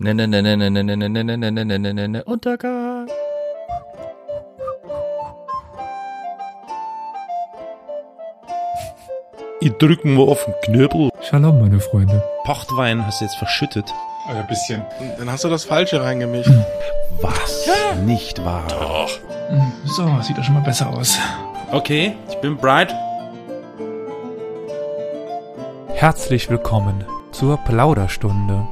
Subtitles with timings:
[0.00, 2.24] Ne, ne, ne, ne, ne, ne, ne, ne, ne, ne, ne, ne, ne, ne, ne,
[2.24, 3.06] Untergang.
[9.60, 11.10] Ich drücken wir auf den Knöbel.
[11.22, 12.24] Shalom, meine Freunde.
[12.42, 13.94] Pochtwein hast du jetzt verschüttet.
[14.26, 14.82] Also ein bisschen.
[15.16, 16.50] Dann hast du das Falsche reingemischt.
[17.20, 17.70] Was?
[18.04, 18.66] Nicht wahr?
[18.70, 19.10] Doch.
[19.84, 21.20] So, sieht doch schon mal besser aus.
[21.70, 22.92] Okay, ich bin bright.
[25.94, 28.66] Herzlich willkommen zur Plauderstunde.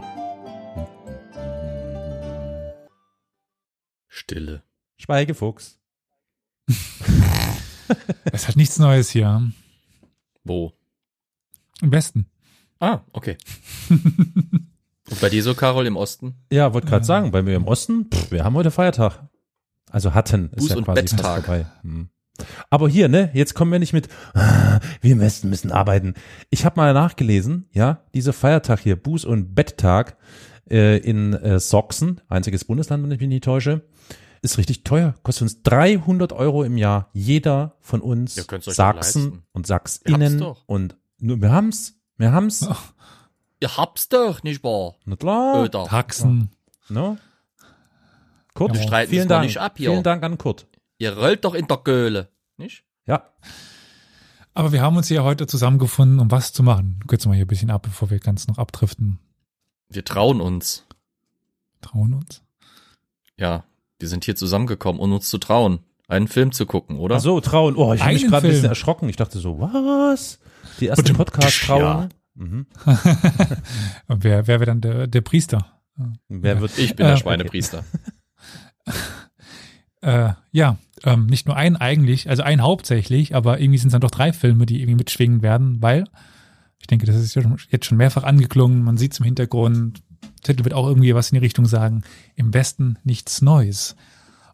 [5.12, 5.78] Schweigefuchs.
[8.32, 9.52] Es hat nichts Neues hier.
[10.44, 10.72] Wo?
[11.82, 12.24] Im Westen.
[12.80, 13.36] Ah, okay.
[13.90, 16.36] Und bei dir so, Carol, im Osten?
[16.50, 19.28] Ja, wollte gerade sagen, bei mir im Osten, pff, wir haben heute Feiertag.
[19.90, 21.44] Also hatten, ist Buß- ja und quasi fast Betttag.
[21.44, 21.66] vorbei.
[21.82, 22.08] Hm.
[22.70, 26.14] Aber hier, ne, jetzt kommen wir nicht mit, "Ah, wir im Westen müssen arbeiten.
[26.48, 30.16] Ich habe mal nachgelesen, ja, dieser Feiertag hier, Buß- und Betttag
[30.70, 33.82] äh, in äh, Sachsen, einziges Bundesland, wenn ich mich nicht täusche,
[34.42, 35.14] ist richtig teuer.
[35.22, 37.08] Kostet uns 300 Euro im Jahr.
[37.12, 42.68] Jeder von uns, Ihr könnt's euch Sachsen und Sachsinnen und nur, wir haben's, wir haben's.
[43.60, 44.96] Ihr habt's doch, nicht wahr?
[45.04, 45.64] Na klar.
[45.64, 45.84] Öder.
[45.84, 46.50] Taxen.
[46.88, 47.16] No?
[48.54, 49.44] Kurt, Wir streiten vielen Dank.
[49.46, 49.90] nicht ab hier.
[49.90, 50.66] Vielen Dank an Kurt.
[50.98, 52.84] Ihr rollt doch in der Göhle, nicht?
[53.06, 53.30] Ja,
[54.54, 57.00] Aber wir haben uns hier heute zusammengefunden, um was zu machen.
[57.06, 59.18] Kürzen wir hier ein bisschen ab, bevor wir ganz noch abdriften.
[59.88, 60.84] Wir trauen uns.
[61.80, 62.42] Trauen uns.
[63.38, 63.64] Ja,
[64.02, 67.16] wir sind hier zusammengekommen, um uns zu trauen, einen Film zu gucken, oder?
[67.16, 67.76] Ach so, trauen.
[67.76, 69.08] Oh, ich habe mich gerade ein bisschen erschrocken.
[69.08, 70.40] Ich dachte so, was?
[70.80, 71.14] Die erste Bitte.
[71.14, 71.80] Podcast trauen.
[71.80, 72.08] Ja.
[72.34, 72.66] Mhm.
[74.08, 75.66] Und wer, wer wäre dann der, der Priester?
[76.28, 77.84] Wer wird ich bin der Äh, Schweinepriester.
[80.04, 84.00] Äh, ja, ähm, nicht nur ein eigentlich, also ein hauptsächlich, aber irgendwie sind es dann
[84.00, 86.08] doch drei Filme, die irgendwie mitschwingen werden, weil
[86.80, 87.36] ich denke, das ist
[87.70, 90.02] jetzt schon mehrfach angeklungen, man sieht es im Hintergrund,
[90.42, 92.02] Titel wird auch irgendwie was in die Richtung sagen,
[92.34, 93.96] im Westen nichts Neues.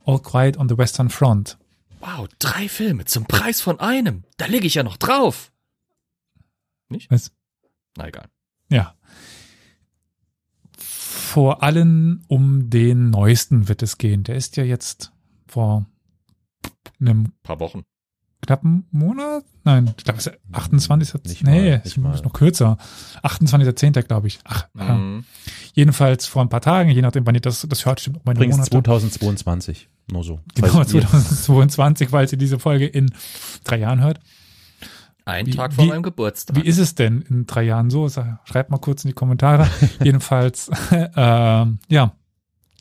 [0.05, 1.59] All Quiet on the Western Front.
[2.01, 4.25] Wow, drei Filme zum Preis von einem.
[4.37, 5.53] Da lege ich ja noch drauf.
[6.89, 7.11] Nicht?
[7.11, 7.33] Was?
[7.97, 8.29] Na egal.
[8.71, 8.95] Ja.
[10.77, 14.25] Vor allem um den neuesten wird es gehen.
[14.25, 15.13] Der ist ja jetzt
[15.47, 15.87] vor
[17.01, 17.83] einem Paar Wochen.
[18.43, 19.45] Knappen Monat?
[19.65, 21.15] Nein, ich glaube, es ist 28.
[21.25, 22.15] Nicht mal, nee, nicht es mal.
[22.15, 22.79] ist noch kürzer.
[23.23, 24.03] 28.10.
[24.03, 24.39] glaube ich.
[24.45, 24.95] Ach, ja.
[24.95, 25.25] Mhm.
[25.75, 28.39] jedenfalls vor ein paar Tagen, je nachdem, wann ihr das, das hört, stimmt auch meine
[28.39, 28.71] übrigens Monate.
[28.71, 29.89] 2022.
[30.11, 30.41] Nur so.
[30.55, 33.11] Genau, Falls ihr- 2022, falls ihr diese Folge in
[33.65, 34.21] drei Jahren hört.
[35.25, 36.57] Ein Wie- Tag vor wie- meinem Geburtstag.
[36.57, 38.09] Wie ist es denn in drei Jahren so?
[38.45, 39.69] Schreibt mal kurz in die Kommentare.
[40.03, 40.71] Jedenfalls,
[41.17, 42.13] ähm, ja,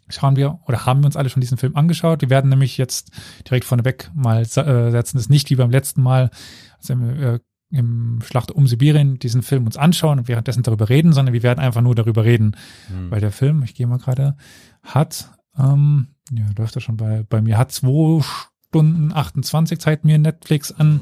[0.09, 2.22] schauen wir oder haben wir uns alle schon diesen Film angeschaut.
[2.22, 3.12] Wir werden nämlich jetzt
[3.47, 4.45] direkt vorneweg mal äh,
[4.91, 6.29] setzen, es nicht wie beim letzten Mal,
[6.78, 11.12] also im, äh, im Schlacht um Sibirien diesen Film uns anschauen und währenddessen darüber reden,
[11.12, 12.56] sondern wir werden einfach nur darüber reden,
[12.88, 13.12] Hm.
[13.12, 14.38] weil der Film, ich gehe mal gerade,
[14.84, 18.24] hat, ähm, ja, läuft er schon bei, bei mir, hat zwei
[18.69, 21.01] Stunden 28 Zeit mir Netflix an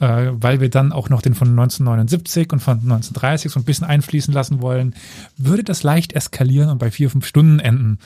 [0.00, 3.86] äh, weil wir dann auch noch den von 1979 und von 1930 so ein bisschen
[3.86, 4.94] einfließen lassen wollen,
[5.36, 7.98] würde das leicht eskalieren und bei vier, fünf Stunden enden.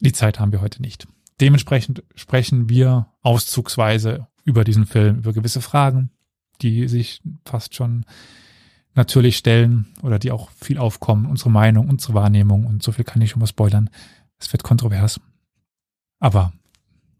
[0.00, 1.08] Die Zeit haben wir heute nicht.
[1.40, 6.10] Dementsprechend sprechen wir auszugsweise über diesen Film, über gewisse Fragen,
[6.60, 8.04] die sich fast schon
[8.94, 13.22] natürlich stellen oder die auch viel aufkommen, unsere Meinung, unsere Wahrnehmung und so viel kann
[13.22, 13.88] ich schon mal spoilern.
[14.38, 15.20] Es wird kontrovers.
[16.20, 16.52] Aber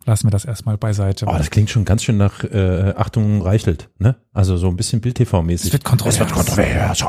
[0.07, 1.27] lassen wir das erstmal beiseite.
[1.27, 4.17] Oh, das klingt schon ganz schön nach äh, Achtung Reichelt, ne?
[4.33, 5.67] Also so ein bisschen Bild-TV-mäßig.
[5.69, 6.15] Es wird kontrovers.
[6.15, 7.05] Es wird kontrovers.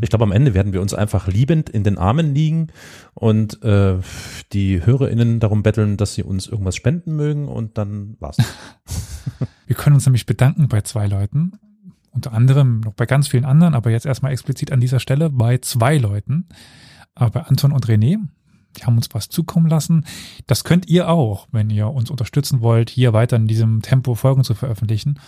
[0.00, 2.68] Ich glaube, am Ende werden wir uns einfach liebend in den Armen liegen
[3.14, 3.96] und äh,
[4.52, 8.36] die HörerInnen darum betteln, dass sie uns irgendwas spenden mögen und dann war's.
[9.66, 11.58] Wir können uns nämlich bedanken bei zwei Leuten,
[12.12, 15.58] unter anderem noch bei ganz vielen anderen, aber jetzt erstmal explizit an dieser Stelle bei
[15.58, 16.46] zwei Leuten,
[17.14, 18.18] aber bei Anton und René.
[18.76, 20.04] Die haben uns was zukommen lassen.
[20.46, 24.44] Das könnt ihr auch, wenn ihr uns unterstützen wollt, hier weiter in diesem Tempo Folgen
[24.44, 25.18] zu veröffentlichen.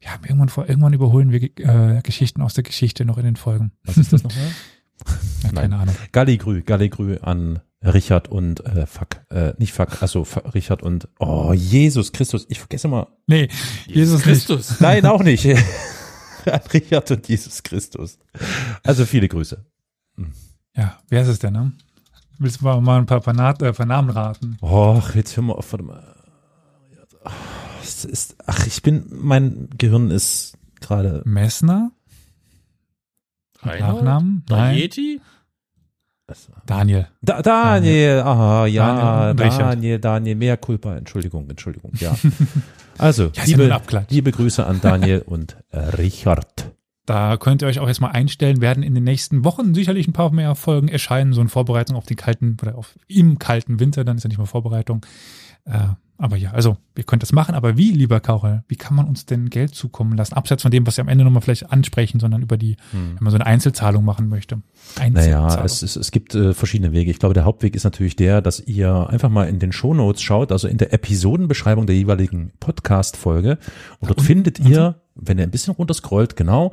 [0.00, 3.36] Wir haben irgendwann vor, irgendwann überholen wir äh, Geschichten aus der Geschichte noch in den
[3.36, 3.72] Folgen.
[3.84, 4.46] Was ist das nochmal?
[5.42, 5.94] Ja, keine Ahnung.
[6.12, 11.52] Galligrü, Galligrü an Richard und äh, fuck, äh, nicht fuck, also fuck, Richard und oh
[11.52, 13.06] Jesus Christus, ich vergesse mal.
[13.26, 13.48] Nee,
[13.86, 14.46] Jesus nicht.
[14.46, 14.80] Christus.
[14.80, 15.46] Nein, auch nicht.
[16.46, 18.18] an Richard und Jesus Christus.
[18.82, 19.64] Also viele Grüße.
[20.74, 21.72] Ja, wer ist es denn, ne?
[22.38, 24.58] Willst du mal mal ein paar, paar, Na- äh, paar Namen raten?
[24.60, 26.14] Och, jetzt hör mal auf, warte mal.
[27.24, 27.32] Ach,
[27.82, 31.22] Es ist, ach, ich bin, mein Gehirn ist gerade.
[31.24, 31.90] Messner?
[33.80, 34.44] Nachnamen?
[34.48, 34.74] Nein.
[36.66, 37.06] Daniel.
[37.22, 39.58] Da, Daniel, aha, ja, Daniel.
[39.58, 42.14] Daniel, Daniel, mehr Culpa, Entschuldigung, Entschuldigung, ja.
[42.98, 43.80] Also, Ja, liebe,
[44.10, 46.72] liebe Grüße an Daniel und äh, Richard.
[47.06, 50.32] Da könnt ihr euch auch erstmal einstellen, werden in den nächsten Wochen sicherlich ein paar
[50.32, 54.16] mehr Folgen erscheinen, so in Vorbereitung auf den kalten oder auf im kalten Winter, dann
[54.16, 55.06] ist ja nicht mal Vorbereitung.
[55.64, 55.88] Äh,
[56.18, 59.26] aber ja, also ihr könnt das machen, aber wie, lieber Karol, wie kann man uns
[59.26, 60.32] denn Geld zukommen lassen?
[60.32, 63.30] Abseits von dem, was wir am Ende nochmal vielleicht ansprechen, sondern über die, wenn man
[63.30, 64.62] so eine Einzelzahlung machen möchte.
[64.96, 65.64] Naja, Einzelzahlung.
[65.66, 67.10] es, es, es gibt äh, verschiedene Wege.
[67.10, 70.52] Ich glaube, der Hauptweg ist natürlich der, dass ihr einfach mal in den Shownotes schaut,
[70.52, 73.58] also in der Episodenbeschreibung der jeweiligen Podcast-Folge.
[74.00, 76.72] Und dort findet ihr, wenn ihr ein bisschen runterscrollt, genau,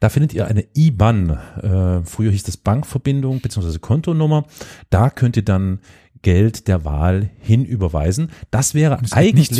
[0.00, 1.30] da findet ihr eine IBAN.
[1.30, 4.44] Äh, früher hieß das Bankverbindung beziehungsweise Kontonummer.
[4.90, 5.80] Da könnt ihr dann
[6.22, 8.30] Geld der Wahl hinüberweisen.
[8.50, 9.50] Das wäre eigentlich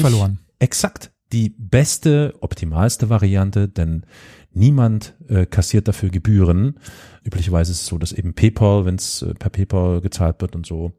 [0.59, 4.05] exakt die beste, optimalste Variante, denn
[4.53, 6.79] niemand äh, kassiert dafür Gebühren.
[7.25, 10.67] Üblicherweise ist es so, dass eben PayPal, wenn es äh, per PayPal gezahlt wird und
[10.67, 10.93] so,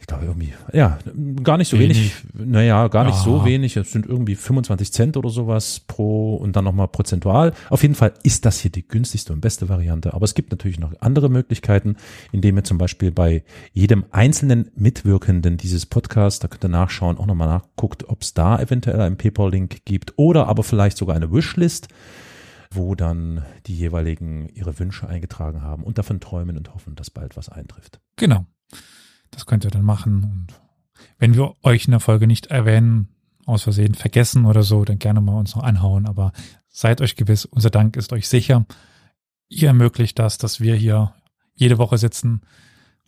[0.00, 0.98] ich glaube irgendwie, ja,
[1.42, 3.44] gar nicht so wenig, naja, gar nicht so Ah.
[3.44, 7.52] wenig, es sind irgendwie 25 Cent oder sowas pro und dann nochmal prozentual.
[7.68, 10.80] Auf jeden Fall ist das hier die günstigste und beste Variante, aber es gibt natürlich
[10.80, 11.96] noch andere Möglichkeiten,
[12.32, 17.26] indem ihr zum Beispiel bei jedem einzelnen Mitwirkenden dieses Podcasts, da könnt ihr nachschauen, auch
[17.26, 21.88] nochmal nachguckt, ob es da eventuell einen PayPal-Link gibt oder aber vielleicht sogar eine Wishlist,
[22.72, 27.36] wo dann die jeweiligen ihre Wünsche eingetragen haben und davon träumen und hoffen, dass bald
[27.36, 28.00] was eintrifft.
[28.16, 28.46] Genau.
[29.30, 30.24] Das könnt ihr dann machen.
[30.24, 30.46] Und
[31.18, 33.08] wenn wir euch in der Folge nicht erwähnen,
[33.46, 36.06] aus Versehen vergessen oder so, dann gerne mal uns noch anhauen.
[36.06, 36.32] Aber
[36.68, 38.64] seid euch gewiss, unser Dank ist euch sicher.
[39.48, 41.14] Ihr ermöglicht das, dass wir hier
[41.54, 42.42] jede Woche sitzen,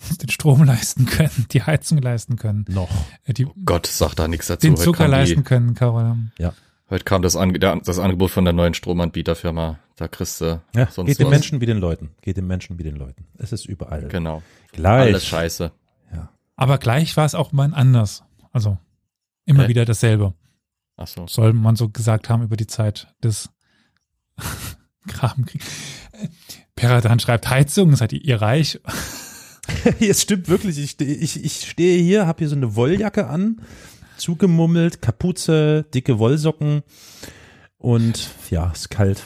[0.09, 2.91] uns den Strom leisten können, die Heizung leisten können, Noch.
[3.25, 4.67] äh, die, Gott, sagt da nichts dazu.
[4.67, 6.17] den Heute Zucker die- leisten können, Carol.
[6.91, 9.79] Heute kam das, Ange der, das Angebot von der neuen Stromanbieterfirma.
[9.97, 11.31] Da kriegst du Ja, sonst geht dem was.
[11.33, 12.11] Menschen wie den Leuten.
[12.21, 13.25] Geht dem Menschen wie den Leuten.
[13.39, 14.09] Es ist überall.
[14.09, 14.43] Genau.
[14.73, 15.03] Gleich.
[15.09, 15.73] Alles scheiße.
[16.63, 18.23] Aber gleich war es auch mal anders.
[18.53, 18.79] Also
[19.45, 19.71] immer Okay.
[19.71, 20.35] wieder dasselbe.
[20.97, 21.27] Ach so.
[21.27, 23.51] soll man so gesagt haben über die Zeit des
[25.09, 25.67] Grabenkriegs.
[26.77, 28.81] Peradan schreibt Heizung, seid ihr reich?
[30.01, 30.77] Es stimmt wirklich.
[30.79, 33.61] Ich, ich, ich stehe hier, habe hier so eine Wolljacke an,
[34.17, 36.83] zugemummelt, Kapuze, dicke Wollsocken
[37.79, 39.23] und ja, ist kalt.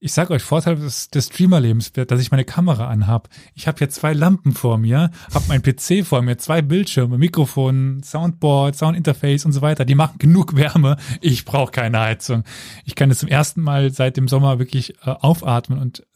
[0.00, 3.28] Ich sag euch, Vorteil des, des Streamerlebens dass ich meine Kamera anhab.
[3.54, 8.00] Ich habe hier zwei Lampen vor mir, habe mein PC vor mir, zwei Bildschirme, Mikrofon,
[8.04, 9.84] Soundboard, Soundinterface und so weiter.
[9.84, 10.98] Die machen genug Wärme.
[11.20, 12.44] Ich brauche keine Heizung.
[12.84, 16.06] Ich kann jetzt zum ersten Mal seit dem Sommer wirklich äh, aufatmen und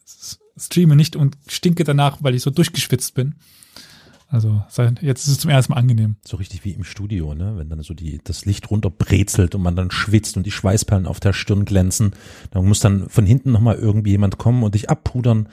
[0.57, 3.35] streame nicht und stinke danach, weil ich so durchgeschwitzt bin.
[4.33, 6.17] Also seit, jetzt ist es zum ersten Mal angenehm.
[6.27, 7.53] So richtig wie im Studio, ne?
[7.59, 11.21] Wenn dann so die, das Licht runterbrezelt und man dann schwitzt und die Schweißperlen auf
[11.21, 12.15] der Stirn glänzen.
[12.51, 15.51] Dann muss dann von hinten nochmal irgendwie jemand kommen und dich abpudern,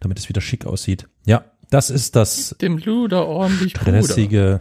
[0.00, 1.08] damit es wieder schick aussieht.
[1.26, 4.60] Ja, das ist das Dem Luder ordentlich stressige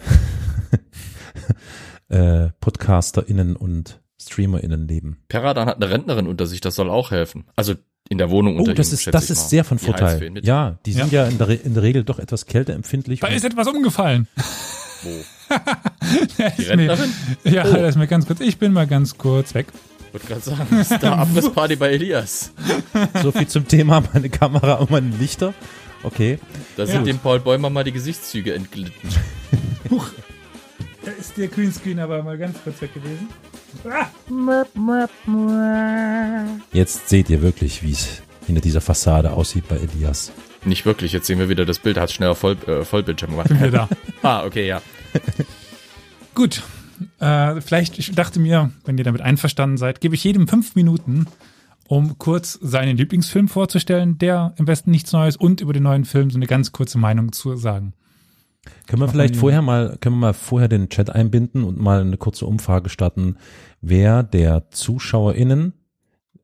[2.09, 5.17] äh, PodcasterInnen und StreamerInnen leben.
[5.29, 7.45] Peradan hat eine Rentnerin unter sich, das soll auch helfen.
[7.55, 7.75] Also
[8.11, 9.47] in der Wohnung Oh, unter das ihm, ist, das ist mal.
[9.49, 10.29] sehr von Die Vorteil.
[10.31, 10.45] mit.
[10.45, 13.21] Ja, die sind ja, in, der, Re- in der Regel doch etwas kälteempfindlich.
[13.21, 14.27] Da ist etwas umgefallen.
[15.03, 15.09] Wo?
[16.37, 17.13] Ja, Die mir, Rentnerin?
[17.45, 17.73] ja, Oh.
[17.73, 18.39] das ist mir ganz kurz.
[18.41, 19.67] Ich bin mal ganz kurz weg.
[20.07, 22.51] Ich wollte gerade sagen, das ist da Abrissparty bei Elias.
[23.21, 25.53] So viel zum Thema meine Kamera und meine Lichter.
[26.03, 26.37] Okay.
[26.75, 26.89] Da Ja.
[26.91, 29.09] sind dem Paul Bäumer mal die Gesichtszüge entglitten.
[31.11, 33.27] Da ist der Greenscreen aber mal ganz kurz weg gewesen.
[36.71, 40.31] Jetzt seht ihr wirklich, wie es hinter dieser Fassade aussieht bei Elias.
[40.63, 43.49] Nicht wirklich, jetzt sehen wir wieder das Bild, hat schneller Voll, äh, Vollbildschirm gemacht.
[43.49, 43.89] Bin wieder da.
[44.21, 44.81] ah, okay, ja.
[46.35, 46.63] Gut.
[47.19, 51.25] Äh, vielleicht, ich dachte mir, wenn ihr damit einverstanden seid, gebe ich jedem fünf Minuten,
[51.87, 56.29] um kurz seinen Lieblingsfilm vorzustellen, der im Westen nichts Neues und über den neuen Film
[56.29, 57.93] so eine ganz kurze Meinung zu sagen.
[58.87, 62.01] Können wir vielleicht mal- vorher mal, können wir mal vorher den Chat einbinden und mal
[62.01, 63.37] eine kurze Umfrage starten,
[63.81, 65.73] wer der ZuschauerInnen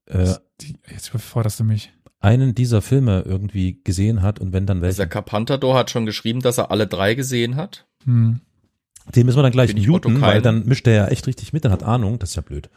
[0.07, 1.91] äh, Die, jetzt überforderst du mich.
[2.19, 5.09] einen dieser Filme irgendwie gesehen hat und wenn dann Also der welche.
[5.09, 7.85] Carpantador hat schon geschrieben, dass er alle drei gesehen hat.
[8.05, 8.41] Hm.
[9.15, 11.71] Den müssen wir dann gleich muten, weil dann mischt er ja echt richtig mit, dann
[11.71, 12.69] hat Ahnung, das ist ja blöd.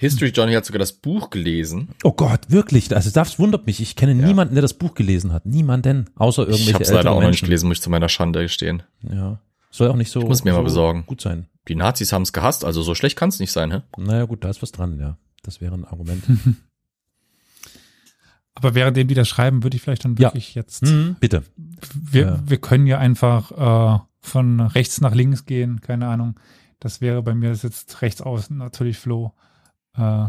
[0.00, 1.88] History Johnny hat sogar das Buch gelesen.
[2.04, 3.80] Oh Gott, wirklich, also das wundert mich.
[3.80, 4.26] Ich kenne Ja.
[4.26, 5.44] niemanden, der das Buch gelesen hat.
[5.44, 7.46] Niemanden, außer irgendwelche Ich habe es leider auch noch nicht Menschen.
[7.46, 8.84] gelesen, muss ich zu meiner Schande gestehen.
[9.02, 9.40] Ja.
[9.70, 11.04] Soll auch nicht so, Ich muss mir mal so besorgen.
[11.06, 11.46] gut sein.
[11.66, 13.82] Die Nazis haben es gehasst, also so schlecht kann es nicht sein, hä?
[13.96, 15.18] Naja, gut, da ist was dran, ja.
[15.42, 16.22] Das wäre ein Argument.
[18.54, 20.28] Aber währenddem die das schreiben, würde ich vielleicht dann Ja.
[20.28, 20.82] wirklich jetzt.
[20.86, 21.44] Hm, bitte.
[21.94, 22.42] Wir, Ja.
[22.44, 26.38] wir können ja einfach äh, von rechts nach links gehen, keine Ahnung.
[26.80, 29.32] Das wäre bei mir sitzt rechts außen natürlich Flo.
[29.98, 30.28] Äh,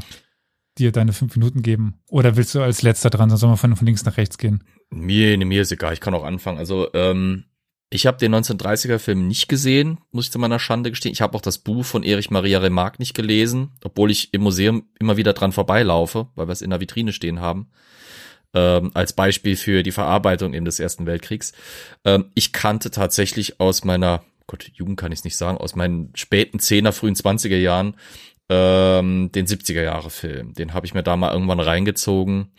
[0.77, 1.99] dir deine fünf Minuten geben.
[2.09, 4.63] Oder willst du als letzter dran, sonst soll man von, von links nach rechts gehen?
[4.89, 6.57] Mir, ne, mir ist egal, ich kann auch anfangen.
[6.57, 7.43] Also, ähm,
[7.91, 11.11] Ich habe den 1930er Film nicht gesehen, muss ich zu meiner Schande gestehen.
[11.11, 14.83] Ich habe auch das Buch von Erich Maria Remarque nicht gelesen, obwohl ich im Museum
[14.99, 17.71] immer wieder dran vorbeilaufe, weil wir es in der Vitrine stehen haben.
[18.53, 21.51] Ähm, als Beispiel für die Verarbeitung eben des Ersten Weltkriegs.
[22.05, 26.59] Ähm, ich kannte tatsächlich aus meiner, Gott, Jugend kann ich nicht sagen, aus meinen späten
[26.59, 27.95] Zehner, frühen 20er Jahren
[28.49, 30.53] ähm, den 70er Jahre Film.
[30.53, 32.51] Den habe ich mir da mal irgendwann reingezogen.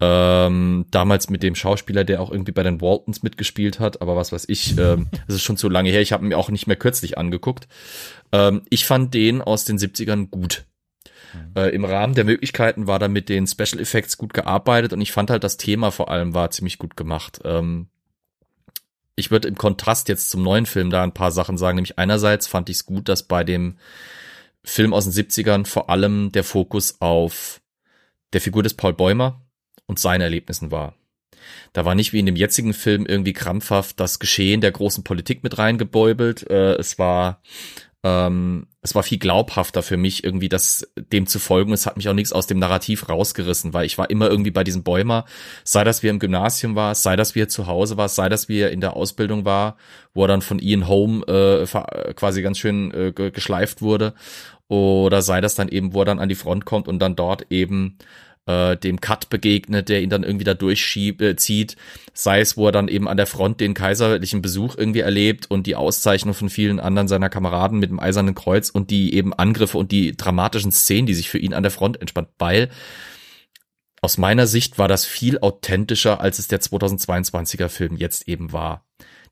[0.00, 4.32] Ähm, damals mit dem Schauspieler, der auch irgendwie bei den Waltons mitgespielt hat, aber was
[4.32, 6.00] weiß ich, ähm, das ist schon zu lange her.
[6.00, 7.68] Ich habe mir auch nicht mehr kürzlich angeguckt.
[8.32, 10.64] Ähm, ich fand den aus den 70ern gut.
[11.32, 11.52] Mhm.
[11.56, 15.12] Äh, Im Rahmen der Möglichkeiten war da mit den Special Effects gut gearbeitet und ich
[15.12, 17.40] fand halt das Thema vor allem war ziemlich gut gemacht.
[17.44, 17.88] Ähm,
[19.16, 21.76] ich würde im Kontrast jetzt zum neuen Film da ein paar Sachen sagen.
[21.76, 23.76] Nämlich einerseits fand ich es gut, dass bei dem
[24.64, 27.60] Film aus den 70ern vor allem der Fokus auf
[28.32, 29.42] der Figur des Paul Bäumer
[29.86, 30.94] und seinen Erlebnissen war.
[31.72, 35.42] Da war nicht wie in dem jetzigen Film irgendwie krampfhaft das Geschehen der großen Politik
[35.42, 36.48] mit reingebeubelt.
[36.50, 37.42] Äh, es war
[38.04, 41.72] ähm, es war viel glaubhafter für mich, irgendwie das dem zu folgen.
[41.72, 44.62] Es hat mich auch nichts aus dem Narrativ rausgerissen, weil ich war immer irgendwie bei
[44.62, 45.24] diesem Bäumer,
[45.64, 48.28] sei das wie er im Gymnasium war, sei das wie er zu Hause war, sei
[48.28, 49.78] das wie er in der Ausbildung war,
[50.12, 54.12] wo er dann von Ian Home äh, quasi ganz schön äh, geschleift wurde,
[54.68, 57.46] oder sei das dann eben, wo er dann an die Front kommt und dann dort
[57.50, 57.98] eben
[58.46, 61.76] äh, dem Cut begegnet, der ihn dann irgendwie da durchschiebt, äh, zieht,
[62.12, 65.66] sei es, wo er dann eben an der Front den kaiserlichen Besuch irgendwie erlebt und
[65.66, 69.78] die Auszeichnung von vielen anderen seiner Kameraden mit dem Eisernen Kreuz und die eben Angriffe
[69.78, 72.70] und die dramatischen Szenen, die sich für ihn an der Front entspannt, weil
[74.00, 78.83] aus meiner Sicht war das viel authentischer, als es der 2022er Film jetzt eben war.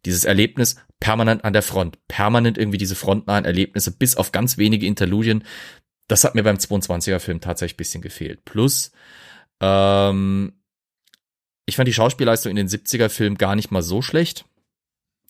[0.04, 4.86] Dieses Erlebnis permanent an der Front, permanent irgendwie diese frontnahen Erlebnisse, bis auf ganz wenige
[4.86, 5.44] Interludien,
[6.08, 8.44] das hat mir beim 22er Film tatsächlich bisschen gefehlt.
[8.44, 8.92] Plus,
[9.60, 10.52] ähm,
[11.66, 14.44] ich fand die Schauspielleistung in den 70er Filmen gar nicht mal so schlecht.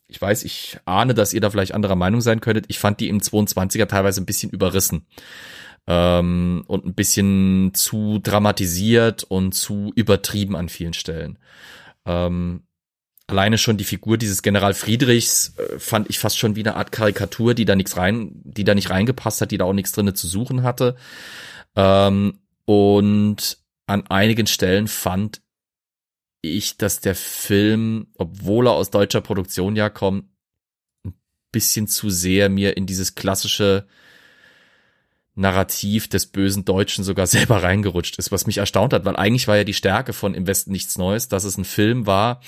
[0.08, 2.66] Ich weiß, ich ahne, dass ihr da vielleicht anderer Meinung sein könntet.
[2.68, 5.06] Ich fand die im 22er teilweise ein bisschen überrissen.
[5.86, 11.38] Ähm, und ein bisschen zu dramatisiert und zu übertrieben an vielen Stellen.
[12.06, 12.64] Ähm,
[13.26, 16.92] alleine schon die Figur dieses General Friedrichs äh, fand ich fast schon wie eine Art
[16.92, 20.14] Karikatur, die da nichts rein, die da nicht reingepasst hat, die da auch nichts drinne
[20.14, 20.96] zu suchen hatte.
[21.76, 25.42] Ähm, und an einigen Stellen fand
[26.42, 30.26] ich, dass der Film, obwohl er aus deutscher Produktion ja kommt,
[31.04, 31.14] ein
[31.52, 33.86] bisschen zu sehr mir in dieses klassische
[35.34, 39.56] Narrativ des bösen Deutschen sogar selber reingerutscht ist, was mich erstaunt hat, weil eigentlich war
[39.56, 42.40] ja die Stärke von Im Westen nichts Neues, dass es ein Film war,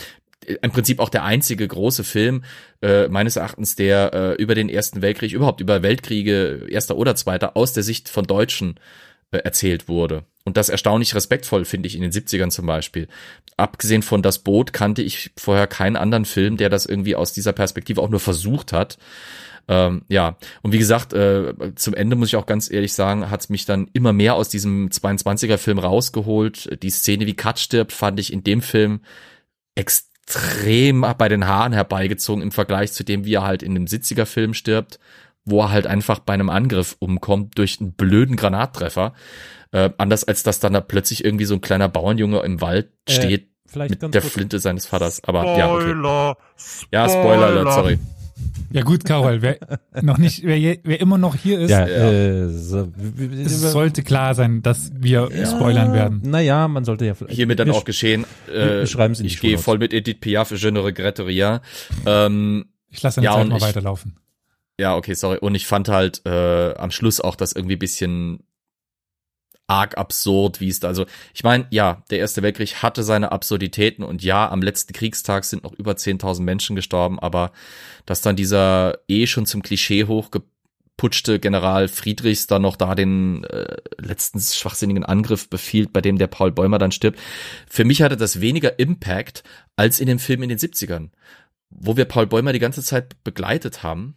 [0.62, 2.44] im Prinzip auch der einzige große Film
[2.82, 7.56] äh, meines Erachtens, der äh, über den Ersten Weltkrieg, überhaupt über Weltkriege, erster oder zweiter,
[7.56, 8.78] aus der Sicht von Deutschen
[9.30, 10.24] äh, erzählt wurde.
[10.44, 13.08] Und das erstaunlich respektvoll, finde ich, in den 70ern zum Beispiel.
[13.56, 17.52] Abgesehen von Das Boot kannte ich vorher keinen anderen Film, der das irgendwie aus dieser
[17.52, 18.98] Perspektive auch nur versucht hat.
[19.66, 23.40] Ähm, ja, und wie gesagt, äh, zum Ende muss ich auch ganz ehrlich sagen, hat
[23.40, 26.82] es mich dann immer mehr aus diesem 22er Film rausgeholt.
[26.82, 29.00] Die Szene, wie Kat stirbt, fand ich in dem Film
[29.74, 33.86] extrem extrem bei den Haaren herbeigezogen im Vergleich zu dem, wie er halt in dem
[33.86, 34.98] Sitziger Film stirbt,
[35.44, 39.12] wo er halt einfach bei einem Angriff umkommt durch einen blöden Granattreffer.
[39.72, 43.12] Äh, anders als dass dann da plötzlich irgendwie so ein kleiner Bauernjunge im Wald äh,
[43.12, 45.22] steht äh, mit der Flinte seines Vaters.
[45.24, 45.82] Aber Spoiler, ja, okay.
[45.82, 46.36] Spoiler.
[46.92, 47.98] Ja, Spoiler, sorry.
[48.72, 49.58] Ja gut, Carol, wer
[50.02, 52.92] noch nicht, wer, wer immer noch hier ist, ja, äh, so,
[53.32, 56.22] es sollte klar sein, dass wir ja, spoilern werden.
[56.24, 57.36] Naja, man sollte ja vielleicht.
[57.36, 58.24] Hiermit dann auch geschehen.
[58.52, 61.60] Äh, schreiben Sie Ich gehe voll mit Edith Piaf, Je ne regrette rien.
[62.04, 64.16] Ähm, ich lasse dann ja, Zeit mal ich, weiterlaufen.
[64.78, 65.38] Ja, okay, sorry.
[65.38, 68.40] Und ich fand halt äh, am Schluss auch das irgendwie bisschen
[69.66, 74.04] arg absurd, wie es da, also ich meine, ja, der Erste Weltkrieg hatte seine Absurditäten
[74.04, 77.52] und ja, am letzten Kriegstag sind noch über 10.000 Menschen gestorben, aber
[78.06, 83.76] dass dann dieser eh schon zum Klischee hochgeputschte General Friedrichs dann noch da den äh,
[83.98, 87.18] letzten schwachsinnigen Angriff befiehlt, bei dem der Paul Bäumer dann stirbt,
[87.66, 89.44] für mich hatte das weniger Impact
[89.76, 91.08] als in dem Film in den 70ern,
[91.70, 94.16] wo wir Paul Bäumer die ganze Zeit begleitet haben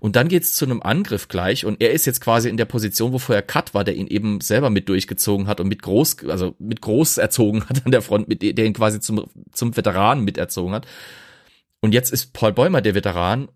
[0.00, 3.12] und dann geht's zu einem Angriff gleich und er ist jetzt quasi in der Position,
[3.12, 6.54] wo vorher Cut war, der ihn eben selber mit durchgezogen hat und mit groß, also
[6.58, 10.74] mit groß erzogen hat an der Front, mit der ihn quasi zum, zum Veteranen miterzogen
[10.74, 10.86] hat.
[11.80, 13.48] Und jetzt ist Paul Bäumer der Veteran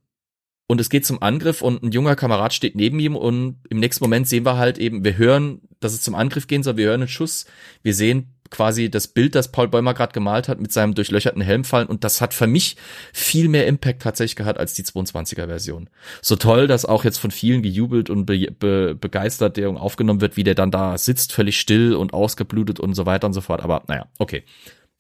[0.67, 4.03] und es geht zum Angriff und ein junger Kamerad steht neben ihm und im nächsten
[4.03, 7.03] Moment sehen wir halt eben, wir hören, dass es zum Angriff gehen soll, wir hören
[7.03, 7.45] einen Schuss,
[7.83, 11.65] wir sehen quasi das Bild, das Paul Bäumer gerade gemalt hat, mit seinem durchlöcherten Helm
[11.65, 12.77] fallen und das hat für mich
[13.13, 15.89] viel mehr Impact tatsächlich gehabt als die 22er Version.
[16.23, 20.37] So toll, dass auch jetzt von vielen gejubelt und be be begeistert der aufgenommen wird,
[20.37, 23.63] wie der dann da sitzt, völlig still und ausgeblutet und so weiter und so fort.
[23.63, 24.45] Aber naja, okay.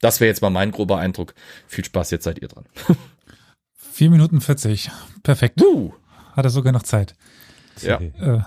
[0.00, 1.34] Das wäre jetzt mal mein grober Eindruck.
[1.66, 2.64] Viel Spaß, jetzt seid ihr dran.
[3.92, 4.90] Vier Minuten 40.
[5.22, 5.62] Perfekt.
[5.62, 5.92] Uh.
[6.32, 7.14] Hat er sogar noch Zeit.
[7.80, 8.00] Ja.
[8.00, 8.40] Äh,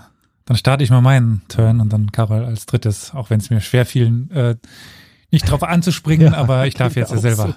[0.48, 3.60] dann starte ich mal meinen Turn und dann Karol als drittes, auch wenn es mir
[3.60, 4.54] schwer fiel, äh,
[5.30, 7.56] nicht drauf anzuspringen, Ja, aber ich darf jetzt ja auch selber.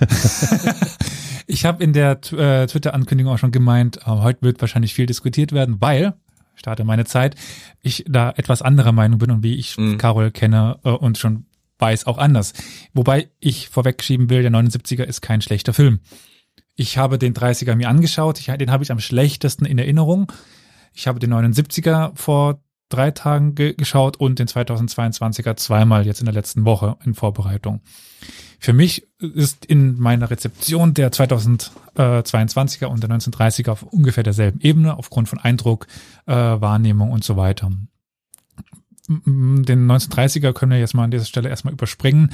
[1.46, 5.52] ich habe in der äh, Twitter-Ankündigung auch schon gemeint, äh, heute wird wahrscheinlich viel diskutiert
[5.52, 6.14] werden, weil,
[6.54, 7.34] ich starte meine Zeit,
[7.82, 9.98] ich da etwas anderer Meinung bin und wie ich Mhm.
[9.98, 11.44] Carol kenne äh, und schon
[11.78, 12.54] weiß auch anders.
[12.94, 16.00] Wobei ich vorwegschieben will, der 79er ist kein schlechter Film.
[16.74, 20.32] Ich habe den 30er mir angeschaut, ich, den habe ich am schlechtesten in Erinnerung.
[20.92, 26.26] Ich habe den 79er vor drei Tagen ge geschaut und den 2022er zweimal jetzt in
[26.26, 27.80] der letzten Woche in Vorbereitung.
[28.58, 34.98] Für mich ist in meiner Rezeption der 2022er und der 1930er auf ungefähr derselben Ebene
[34.98, 35.86] aufgrund von Eindruck,
[36.26, 37.70] äh, Wahrnehmung und so weiter.
[39.08, 42.32] Den 1930er können wir jetzt mal an dieser Stelle erstmal überspringen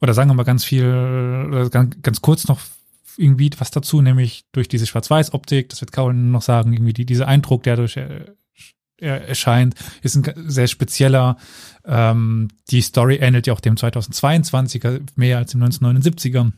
[0.00, 2.60] oder sagen wir mal ganz viel, ganz, ganz kurz noch
[3.16, 7.28] irgendwie was dazu, nämlich durch diese Schwarz-Weiß-Optik, das wird Carol noch sagen, irgendwie die, dieser
[7.28, 11.36] Eindruck, der durch er erscheint, ist ein sehr spezieller.
[11.84, 16.52] Ähm, die Story ähnelt ja auch dem 2022er mehr als dem 1979er.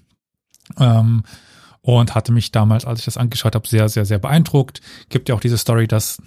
[0.79, 1.23] Ähm,
[1.81, 4.81] und hatte mich damals, als ich das angeschaut habe, sehr, sehr, sehr beeindruckt.
[5.09, 6.21] Gibt ja auch diese Story, dass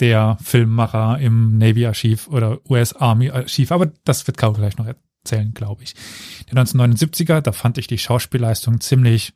[0.00, 5.94] der Filmmacher im Navy-Archiv oder US-Army-Archiv, aber das wird Carol gleich noch erzählen, glaube ich.
[6.50, 9.34] Der 1979er, da fand ich die Schauspielleistung ziemlich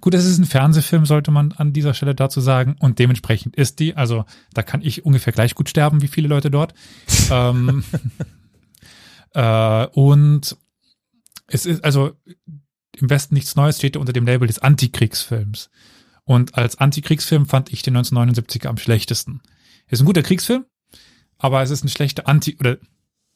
[0.00, 2.76] Gut, es ist ein Fernsehfilm, sollte man an dieser Stelle dazu sagen.
[2.78, 6.50] Und dementsprechend ist die, also da kann ich ungefähr gleich gut sterben wie viele Leute
[6.50, 6.74] dort.
[7.30, 7.84] ähm,
[9.34, 10.56] äh, und
[11.46, 12.12] es ist also
[12.96, 15.70] im Westen nichts Neues steht unter dem Label des Antikriegsfilms.
[16.24, 19.40] Und als Antikriegsfilm fand ich den 1979er am schlechtesten.
[19.88, 20.64] Ist ein guter Kriegsfilm,
[21.38, 22.78] aber es ist ein schlechter Anti- oder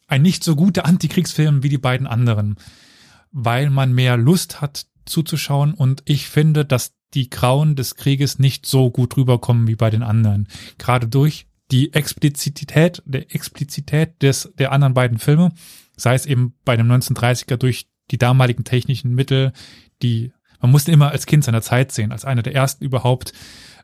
[0.07, 2.57] ein nicht so guter Antikriegsfilm wie die beiden anderen,
[3.33, 8.67] weil man mehr Lust hat zuzuschauen und ich finde, dass die Grauen des Krieges nicht
[8.67, 10.49] so gut rüberkommen wie bei den anderen.
[10.79, 15.53] Gerade durch die Explizität, der Explizität des, der anderen beiden Filme,
[15.97, 19.53] sei es eben bei dem 1930er durch die damaligen technischen Mittel,
[20.03, 23.35] die man musste immer als Kind seiner Zeit sehen, als einer der ersten überhaupt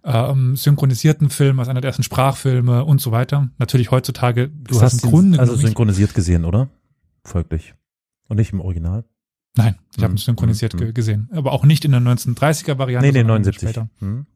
[0.02, 3.50] ähm, synchronisierten Filme, als einer der ersten Sprachfilme und so weiter.
[3.58, 6.70] Natürlich heutzutage Du hast im Grunde also synchronisiert gesehen, oder?
[7.22, 7.74] Folglich.
[8.28, 9.04] Und nicht im Original?
[9.56, 11.28] Nein, ich habe Hm, ihn synchronisiert hm, ge gesehen.
[11.32, 13.06] Aber auch nicht in der 1930er Variante.
[13.06, 13.68] Nee, nee, sondern 79.
[13.68, 13.88] Später.
[13.98, 14.26] Hm?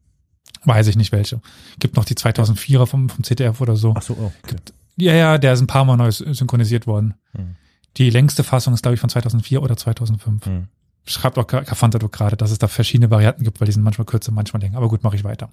[0.63, 1.41] Weiß ich nicht welche.
[1.79, 3.93] Gibt noch die 2004er vom, vom ZDF oder so.
[3.95, 4.57] Ach so, oh, okay.
[4.97, 7.15] Ja, ja, der ist ein paar Mal neu synchronisiert worden.
[7.33, 7.55] Hm.
[7.97, 10.45] Die längste Fassung ist, glaube ich, von 2004 oder 2005.
[10.45, 10.67] Hm.
[11.05, 14.31] Schreibt auch Kafanta gerade, dass es da verschiedene Varianten gibt, weil die sind manchmal kürzer,
[14.31, 14.77] manchmal länger.
[14.77, 15.49] Aber gut, mache ich weiter.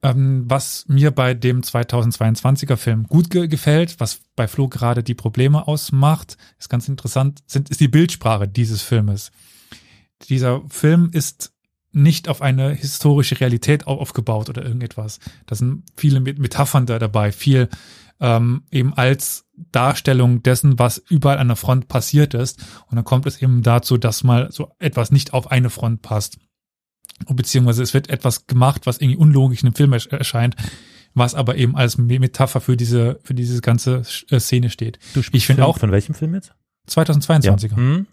[0.00, 5.14] Ähm, was mir bei dem 2022er Film gut ge gefällt, was bei Flo gerade die
[5.14, 9.32] Probleme ausmacht, ist ganz interessant, sind, ist die Bildsprache dieses Filmes.
[10.28, 11.52] Dieser Film ist
[11.90, 15.18] nicht auf eine historische Realität au- aufgebaut oder irgendetwas.
[15.46, 17.68] Da sind viele Met- Metaphern da dabei, viel
[18.20, 22.60] ähm, eben als Darstellung dessen, was überall an der Front passiert ist.
[22.88, 26.38] Und dann kommt es eben dazu, dass mal so etwas nicht auf eine Front passt.
[27.30, 30.56] Beziehungsweise es wird etwas gemacht, was irgendwie unlogisch in dem Film ersch- erscheint,
[31.14, 34.98] was aber eben als Me- Metapher für diese, für diese ganze äh, Szene steht.
[35.14, 36.52] Du Ich finde auch Von welchem Film jetzt?
[36.88, 37.76] 2022er.
[37.76, 38.06] Hm?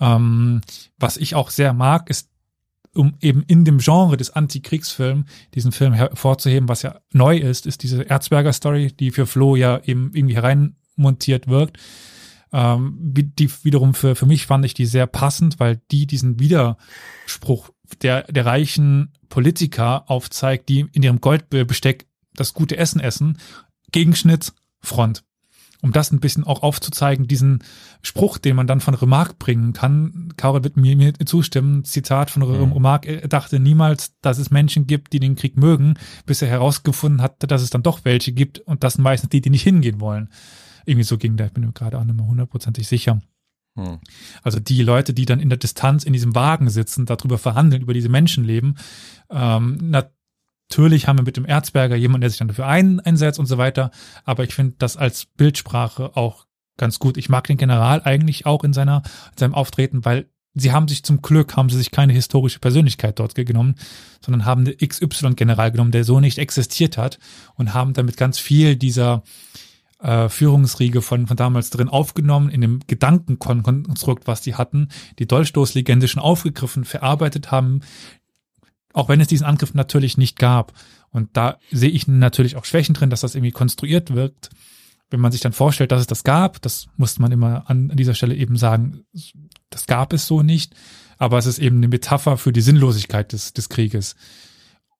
[0.00, 0.60] Ähm,
[0.98, 2.30] was ich auch sehr mag, ist,
[2.94, 7.82] um eben in dem Genre des Antikriegsfilms diesen Film hervorzuheben, was ja neu ist, ist
[7.82, 11.78] diese Erzberger-Story, die für Flo ja eben irgendwie hereinmontiert wirkt.
[12.52, 17.70] Ähm, die wiederum für, für mich fand ich die sehr passend, weil die diesen Widerspruch
[18.02, 23.38] der, der reichen Politiker aufzeigt, die in ihrem Goldbesteck das gute Essen essen,
[23.90, 25.24] Gegenschnitt, Front
[25.80, 27.62] um das ein bisschen auch aufzuzeigen, diesen
[28.02, 30.32] Spruch, den man dann von Remarque bringen kann.
[30.36, 31.84] Karol wird mir, mir zustimmen.
[31.84, 32.72] Zitat von Mhm.
[32.72, 33.22] Remarque.
[33.22, 35.94] Er dachte niemals, dass es Menschen gibt, die den Krieg mögen,
[36.26, 39.40] bis er herausgefunden hatte, dass es dann doch welche gibt und das sind meistens die,
[39.40, 40.30] die nicht hingehen wollen.
[40.88, 41.48] Irgendwie so ging der.
[41.48, 43.20] Ich bin mir gerade auch nicht mehr hundertprozentig sicher.
[43.76, 43.98] Hm.
[44.42, 47.92] Also die Leute, die dann in der Distanz in diesem Wagen sitzen, darüber verhandeln, über
[47.92, 48.78] diese Menschenleben.
[49.30, 53.46] Ähm, natürlich haben wir mit dem Erzberger jemanden, der sich dann dafür ein, einsetzt und
[53.46, 53.90] so weiter.
[54.24, 56.46] Aber ich finde das als Bildsprache auch
[56.78, 57.18] ganz gut.
[57.18, 61.04] Ich mag den General eigentlich auch in seiner, in seinem Auftreten, weil sie haben sich
[61.04, 63.74] zum Glück, haben sie sich keine historische Persönlichkeit dort genommen,
[64.24, 67.18] sondern haben den XY-General genommen, der so nicht existiert hat
[67.54, 69.22] und haben damit ganz viel dieser
[70.00, 76.08] äh, Führungsriege von, von damals drin aufgenommen, in dem Gedankenkonstrukt, was die hatten, die Dolchstoßlegende
[76.08, 77.80] schon aufgegriffen, verarbeitet haben,
[78.92, 80.72] auch wenn es diesen Angriff natürlich nicht gab.
[81.10, 84.50] Und da sehe ich natürlich auch Schwächen drin, dass das irgendwie konstruiert wirkt.
[85.10, 87.96] Wenn man sich dann vorstellt, dass es das gab, das musste man immer an, an
[87.96, 89.04] dieser Stelle eben sagen,
[89.70, 90.74] das gab es so nicht.
[91.18, 94.14] aber es ist eben eine Metapher für die Sinnlosigkeit des, des Krieges.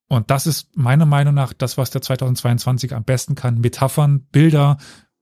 [0.09, 3.59] Und das ist meiner Meinung nach das, was der 2022 am besten kann.
[3.59, 4.77] Metaphern, Bilder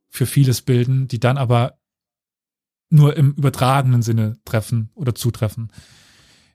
[0.09, 1.77] für vieles bilden, die dann aber
[2.89, 5.73] nur im übertragenen Sinne treffen oder zutreffen.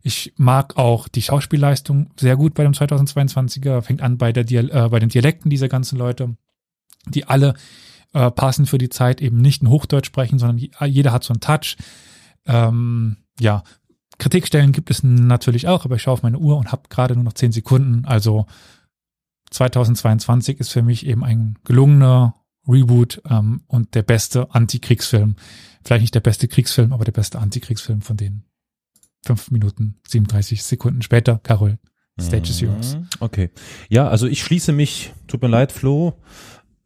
[0.02, 3.82] Ich mag auch die Schauspielleistung sehr gut bei dem 2022er.
[3.82, 6.34] Fängt an bei, der Dial äh, bei den Dialekten dieser ganzen Leute,
[7.06, 7.52] die alle
[8.14, 11.40] äh, passen für die Zeit eben nicht in Hochdeutsch sprechen, sondern jeder hat so einen
[11.40, 11.76] Touch.
[12.46, 13.62] Ähm, ja,
[14.18, 17.24] Kritikstellen gibt es natürlich auch, aber ich schaue auf meine Uhr und habe gerade nur
[17.24, 18.04] noch zehn Sekunden.
[18.04, 18.46] Also
[19.50, 25.36] 2022 ist für mich eben ein gelungener Reboot ähm, und der beste Antikriegsfilm.
[25.84, 28.44] Vielleicht nicht der beste Kriegsfilm, aber der beste Antikriegsfilm von denen.
[29.24, 31.78] Fünf Minuten, 37 Sekunden später, Carol,
[32.20, 32.96] Stage is yours.
[32.96, 33.08] Mhm.
[33.20, 33.50] Okay.
[33.88, 36.14] Ja, also ich schließe mich, tut mir leid, Flo.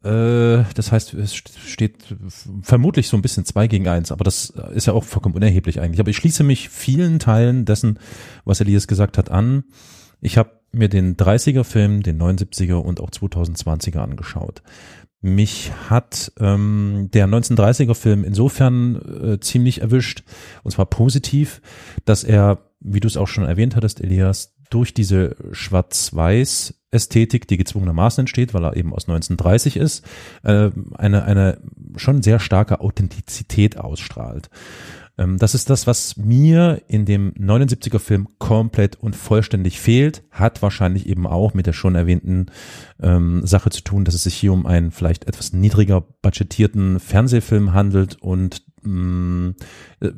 [0.07, 2.15] Äh, das heißt, es steht
[2.61, 5.99] vermutlich so ein bisschen zwei gegen eins, aber das ist ja auch vollkommen unerheblich eigentlich.
[5.99, 7.99] Aber ich schließe mich vielen Teilen dessen,
[8.45, 9.65] was Elias gesagt hat, an.
[10.21, 14.61] Ich habe mir den 30er-Film, den 79er und auch 2020er angeschaut.
[15.19, 20.23] Mich hat ähm, der 1930er-Film insofern äh, ziemlich erwischt,
[20.63, 21.61] und zwar positiv,
[22.05, 25.35] dass er, wie du es auch schon erwähnt hattest, Elias, durch diese
[26.91, 30.05] Schwarz-Weiß-Ästhetik, die gezwungenermaßen entsteht, weil er eben aus 1930 ist,
[30.43, 31.59] äh, eine, eine
[31.95, 34.49] schon sehr starke Authentizität ausstrahlt.
[35.17, 40.61] Ähm, das ist das, was mir in dem 79er Film komplett und vollständig fehlt, hat
[40.61, 42.47] wahrscheinlich eben auch mit der schon erwähnten
[43.01, 47.73] ähm, Sache zu tun, dass es sich hier um einen vielleicht etwas niedriger budgetierten Fernsehfilm
[47.73, 49.55] handelt und mh, mm,
[50.01, 50.11] äh,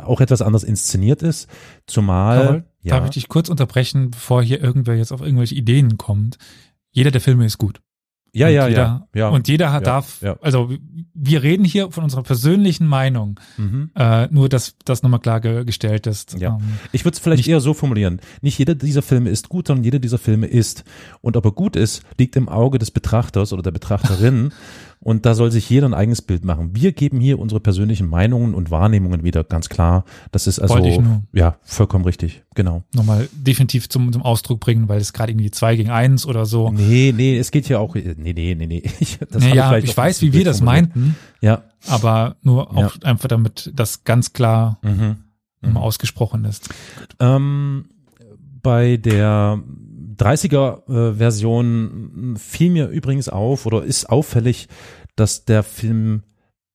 [0.00, 1.48] auch etwas anders inszeniert ist,
[1.86, 2.96] zumal Carol, ja.
[2.96, 6.38] Darf ich dich kurz unterbrechen, bevor hier irgendwer jetzt auf irgendwelche Ideen kommt?
[6.92, 7.80] Jeder der Filme ist gut.
[8.36, 9.28] Ja, ja, jeder, ja, ja.
[9.28, 10.36] Und jeder hat, ja, darf, ja.
[10.42, 10.72] also
[11.14, 13.92] wir reden hier von unserer persönlichen Meinung, mhm.
[13.94, 16.36] äh, nur dass das nochmal klargestellt ist.
[16.40, 16.58] Ja.
[16.60, 18.20] Ähm, ich würde es vielleicht eher so formulieren.
[18.42, 20.82] Nicht jeder dieser Filme ist gut, sondern jeder dieser Filme ist.
[21.20, 24.52] Und ob er gut ist, liegt im Auge des Betrachters oder der Betrachterin.
[25.04, 26.70] Und da soll sich jeder ein eigenes Bild machen.
[26.72, 30.04] Wir geben hier unsere persönlichen Meinungen und Wahrnehmungen wieder, ganz klar.
[30.32, 32.84] Das ist also, ja, vollkommen richtig, genau.
[32.94, 36.70] Nochmal definitiv zum, zum Ausdruck bringen, weil es gerade irgendwie zwei gegen eins oder so.
[36.70, 38.82] Nee, nee, es geht ja auch, nee, nee, nee, nee.
[39.04, 41.16] Ich, das nee, ja, ich, ich weiß, wie wir das meinten.
[41.42, 41.64] Ja.
[41.86, 43.02] Aber nur auch ja.
[43.02, 45.16] einfach damit das ganz klar mhm.
[45.60, 45.76] Mhm.
[45.76, 46.70] ausgesprochen ist.
[47.20, 47.90] Ähm,
[48.62, 49.62] bei der
[50.16, 54.68] 30er äh, fiel mir übrigens auf oder ist auffällig,
[55.16, 56.22] dass der Film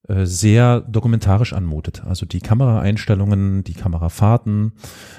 [0.07, 2.03] äh, sehr dokumentarisch anmutet.
[2.03, 4.73] Also die Kameraeinstellungen, die Kamerafahrten,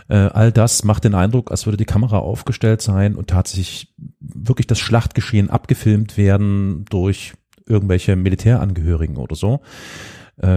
[0.09, 4.67] äh, all das macht den Eindruck, als würde die Kamera aufgestellt sein und tatsächlich wirklich
[4.67, 7.35] das Schlachtgeschehen abgefilmt werden durch
[7.67, 9.61] irgendwelche Militärangehörigen oder so.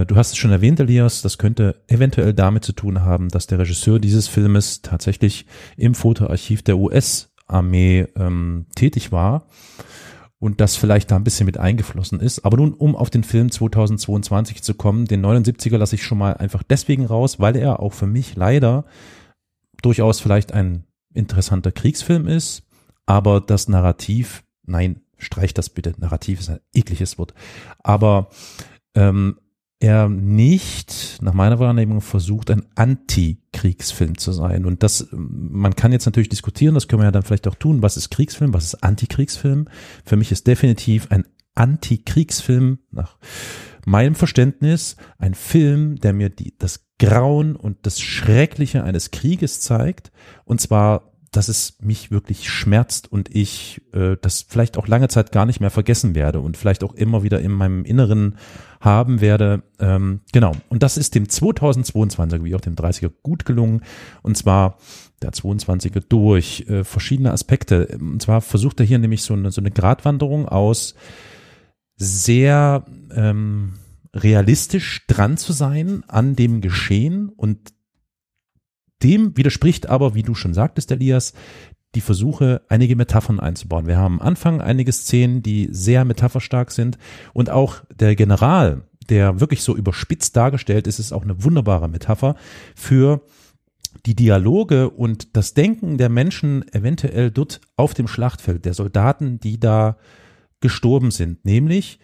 [0.07, 3.59] Du hast es schon erwähnt, Elias, das könnte eventuell damit zu tun haben, dass der
[3.59, 5.45] Regisseur dieses Filmes tatsächlich
[5.75, 9.47] im Fotoarchiv der US Armee ähm, tätig war
[10.39, 12.43] und das vielleicht da ein bisschen mit eingeflossen ist.
[12.43, 16.33] Aber nun, um auf den Film 2022 zu kommen, den 79er lasse ich schon mal
[16.33, 18.85] einfach deswegen raus, weil er auch für mich leider
[19.81, 22.63] durchaus vielleicht ein interessanter Kriegsfilm ist,
[23.05, 27.33] aber das Narrativ, nein, streich das bitte, Narrativ ist ein ekliges Wort,
[27.79, 28.29] aber
[28.95, 29.39] ähm,
[29.83, 34.65] er nicht, nach meiner Wahrnehmung, versucht, ein Anti-Kriegsfilm zu sein.
[34.65, 37.81] Und das, man kann jetzt natürlich diskutieren, das können wir ja dann vielleicht auch tun,
[37.81, 39.67] was ist Kriegsfilm, was ist Anti-Kriegsfilm.
[40.05, 43.17] Für mich ist definitiv ein Anti-Kriegsfilm nach
[43.85, 50.13] meinem Verständnis ein Film, der mir die, das Grauen und das Schreckliche eines Krieges zeigt.
[50.45, 55.31] Und zwar dass es mich wirklich schmerzt und ich äh, das vielleicht auch lange Zeit
[55.31, 58.37] gar nicht mehr vergessen werde und vielleicht auch immer wieder in meinem Inneren
[58.79, 59.63] haben werde.
[59.79, 60.53] Ähm, genau.
[60.69, 63.81] Und das ist dem 2022 wie auch dem 30er gut gelungen.
[64.21, 64.77] Und zwar
[65.21, 67.97] der 22er durch äh, verschiedene Aspekte.
[67.99, 70.95] Und zwar versucht er hier nämlich so eine, so eine Gratwanderung aus
[71.95, 73.73] sehr ähm,
[74.13, 77.72] realistisch dran zu sein an dem Geschehen und
[79.03, 81.33] dem widerspricht aber, wie du schon sagtest, Elias,
[81.95, 83.87] die Versuche, einige Metaphern einzubauen.
[83.87, 86.97] Wir haben am Anfang einige Szenen, die sehr metapherstark sind.
[87.33, 92.35] Und auch der General, der wirklich so überspitzt dargestellt ist, ist auch eine wunderbare Metapher
[92.75, 93.21] für
[94.05, 99.59] die Dialoge und das Denken der Menschen eventuell dort auf dem Schlachtfeld, der Soldaten, die
[99.59, 99.97] da
[100.61, 101.99] gestorben sind, nämlich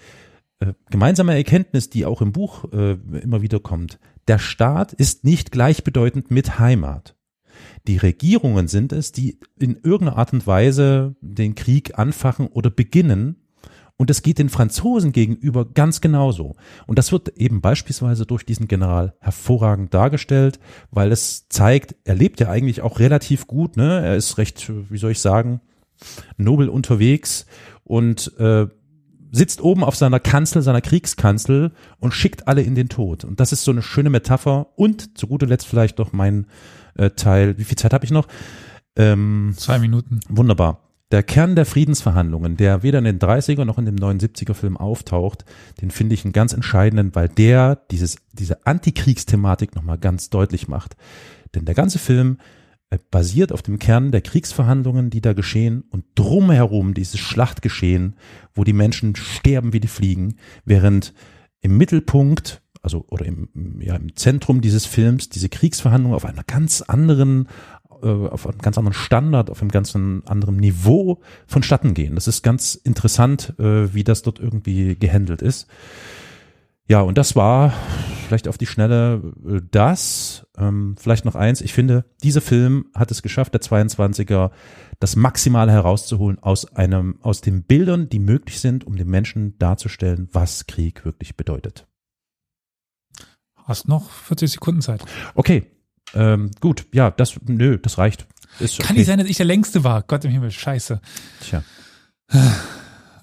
[0.60, 4.00] äh, gemeinsame Erkenntnis, die auch im Buch äh, immer wieder kommt
[4.30, 7.16] der Staat ist nicht gleichbedeutend mit Heimat.
[7.88, 13.36] Die Regierungen sind es, die in irgendeiner Art und Weise den Krieg anfachen oder beginnen
[14.02, 16.56] Und das geht den Franzosen gegenüber ganz genauso.
[16.88, 20.58] Und das wird eben beispielsweise durch diesen General hervorragend dargestellt,
[20.90, 24.02] weil es zeigt, er lebt ja eigentlich auch relativ gut, ne?
[24.02, 25.60] Er ist recht, wie soll ich sagen,
[26.38, 27.46] nobel unterwegs
[27.84, 28.68] und äh,
[29.32, 33.24] sitzt oben auf seiner Kanzel, seiner Kriegskanzel und schickt alle in den Tod.
[33.26, 34.68] Und das ist so eine schöne Metapher.
[34.76, 36.48] Und zu guter Letzt vielleicht noch mein
[36.96, 37.58] äh, Teil.
[37.58, 38.28] Wie viel Zeit habe ich noch?
[38.96, 40.20] Ähm, Zwei Minuten.
[40.30, 40.82] Wunderbar.
[41.12, 45.44] Der Kern der Friedensverhandlungen, der weder in den 30er noch in dem 79er Film auftaucht,
[45.82, 50.96] den finde ich einen ganz entscheidenden, weil der dieses, diese Antikriegsthematik nochmal ganz deutlich macht.
[51.56, 52.38] Denn der ganze Film
[53.12, 58.16] basiert auf dem Kern der Kriegsverhandlungen, die da geschehen und drumherum dieses Schlachtgeschehen,
[58.54, 61.14] wo die Menschen sterben wie die Fliegen, während
[61.62, 66.82] im Mittelpunkt, also oder im, ja, im Zentrum dieses Films diese Kriegsverhandlungen auf einer ganz
[66.82, 67.48] anderen
[68.02, 72.16] äh, auf einem ganz anderen Standard, auf einem ganz anderen Niveau vonstatten gehen.
[72.16, 75.68] Das ist ganz interessant, äh, wie das dort irgendwie gehandelt ist.
[76.90, 77.72] Ja, und das war
[78.26, 80.48] vielleicht auf die Schnelle äh, das.
[80.58, 81.62] Ähm, vielleicht noch eins.
[81.62, 84.50] Ich finde, dieser Film hat es geschafft, der 22er,
[85.00, 90.30] das Maximale herauszuholen aus einem, aus den Bildern, die möglich sind, um den Menschen darzustellen,
[90.34, 91.88] was Krieg wirklich bedeutet.
[93.56, 95.06] Hast noch 40 Sekunden Zeit.
[95.36, 95.68] Okay,
[96.16, 98.26] ähm, gut, ja, das, nö, das reicht.
[98.60, 98.94] Ist Kann okay.
[98.98, 100.02] nicht sein, dass ich der Längste war.
[100.02, 101.00] Gott im Himmel, scheiße.
[101.42, 101.64] Tja.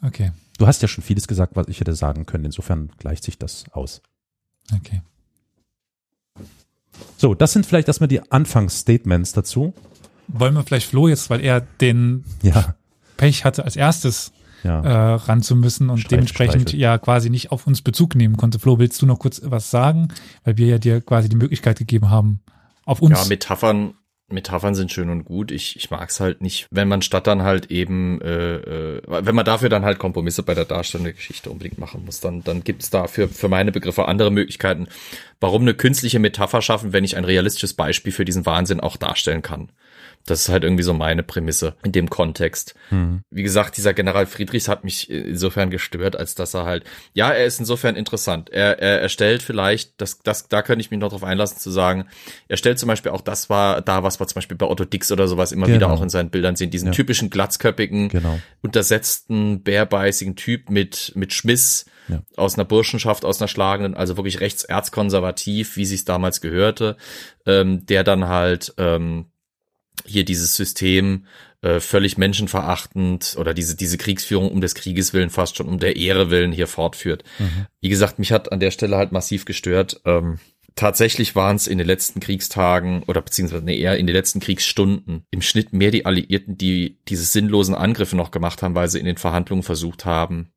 [0.02, 0.30] Okay.
[0.56, 2.44] Du hast ja schon vieles gesagt, was ich hätte sagen können.
[2.44, 4.02] Insofern gleicht sich das aus.
[4.74, 5.02] Okay.
[7.16, 9.74] So, das sind vielleicht erstmal die Anfangsstatements dazu.
[10.28, 12.74] Wollen wir vielleicht Flo jetzt, weil er den ja.
[13.16, 14.32] Pech hatte, als erstes
[14.64, 14.80] ja.
[14.82, 16.80] äh, ran zu müssen und Streich, dementsprechend Streichel.
[16.80, 18.58] ja quasi nicht auf uns Bezug nehmen konnte.
[18.58, 20.08] Flo, willst du noch kurz was sagen?
[20.44, 22.40] Weil wir ja dir quasi die Möglichkeit gegeben haben,
[22.84, 23.18] auf uns.
[23.18, 23.94] Ja, Metaphern,
[24.28, 25.52] Metaphern sind schön und gut.
[25.52, 29.34] Ich, ich mag es halt nicht, wenn man statt dann halt eben, äh, äh, wenn
[29.34, 32.64] man dafür dann halt Kompromisse bei der Darstellung der Geschichte unbedingt machen muss, dann, dann
[32.64, 34.88] gibt es dafür für meine Begriffe andere Möglichkeiten.
[35.38, 39.42] Warum eine künstliche Metapher schaffen, wenn ich ein realistisches Beispiel für diesen Wahnsinn auch darstellen
[39.42, 39.70] kann?
[40.26, 42.74] Das ist halt irgendwie so meine Prämisse in dem Kontext.
[42.90, 43.22] Mhm.
[43.30, 46.84] Wie gesagt, dieser General Friedrichs hat mich insofern gestört, als dass er halt,
[47.14, 48.50] ja, er ist insofern interessant.
[48.50, 51.70] Er, er, er stellt vielleicht, das, das, da könnte ich mich noch drauf einlassen zu
[51.70, 52.06] sagen,
[52.48, 55.10] er stellt zum Beispiel auch das war da, was wir zum Beispiel bei Otto Dix
[55.12, 55.76] oder sowas immer genau.
[55.76, 56.92] wieder auch in seinen Bildern sehen, diesen ja.
[56.92, 58.40] typischen glatzköppigen, genau.
[58.62, 62.22] untersetzten, bärbeißigen Typ mit, mit Schmiss, ja.
[62.36, 66.96] aus einer Burschenschaft, aus einer schlagenden, also wirklich rechtserzkonservativ, wie sie es damals gehörte,
[67.46, 69.26] ähm, der dann halt ähm,
[70.04, 71.26] hier dieses System
[71.62, 75.96] äh, völlig menschenverachtend oder diese, diese Kriegsführung um des Krieges willen fast schon um der
[75.96, 77.24] Ehre willen hier fortführt.
[77.38, 77.66] Mhm.
[77.80, 80.00] Wie gesagt, mich hat an der Stelle halt massiv gestört.
[80.04, 80.38] Ähm,
[80.74, 85.24] tatsächlich waren es in den letzten Kriegstagen oder beziehungsweise nee, eher in den letzten Kriegsstunden
[85.30, 89.06] im Schnitt mehr die Alliierten, die diese sinnlosen Angriffe noch gemacht haben, weil sie in
[89.06, 90.50] den Verhandlungen versucht haben,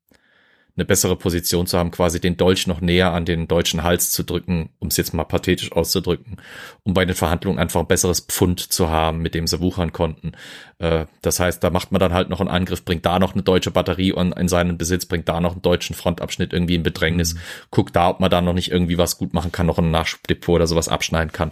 [0.80, 4.24] eine bessere Position zu haben, quasi den Dolch noch näher an den deutschen Hals zu
[4.24, 6.38] drücken, um es jetzt mal pathetisch auszudrücken,
[6.84, 10.32] um bei den Verhandlungen einfach ein besseres Pfund zu haben, mit dem sie wuchern konnten.
[10.80, 13.44] Äh, das heißt, da macht man dann halt noch einen Angriff, bringt da noch eine
[13.44, 17.39] deutsche Batterie in seinen Besitz, bringt da noch einen deutschen Frontabschnitt irgendwie in Bedrängnis, mhm.
[17.72, 20.56] guckt da, ob man da noch nicht irgendwie was gut machen kann, noch ein Nachschubdepot
[20.56, 21.52] oder sowas abschneiden kann.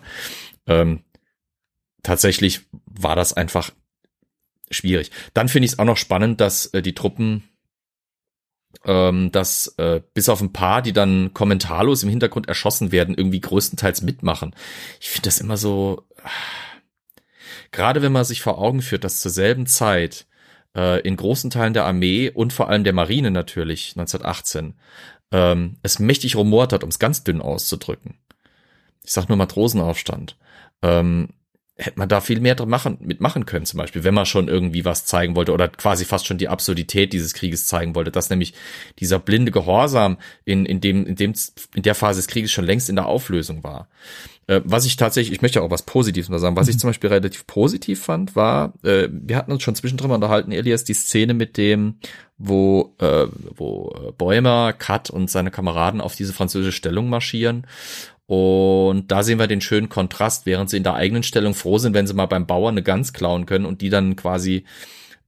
[0.67, 1.03] Ähm,
[2.01, 3.71] tatsächlich war das einfach
[4.71, 5.11] schwierig.
[5.33, 7.43] Dann finde ich es auch noch spannend, dass äh, die Truppen
[8.85, 13.41] ähm, dass äh, bis auf ein paar, die dann kommentarlos im Hintergrund erschossen werden, irgendwie
[13.41, 14.55] größtenteils mitmachen.
[14.99, 16.05] Ich finde das immer so,
[17.71, 20.25] gerade wenn man sich vor Augen führt, dass zur selben Zeit
[20.75, 24.75] äh, in großen Teilen der Armee und vor allem der Marine natürlich 1918
[25.31, 28.15] ähm, es mächtig rumort hat, um es ganz dünn auszudrücken.
[29.03, 30.37] Ich sag nur Matrosenaufstand.
[30.81, 31.29] Ähm,
[31.77, 34.83] hätte man da viel mehr drin machen, mitmachen können, zum Beispiel, wenn man schon irgendwie
[34.83, 38.53] was zeigen wollte oder quasi fast schon die Absurdität dieses Krieges zeigen wollte, dass nämlich
[38.99, 41.33] dieser blinde Gehorsam in, in dem, in dem,
[41.75, 43.89] in der Phase des Krieges schon längst in der Auflösung war.
[44.47, 46.71] Äh, was ich tatsächlich, ich möchte auch was Positives mal sagen, was mhm.
[46.71, 50.51] ich zum Beispiel relativ positiv fand, war, äh, wir hatten uns schon zwischendrin mal unterhalten,
[50.51, 51.97] Elias, die Szene mit dem,
[52.39, 57.67] wo, äh, wo äh, Bäumer, Kat und seine Kameraden auf diese französische Stellung marschieren
[58.27, 61.93] und da sehen wir den schönen Kontrast, während sie in der eigenen Stellung froh sind,
[61.93, 64.65] wenn sie mal beim Bauern eine Gans klauen können und die dann quasi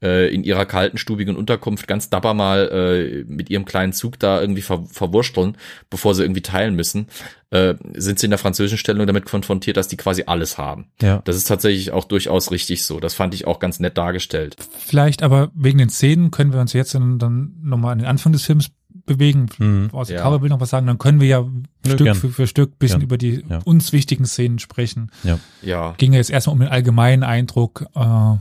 [0.02, 4.42] äh, in ihrer kalten, stubigen Unterkunft ganz dapper mal äh, mit ihrem kleinen Zug da
[4.42, 5.58] irgendwie ver verwursteln,
[5.90, 7.08] bevor sie irgendwie teilen müssen,
[7.52, 10.88] äh, sind sie in der französischen Stellung damit konfrontiert, dass die quasi alles haben.
[11.02, 11.22] Ja.
[11.26, 13.00] Das ist tatsächlich auch durchaus richtig so.
[13.00, 14.56] Das fand ich auch ganz nett dargestellt.
[14.78, 18.32] Vielleicht aber wegen den Szenen können wir uns jetzt dann, dann nochmal an den Anfang
[18.34, 18.72] des Films
[19.06, 19.90] bewegen, mhm.
[19.92, 20.24] aus dem ja.
[20.24, 23.04] Coverbild noch was sagen, dann können wir ja Nö, Stück für, für, Stück bisschen ja.
[23.06, 23.60] über die ja.
[23.66, 25.12] uns wichtigen Szenen sprechen.
[25.24, 25.40] Ja.
[25.62, 25.94] ja.
[25.98, 28.40] Ging ja jetzt erstmal um den allgemeinen Eindruck, äh, ja.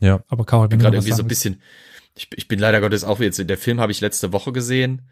[0.00, 0.20] Ja.
[0.28, 1.60] Aber Karol, wenn gerade irgendwie so ein bisschen,
[2.16, 5.02] Ich, ich bin leider Gottes auch jetzt, der Film habe ich letzte Woche gesehen.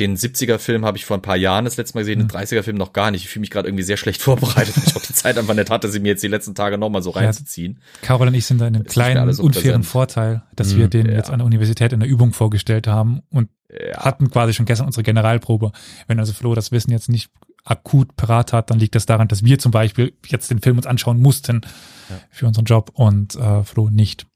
[0.00, 2.92] Den 70er-Film habe ich vor ein paar Jahren das letzte Mal gesehen, den 30er-Film noch
[2.92, 3.22] gar nicht.
[3.22, 5.70] Ich fühle mich gerade irgendwie sehr schlecht vorbereitet, weil ich auch die Zeit einfach nicht
[5.70, 7.78] hatte, sie mir jetzt die letzten Tage nochmal so reinzuziehen.
[8.02, 9.86] Carol und ich sind da in einem mehr kleinen, alles so unfairen präsent.
[9.86, 10.78] Vorteil, dass Mhm.
[10.78, 11.12] wir den Ja.
[11.12, 13.50] jetzt an der Universität in der Übung vorgestellt haben und
[13.80, 14.04] Ja.
[14.04, 15.72] hatten quasi schon gestern unsere Generalprobe.
[16.06, 17.30] Wenn also Flo das Wissen jetzt nicht
[17.64, 20.86] akut parat hat, dann liegt das daran, dass wir zum Beispiel jetzt den Film uns
[20.86, 21.62] anschauen mussten
[22.30, 24.26] für unseren Job und äh, Flo nicht.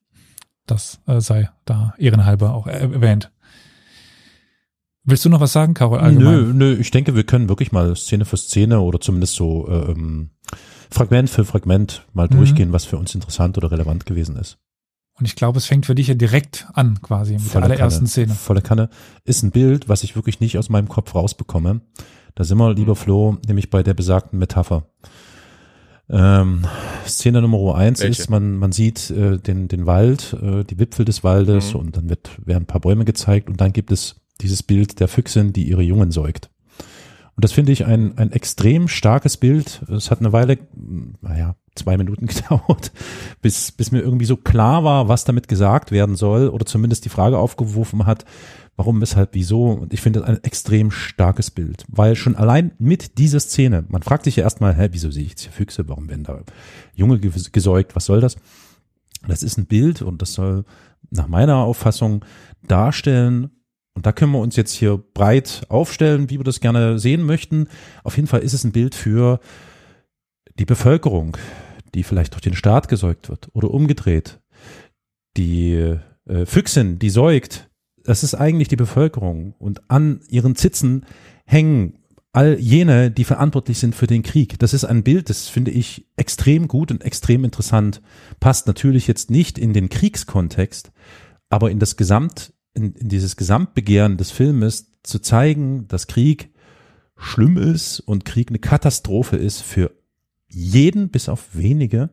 [0.66, 3.30] Das äh, sei da ehrenhalber auch er erwähnt.
[5.04, 6.00] Willst du noch was sagen, Carol?
[6.00, 6.34] Allgemein?
[6.34, 10.30] Nö, nö, ich denke, wir können wirklich mal Szene für Szene oder zumindest so ähm,
[10.90, 12.36] Fragment für Fragment mal Mhm.
[12.36, 14.58] durchgehen, was für uns interessant oder relevant gewesen ist.
[15.18, 18.08] Und ich glaube, es fängt für dich ja direkt an, quasi, mit der allerersten Kanne.
[18.08, 18.34] Szene.
[18.34, 18.88] Volle Kanne
[19.24, 21.80] ist ein Bild, was ich wirklich nicht aus meinem Kopf rausbekomme.
[22.36, 24.86] Da sind wir, lieber Flo, nämlich bei der besagten Metapher.
[26.10, 26.64] Ähm,
[27.06, 28.22] Szene Nummer eins Welche?
[28.22, 31.80] ist, man, man sieht äh, den, den Wald, äh, die Wipfel des Waldes Mhm.
[31.80, 35.08] und dann wird, werden ein paar Bäume gezeigt und dann gibt es dieses Bild der
[35.08, 36.48] Füchsin, die ihre Jungen säugt.
[37.38, 39.80] Und das finde ich ein, ein extrem starkes Bild.
[39.88, 40.58] Es hat eine Weile,
[41.20, 42.90] naja, zwei Minuten gedauert,
[43.42, 47.10] bis, bis mir irgendwie so klar war, was damit gesagt werden soll oder zumindest die
[47.10, 48.24] Frage aufgeworfen hat,
[48.74, 49.66] warum, weshalb, wieso.
[49.70, 54.02] Und ich finde das ein extrem starkes Bild, weil schon allein mit dieser Szene, man
[54.02, 56.40] fragt sich ja erstmal, hä, wieso sehe ich jetzt hier Füchse, warum werden da
[56.96, 58.34] Junge ges- gesäugt, was soll das?
[59.28, 60.64] Das ist ein Bild und das soll
[61.10, 62.24] nach meiner Auffassung
[62.66, 63.50] darstellen,
[63.98, 67.66] und da können wir uns jetzt hier breit aufstellen, wie wir das gerne sehen möchten.
[68.04, 69.40] Auf jeden Fall ist es ein Bild für
[70.56, 71.36] die Bevölkerung,
[71.96, 74.38] die vielleicht durch den Staat gesäugt wird oder umgedreht.
[75.36, 75.72] Die
[76.26, 77.70] äh, Füchsin, die säugt,
[78.04, 79.56] das ist eigentlich die Bevölkerung.
[79.58, 81.04] Und an ihren Zitzen
[81.44, 81.98] hängen
[82.32, 84.60] all jene, die verantwortlich sind für den Krieg.
[84.60, 88.00] Das ist ein Bild, das finde ich extrem gut und extrem interessant.
[88.38, 90.92] Passt natürlich jetzt nicht in den Kriegskontext,
[91.48, 96.50] aber in das Gesamt, in, in dieses Gesamtbegehren des Filmes zu zeigen, dass Krieg
[97.16, 99.90] schlimm ist und Krieg eine Katastrophe ist für
[100.48, 102.10] jeden bis auf wenige,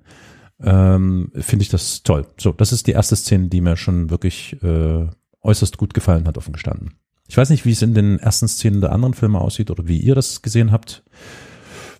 [0.59, 2.27] ähm, finde ich das toll.
[2.39, 5.07] So, das ist die erste Szene, die mir schon wirklich äh,
[5.41, 6.95] äußerst gut gefallen hat, offen gestanden.
[7.27, 9.99] Ich weiß nicht, wie es in den ersten Szenen der anderen Filme aussieht oder wie
[9.99, 11.03] ihr das gesehen habt.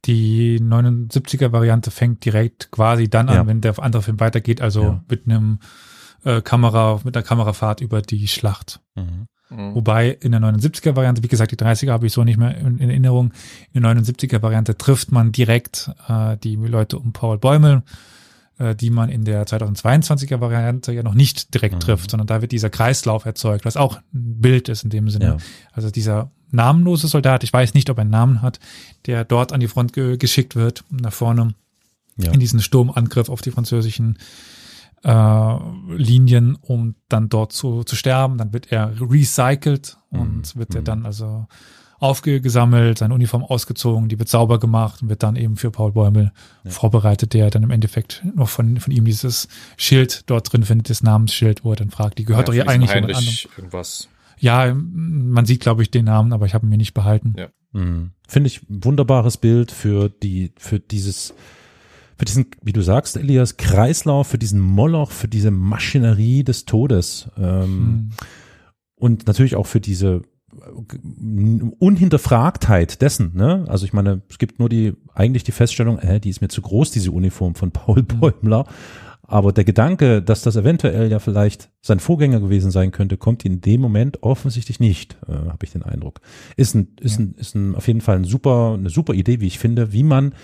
[0.06, 3.48] Die 79er Variante fängt direkt quasi dann an, Ja.
[3.48, 5.04] wenn der andere Film weitergeht, also Ja.
[5.10, 5.60] mit einem
[6.26, 8.82] äh, Kamera, mit einer Kamerafahrt über die Schlacht.
[8.96, 9.28] Mhm.
[9.76, 12.80] Wobei in der 79er Variante, wie gesagt, die 30er habe ich so nicht mehr in,
[12.80, 13.32] in Erinnerung.
[13.74, 17.84] In der 79er Variante trifft man direkt äh, die Leute um Paul Bäumel,
[18.58, 21.80] äh, die man in der 2022er Variante ja noch nicht direkt Mhm.
[21.80, 25.26] trifft, sondern da wird dieser Kreislauf erzeugt, was auch ein Bild ist in dem Sinne.
[25.26, 25.38] Ja.
[25.74, 28.60] Also dieser namenlose Soldat, ich weiß nicht, ob er einen Namen hat,
[29.06, 31.54] der dort an die Front ge geschickt wird, nach vorne,
[32.18, 32.32] Ja.
[32.32, 34.18] in diesen Sturmangriff auf die französischen
[35.06, 35.58] äh,
[35.96, 38.38] Linien, um dann dort zu, zu sterben.
[38.38, 40.60] Dann wird er recycelt und Mhm.
[40.60, 40.86] wird er Mhm.
[40.86, 41.46] dann also
[42.00, 46.32] aufgesammelt, seine Uniform ausgezogen, die wird sauber gemacht und wird dann eben für Paul Bäumel
[46.64, 46.72] Ja.
[46.72, 51.04] vorbereitet, der dann im Endeffekt noch von, von ihm dieses Schild dort drin findet, das
[51.04, 53.36] Namensschild, wo er dann fragt, die gehört doch hier eigentlich jemand anderem.
[53.58, 54.10] Irgendwas.
[54.38, 57.34] Ja, man sieht, glaube ich, den Namen, aber ich habe ihn mir nicht behalten.
[57.38, 57.48] Ja.
[57.72, 58.12] Mhm.
[58.28, 61.34] Finde ich ein wunderbares Bild für die, für dieses,
[62.18, 67.30] für diesen, wie du sagst, Elias, Kreislauf, für diesen Moloch, für diese Maschinerie des Todes.
[67.38, 68.10] Ähm, Hm.
[68.96, 70.22] und natürlich auch für diese
[70.54, 73.66] äh, Unhinterfragtheit dessen, ne?
[73.68, 76.62] Also ich meine, es gibt nur die, eigentlich die Feststellung, äh, die ist mir zu
[76.62, 78.66] groß, diese Uniform von Paul Bäumler.
[79.28, 83.60] Aber der Gedanke, dass das eventuell ja vielleicht sein Vorgänger gewesen sein könnte, kommt in
[83.60, 86.22] dem Moment offensichtlich nicht, äh, habe ich den Eindruck.
[86.58, 89.48] Ist ein, ist ein, ist ein, auf jeden Fall ein super, eine super Idee, wie
[89.48, 90.36] ich finde, wie man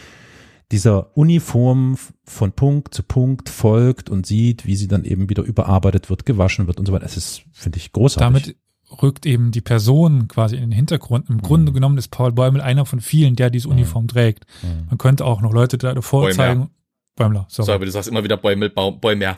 [0.71, 6.09] dieser Uniform von Punkt zu Punkt folgt und sieht, wie sie dann eben wieder überarbeitet
[6.09, 7.05] wird, gewaschen wird und so weiter.
[7.05, 8.43] Es ist, finde ich, großartig.
[8.43, 11.29] Damit rückt eben die Person quasi in den Hintergrund.
[11.29, 14.45] Im Grunde genommen ist Paul Bäumel einer von vielen, der diese Uniform trägt.
[14.63, 14.87] Mhm.
[14.89, 16.33] Man könnte auch noch Leute da davor Bäumer.
[16.35, 16.69] zeigen.
[17.15, 17.75] Bäumler, So, sorry.
[17.75, 19.37] aber du sagst immer wieder Bäumel, Bäumer.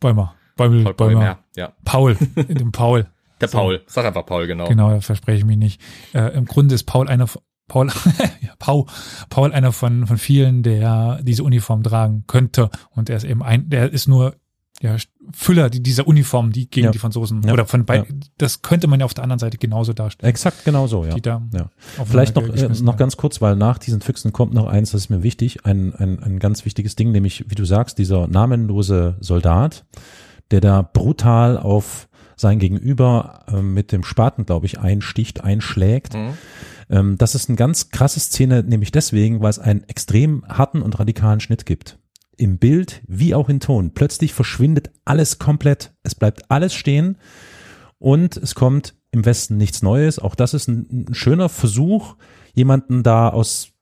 [0.00, 0.34] Bäumer.
[0.56, 1.12] Bäumel, Paul Bäumer.
[1.20, 1.38] Bäumer.
[1.56, 1.72] Ja.
[1.84, 2.16] Paul.
[2.36, 3.06] Dem Paul.
[3.40, 3.58] Der So.
[3.58, 3.82] Paul.
[3.86, 4.66] Sag einfach Paul, genau.
[4.68, 5.80] Genau, da verspreche ich mich nicht.
[6.14, 7.88] Äh, Im Grunde ist Paul einer von- Paul,
[8.58, 8.86] Paul,
[9.30, 12.70] Paul einer von, von vielen, der diese Uniform tragen könnte.
[12.90, 14.34] Und er ist eben ein, der ist nur
[14.82, 14.94] ja,
[15.32, 16.90] Füller die- dieser Uniform, die gegen Ja.
[16.90, 17.54] die Franzosen Ja.
[17.54, 18.04] oder von bei, Ja.
[18.36, 20.28] das könnte man ja auf der anderen Seite genauso darstellen.
[20.28, 21.14] Exakt genau so, ja.
[21.14, 21.40] Die da
[22.04, 25.08] Vielleicht noch, äh, noch ganz kurz, weil nach diesen Füchsen kommt noch eins, das ist
[25.08, 29.86] mir wichtig, ein, ein, ein ganz wichtiges Ding, nämlich, wie du sagst, dieser namenlose Soldat,
[30.50, 36.12] der da brutal auf sein Gegenüber äh, mit dem Spaten, glaube ich, einsticht, einschlägt.
[36.12, 36.34] Mhm.
[36.90, 40.98] Ähm, das ist eine ganz krasse Szene, nämlich deswegen, weil es einen extrem harten und
[40.98, 41.98] radikalen Schnitt gibt.
[42.38, 43.92] im Bild wie auch in Ton.
[43.94, 45.94] Plötzlich verschwindet alles komplett.
[46.02, 47.16] Es bleibt alles stehen
[47.98, 50.18] und es kommt im Westen nichts Neues.
[50.18, 52.16] Auch das ist ein, ein schöner Versuch,
[52.52, 53.72] jemanden da aus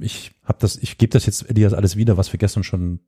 [0.00, 3.00] ich habe das, ich gebe das jetzt Elias alles wieder, was wir gestern schon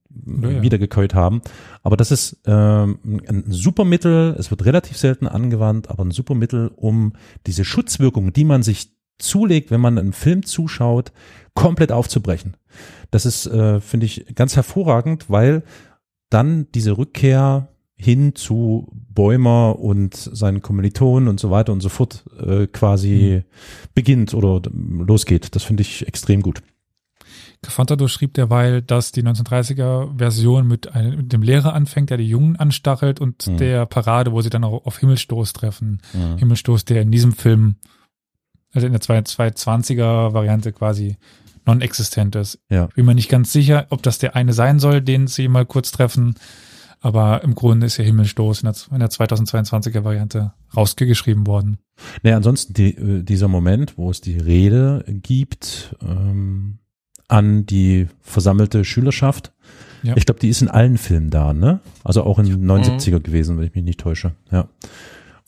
[0.43, 0.63] ja, ja.
[0.63, 1.43] wiedergekäut haben.
[1.83, 4.35] Aber das ist ähm, ein super Mittel.
[4.39, 7.15] Es wird relativ selten angewandt, aber ein super Mittel, um
[7.47, 11.13] diese Schutzwirkung, die man sich zulegt, wenn man einen Film zuschaut,
[11.55, 12.57] komplett aufzubrechen.
[13.11, 15.63] Das ist, äh, finde ich, ganz hervorragend, weil
[16.31, 22.25] dann diese Rückkehr hin zu Bäumer und seinen Kommilitonen und so weiter und so fort
[22.41, 23.91] äh, quasi mhm.
[23.95, 25.55] beginnt oder losgeht.
[25.55, 26.63] Das finde ich extrem gut.
[27.63, 32.29] Cafantado schrieb derweil, dass die 1930er Version mit, einem, mit dem Lehrer anfängt, der die
[32.29, 33.59] Jungen anstachelt und mhm.
[33.59, 36.01] der Parade, wo sie dann auch auf Himmelstoß treffen.
[36.15, 36.39] Mhm.
[36.39, 37.77] Himmelstoß, der in diesem Film,
[38.73, 41.17] also in der 220er Variante quasi
[41.67, 42.59] non-existent ist.
[42.69, 42.87] Ja.
[42.95, 45.91] Bin mir nicht ganz sicher, ob das der eine sein soll, den sie mal kurz
[45.91, 46.35] treffen.
[47.03, 51.79] Aber im Grunde ist ja Himmelstoß in der, in der 2022er Variante rausgeschrieben worden.
[52.23, 56.79] Nee, ansonsten die, äh, dieser Moment, wo es die Rede gibt ähm,
[57.29, 59.53] an die versammelte Schülerschaft.
[60.03, 60.17] Ja.
[60.17, 61.81] Ich glaube, die ist in allen Filmen da, ne?
[62.05, 63.23] Also auch in den 79er mhm.
[63.23, 64.33] gewesen, wenn ich mich nicht täusche.
[64.51, 64.69] Ja.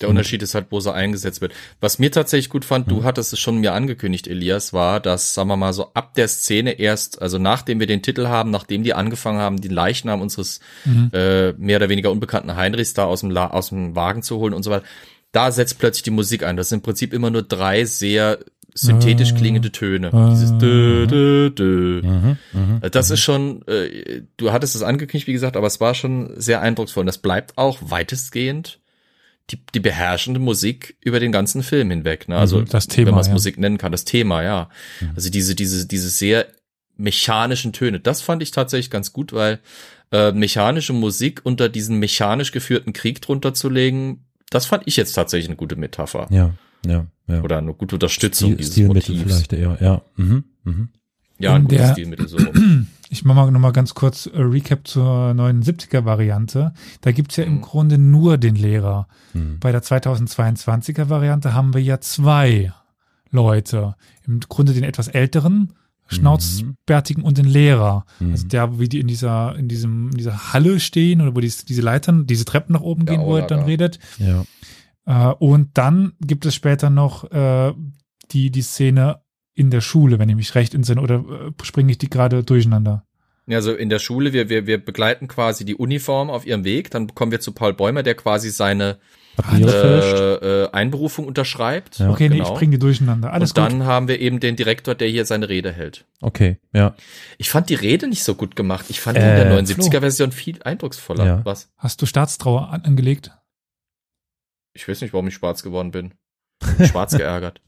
[0.01, 1.53] Der Unterschied ist halt, wo sie eingesetzt wird.
[1.81, 3.05] Was mir tatsächlich gut fand, du mhm.
[3.05, 6.73] hattest es schon mir angekündigt, Elias, war, dass, sagen wir mal, so ab der Szene
[6.73, 11.11] erst, also nachdem wir den Titel haben, nachdem die angefangen haben, den Leichnam unseres mhm.
[11.13, 14.55] äh, mehr oder weniger unbekannten Heinrichs da aus dem, La aus dem Wagen zu holen
[14.55, 14.85] und so weiter,
[15.33, 16.57] da setzt plötzlich die Musik ein.
[16.57, 18.39] Das sind im Prinzip immer nur drei sehr
[18.75, 20.11] synthetisch klingende Töne.
[20.31, 22.03] Dieses dö, dö, dö.
[22.03, 22.37] Mh,
[22.81, 26.33] äh, das ist schon, äh, du hattest es angekündigt, wie gesagt, aber es war schon
[26.37, 27.03] sehr eindrucksvoll.
[27.03, 28.81] Und das bleibt auch weitestgehend
[29.51, 32.29] die, die beherrschende Musik über den ganzen Film hinweg.
[32.29, 32.37] Ne?
[32.37, 33.33] Also mhm, das Thema, wenn man es ja.
[33.33, 34.69] Musik nennen kann, das Thema, ja.
[35.01, 35.11] Mhm.
[35.15, 36.47] Also diese, diese, diese sehr
[36.97, 38.01] mechanischen Töne.
[38.01, 39.61] Das fand ich tatsächlich ganz gut, weil
[40.13, 45.15] äh, mechanische Musik unter diesen mechanisch geführten Krieg drunter zu legen, das fand ich jetzt
[45.15, 46.29] tatsächlich eine gute Metapher.
[46.31, 46.53] Ja,
[46.87, 47.43] ja, ja.
[47.43, 49.35] Oder eine gute Unterstützung Stil, dieses Stilmittel Motivs.
[49.35, 50.03] vielleicht eher, ja.
[50.17, 50.89] Mhm, mhm.
[51.43, 52.39] Ja, ein gutes Stilmittel so.
[53.13, 56.73] Ich mache mal nochmal ganz kurz äh, Recap zur 79er Variante.
[57.03, 57.61] Da gibt's ja im mhm.
[57.61, 59.07] Grunde nur den Lehrer.
[59.35, 59.59] Mhm.
[59.61, 62.73] Bei der 2022er Variante haben wir ja zwei
[63.31, 63.97] Leute.
[64.27, 65.75] Im Grunde den etwas älteren,
[66.07, 68.07] schnauzbärtigen und den Lehrer.
[68.19, 68.31] Mhm.
[68.31, 71.53] Also der, wie die in dieser, in diesem, in dieser Halle stehen oder wo die,
[71.69, 73.99] diese Leitern, diese Treppen nach oben gehen, wo er dann redet.
[74.17, 74.45] Ja.
[75.05, 77.75] Äh, und dann gibt es später noch äh,
[78.31, 79.22] die, die Szene
[79.55, 83.05] in der Schule, wenn ich mich recht entsinne, oder äh, springe ich die gerade durcheinander?
[83.47, 86.91] Ja, also in der Schule, wir, wir, wir begleiten quasi die Uniform auf ihrem Weg,
[86.91, 88.99] dann kommen wir zu Paul Bäumer, der quasi seine
[89.51, 91.99] äh, äh, Einberufung unterschreibt.
[91.99, 92.11] Ja.
[92.11, 92.43] Okay, genau.
[92.43, 93.33] nee, ich bringe die durcheinander.
[93.33, 93.87] Alles Und dann gut.
[93.87, 96.05] haben wir eben den Direktor, der hier seine Rede hält.
[96.21, 96.95] Okay, ja.
[97.39, 98.87] Ich fand die Rede nicht so gut gemacht.
[98.91, 101.25] Ich fand äh, die in der 79er-Version viel eindrucksvoller.
[101.25, 101.41] Ja.
[101.45, 101.73] Was?
[101.79, 103.33] Hast du Staatstrauer an angelegt?
[104.75, 106.15] Ich weiß nicht, warum ich schwarz geworden bin.
[106.87, 107.61] Schwarz geärgert.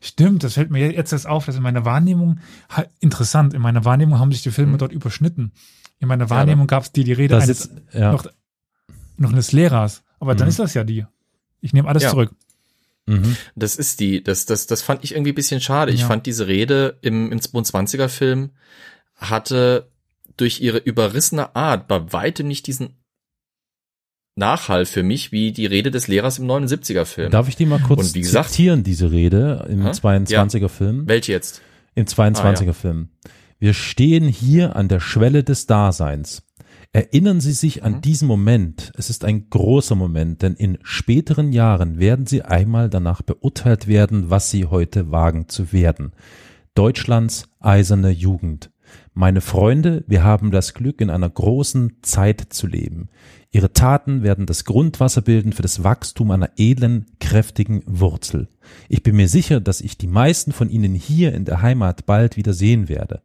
[0.00, 2.40] Stimmt, das fällt mir jetzt erst auf, dass in meiner Wahrnehmung,
[3.00, 4.78] interessant, in meiner Wahrnehmung haben sich die Filme mhm.
[4.78, 5.52] dort überschnitten.
[5.98, 8.12] In meiner Wahrnehmung ja, gab es die, die Rede eines, ist, ja.
[8.12, 8.26] noch,
[9.16, 10.02] noch eines Lehrers.
[10.20, 10.38] Aber mhm.
[10.38, 11.06] dann ist das ja die.
[11.60, 12.10] Ich nehme alles ja.
[12.10, 12.32] zurück.
[13.06, 13.36] Mhm.
[13.54, 15.92] Das ist die, das, das, das fand ich irgendwie ein bisschen schade.
[15.92, 18.50] Ich fand diese Rede im, im 22er Film
[19.14, 19.90] hatte
[20.36, 22.96] durch ihre überrissene Art bei weitem nicht diesen
[24.36, 27.30] Nachhall für mich wie die Rede des Lehrers im 79er Film.
[27.30, 29.90] Darf ich die mal kurz Und wie gesagt, zitieren, diese Rede im Hä?
[29.90, 30.68] 22er ja.
[30.68, 31.08] Film?
[31.08, 31.62] Welche jetzt?
[31.94, 32.72] Im 22er ah, ja.
[32.74, 33.08] Film.
[33.58, 36.42] Wir stehen hier an der Schwelle des Daseins.
[36.92, 38.00] Erinnern Sie sich an mhm.
[38.02, 38.92] diesen Moment.
[38.96, 44.28] Es ist ein großer Moment, denn in späteren Jahren werden Sie einmal danach beurteilt werden,
[44.28, 46.12] was Sie heute wagen zu werden.
[46.74, 48.70] Deutschlands eiserne Jugend.
[49.14, 53.08] Meine Freunde, wir haben das Glück, in einer großen Zeit zu leben.
[53.56, 58.48] Ihre Taten werden das Grundwasser bilden für das Wachstum einer edlen, kräftigen Wurzel.
[58.90, 62.36] Ich bin mir sicher, dass ich die meisten von Ihnen hier in der Heimat bald
[62.36, 63.22] wieder sehen werde.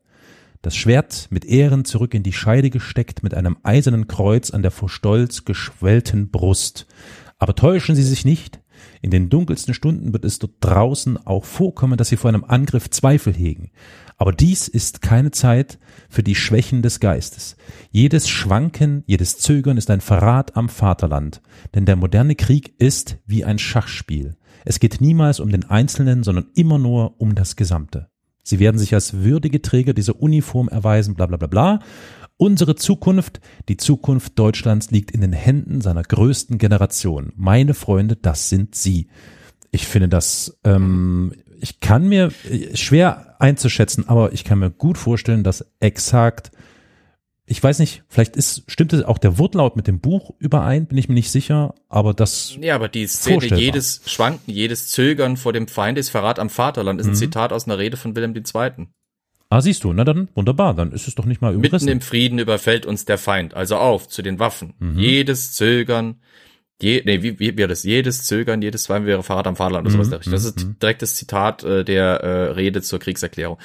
[0.62, 4.72] Das Schwert mit Ehren zurück in die Scheide gesteckt, mit einem eisernen Kreuz an der
[4.72, 6.88] vor Stolz geschwellten Brust.
[7.38, 8.62] Aber täuschen Sie sich nicht,
[9.02, 12.90] in den dunkelsten Stunden wird es dort draußen auch vorkommen, dass Sie vor einem Angriff
[12.90, 13.72] Zweifel hegen.
[14.22, 17.56] Aber dies ist keine Zeit für die Schwächen des Geistes.
[17.90, 21.42] Jedes Schwanken, jedes Zögern ist ein Verrat am Vaterland,
[21.74, 24.38] denn der moderne Krieg ist wie ein Schachspiel.
[24.64, 28.12] Es geht niemals um den Einzelnen, sondern immer nur um das Gesamte.
[28.44, 31.80] Sie werden sich als würdige Träger dieser Uniform erweisen, bla bla bla bla.
[32.38, 37.34] Unsere Zukunft, die Zukunft Deutschlands liegt in den Händen seiner größten Generation.
[37.36, 39.08] Meine Freunde, das sind Sie.
[39.72, 42.32] Ich finde das ähm, ich kann mir
[42.74, 46.52] schwer einzuschätzen, aber ich kann mir gut vorstellen, dass exakt
[47.48, 51.10] ich weiß nicht, vielleicht ist, stimmte auch der Wortlaut mit dem Buch überein, bin ich
[51.10, 52.56] mir nicht sicher, aber das.
[52.62, 57.02] Ja, aber die Szene, jedes Schwanken, jedes Zögern vor dem Feind ist Verrat am Vaterland,
[57.02, 57.16] ist ein Mhm.
[57.16, 58.88] Zitat aus einer Rede von Wilhelm II.
[59.50, 61.90] Ah, siehst du, na dann, wunderbar, dann ist es doch nicht mal Mitten überrissen.
[61.90, 63.54] im Frieden überfällt uns der Feind.
[63.54, 64.76] Also auf zu den Waffen.
[64.96, 66.22] Jedes Zögern,
[66.82, 67.84] je, nee, wie, wie wäre das?
[67.84, 70.10] Jedes Zögern, jedes Zweifeln wäre Verrat am Vaterland oder sowas.
[70.10, 70.34] der Richtung.
[70.34, 73.58] Das ist direkt das Zitat äh, der äh, Rede zur Kriegserklärung.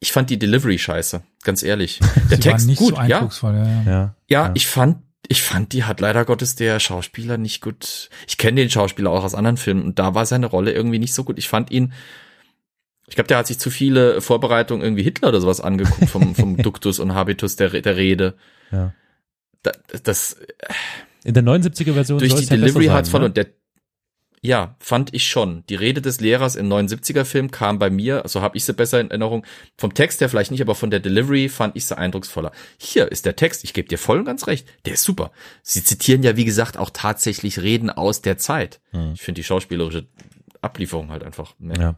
[0.00, 2.00] Ich fand die Delivery scheiße, ganz ehrlich.
[2.30, 3.16] Der Sie Text gut, so ja.
[3.16, 3.54] eindrucksvoll.
[3.54, 3.82] Ja, ja.
[3.84, 4.14] Ja.
[4.28, 8.08] Ja, ich fand, ich fand, die hat leider Gottes der Schauspieler nicht gut.
[8.26, 11.12] Ich kenne den Schauspieler auch aus anderen Filmen und da war seine Rolle irgendwie nicht
[11.12, 11.38] so gut.
[11.38, 11.92] Ich fand ihn,
[13.06, 16.56] ich glaube, der hat sich zu viele Vorbereitungen irgendwie Hitler oder sowas angeguckt vom, vom
[16.62, 18.34] Duktus und Habitus der, der Rede.
[18.70, 18.94] ja.
[19.62, 19.72] Da,
[20.04, 20.38] das,
[21.24, 23.30] In der 79er Version durch soll die es ja Delivery besser hat's sein, verloren.
[23.32, 23.44] ne?
[23.44, 23.46] Der,
[24.42, 25.64] ja, fand ich schon.
[25.68, 28.98] Die Rede des Lehrers im 79er Film kam bei mir, so habe ich sie besser
[28.98, 29.44] in Erinnerung.
[29.76, 32.50] Vom Text her vielleicht nicht, aber von der Delivery fand ich sie eindrucksvoller.
[32.78, 35.30] Hier ist der Text, ich gebe dir voll und ganz recht, der ist super.
[35.62, 38.80] Sie zitieren ja, wie gesagt, auch tatsächlich Reden aus der Zeit.
[38.92, 39.12] Hm.
[39.14, 40.06] Ich finde die schauspielerische
[40.62, 41.54] Ablieferung halt einfach.
[41.58, 41.74] Ne.
[41.78, 41.94] Ja.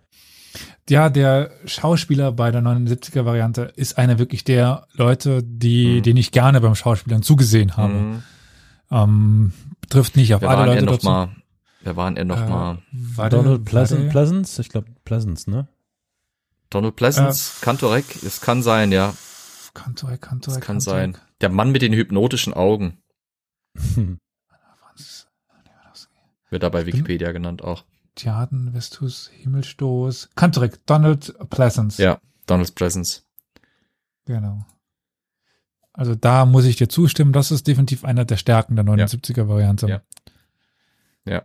[0.91, 6.03] Ja, der Schauspieler bei der 79er Variante ist einer wirklich der Leute, die, Mhm.
[6.03, 7.95] den ich gerne beim Schauspielern zugesehen habe.
[7.95, 8.23] Mhm.
[8.93, 9.53] Ähm,
[9.88, 11.07] trifft nicht auf Wer alle waren Leute noch dazu.
[11.09, 11.36] mal?
[11.80, 12.78] Wer waren er noch Äh, mal?
[12.93, 14.61] war Donald Pleasant, Pleasance?
[14.61, 15.66] Ich glaube Pleasance, ne?
[16.70, 18.05] Donald Pleasance, Kantorek?
[18.22, 19.14] Es kann sein, ja.
[19.74, 21.14] Kantorek, Kantorek, Es kann Kantorek.
[21.16, 21.18] sein.
[21.40, 22.99] Der Mann mit den hypnotischen Augen
[26.51, 27.84] wird da bei Wikipedia genannt auch.
[28.14, 30.30] Tjaden, Vestus, Himmelstoß.
[30.36, 32.03] Kantorek, Donald Pleasance.
[32.03, 33.22] Ja, Donald Pleasance.
[34.26, 34.64] Genau.
[35.93, 39.86] Also da muss ich dir zustimmen, das ist definitiv einer der Stärken der 79er Variante.
[39.88, 40.03] Ja.
[41.26, 41.43] Ja.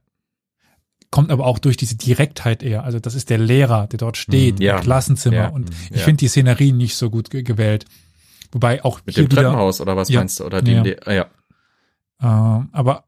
[1.11, 2.83] Kommt aber auch durch diese Direktheit eher.
[2.83, 4.61] Also das ist der Lehrer, der dort steht, Mhm.
[4.61, 4.77] Ja.
[4.77, 5.35] im Klassenzimmer.
[5.35, 5.47] Ja.
[5.49, 5.75] Und Mhm.
[5.95, 7.85] ich finde die Szenerie nicht so gut ge gewählt.
[8.51, 10.45] Wobei auch Mit hier dem wieder, Treppenhaus oder was meinst du?
[10.45, 11.23] Oder die, die ah, ja.
[12.21, 13.05] äh, aber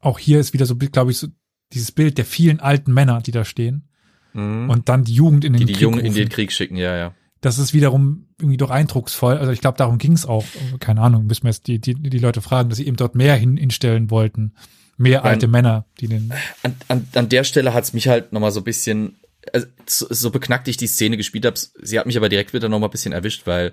[0.00, 1.26] auch hier ist wieder so, glaube ich, so
[1.72, 3.88] dieses Bild der vielen alten Männer, die da stehen
[4.34, 4.70] Mhm.
[4.70, 6.96] und dann die Jugend in den die die Krieg Jungen in den Krieg schicken, ja,
[6.96, 7.14] ja.
[7.40, 9.36] Das ist wiederum irgendwie doch eindrucksvoll.
[9.36, 10.44] Also ich glaube, darum ging es auch.
[10.80, 13.36] Keine Ahnung, müssen wir jetzt die, die, die Leute fragen, dass sie eben dort mehr
[13.36, 14.54] hin, hinstellen wollten.
[14.96, 15.32] Mehr Nein.
[15.32, 16.32] alte Männer, die den.
[16.62, 19.16] An, an, an der Stelle hat's mich halt nochmal so ein bisschen,
[19.52, 22.68] also, so, so beknackt ich die Szene gespielt habe, sie hat mich aber direkt wieder
[22.68, 23.72] nochmal ein bisschen erwischt, weil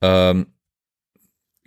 [0.00, 0.46] ähm,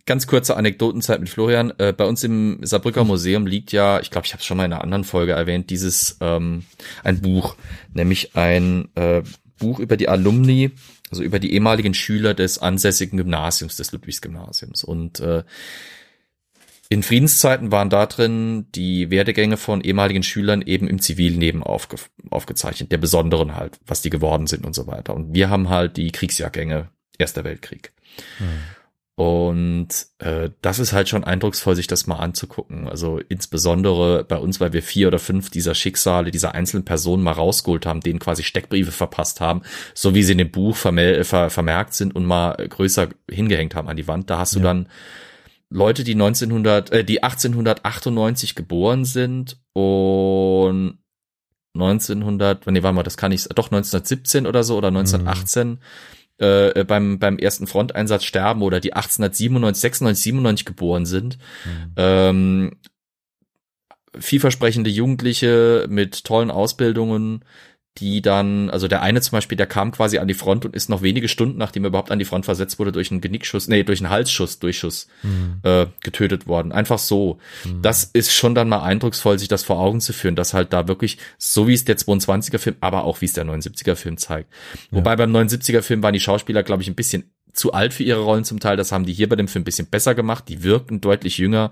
[0.07, 1.71] ganz kurze Anekdotenzeit mit Florian.
[1.77, 4.65] Äh, bei uns im Saarbrücker Museum liegt ja, ich glaube, ich habe es schon mal
[4.65, 6.63] in einer anderen Folge erwähnt, dieses ähm,
[7.03, 7.55] ein Buch,
[7.93, 9.21] nämlich ein äh,
[9.59, 10.71] Buch über die Alumni,
[11.09, 14.83] also über die ehemaligen Schüler des ansässigen Gymnasiums, des Ludwigsgymnasiums.
[14.83, 15.43] Und äh,
[16.89, 21.97] in Friedenszeiten waren da drin die Werdegänge von ehemaligen Schülern eben im Zivilleben aufge
[22.29, 25.13] aufgezeichnet, der besonderen halt, was die geworden sind und so weiter.
[25.13, 27.93] Und wir haben halt die Kriegsjahrgänge, Erster Weltkrieg.
[29.19, 29.87] Und
[30.19, 32.87] äh, das ist halt schon eindrucksvoll, sich das mal anzugucken.
[32.87, 37.31] Also insbesondere bei uns, weil wir vier oder fünf dieser Schicksale, dieser einzelnen Personen mal
[37.31, 39.63] rausgeholt haben, denen quasi Steckbriefe verpasst haben,
[39.95, 43.89] so wie sie in dem Buch vermel ver vermerkt sind und mal größer hingehängt haben
[43.89, 44.29] an die Wand.
[44.29, 44.65] Da hast du Ja.
[44.65, 44.87] dann
[45.71, 50.99] Leute, die 1900, äh, die 1898 geboren sind und
[51.73, 55.79] 1900, nee, warte mal, das kann ich, doch 1917 oder so oder 1918
[56.39, 61.37] äh, beim beim ersten Fronteinsatz sterben oder die 1897, 96, 97 geboren sind.
[61.95, 62.77] Ähm,
[64.19, 67.43] vielversprechende Jugendliche mit tollen Ausbildungen,
[67.97, 70.89] die dann, also der eine zum Beispiel, der kam quasi an die Front und ist
[70.89, 73.83] noch wenige Stunden, nachdem er überhaupt an die Front versetzt wurde, durch einen Genickschuss, nee,
[73.83, 75.59] durch einen Halsschuss, Durchschuss Mhm.
[75.63, 76.71] äh, getötet worden.
[76.71, 77.39] Einfach so.
[77.81, 80.87] Das ist schon dann mal eindrucksvoll, sich das vor Augen zu führen, dass halt da
[80.87, 84.51] wirklich, so wie es der 22er Film, aber auch wie es der 79er Film zeigt.
[84.91, 88.21] Wobei beim 79er Film waren die Schauspieler, glaube ich, ein bisschen zu alt für ihre
[88.21, 88.77] Rollen zum Teil.
[88.77, 90.45] Das haben die hier bei dem Film ein bisschen besser gemacht.
[90.47, 91.71] Die wirken deutlich jünger,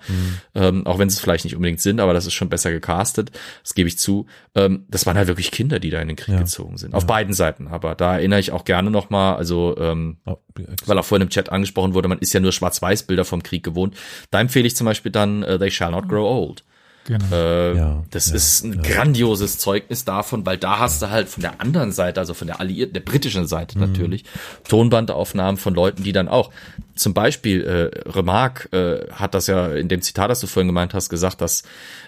[0.54, 3.32] ähm, auch wenn sie es vielleicht nicht unbedingt sind, aber das ist schon besser gecastet.
[3.64, 4.26] Das gebe ich zu.
[4.56, 6.40] Ähm, das waren halt wirklich Kinder, die da in den Krieg Ja.
[6.42, 6.94] gezogen sind.
[6.94, 7.68] Auf beiden Seiten.
[7.68, 10.38] Aber da erinnere ich auch gerne noch mal, also ähm, Oh,
[10.86, 13.96] weil auch vorhin im Chat angesprochen wurde, man ist ja nur Schwarz-Weiß-Bilder vom Krieg gewohnt.
[14.32, 16.64] Da empfehle ich zum Beispiel dann äh, They Shall Not Grow Old.
[17.08, 17.26] Genau.
[17.32, 21.42] Äh, Ja, das ja, ist ein grandioses Zeugnis davon, weil da hast du halt von
[21.42, 23.86] der anderen Seite, also von der alliierten, der britischen Seite Mhm.
[23.86, 24.24] natürlich,
[24.68, 26.52] Tonbandaufnahmen von Leuten, die dann auch,
[26.96, 30.94] zum Beispiel äh, Remarque äh, hat das ja in dem Zitat, das du vorhin gemeint
[30.94, 31.64] hast, gesagt, dass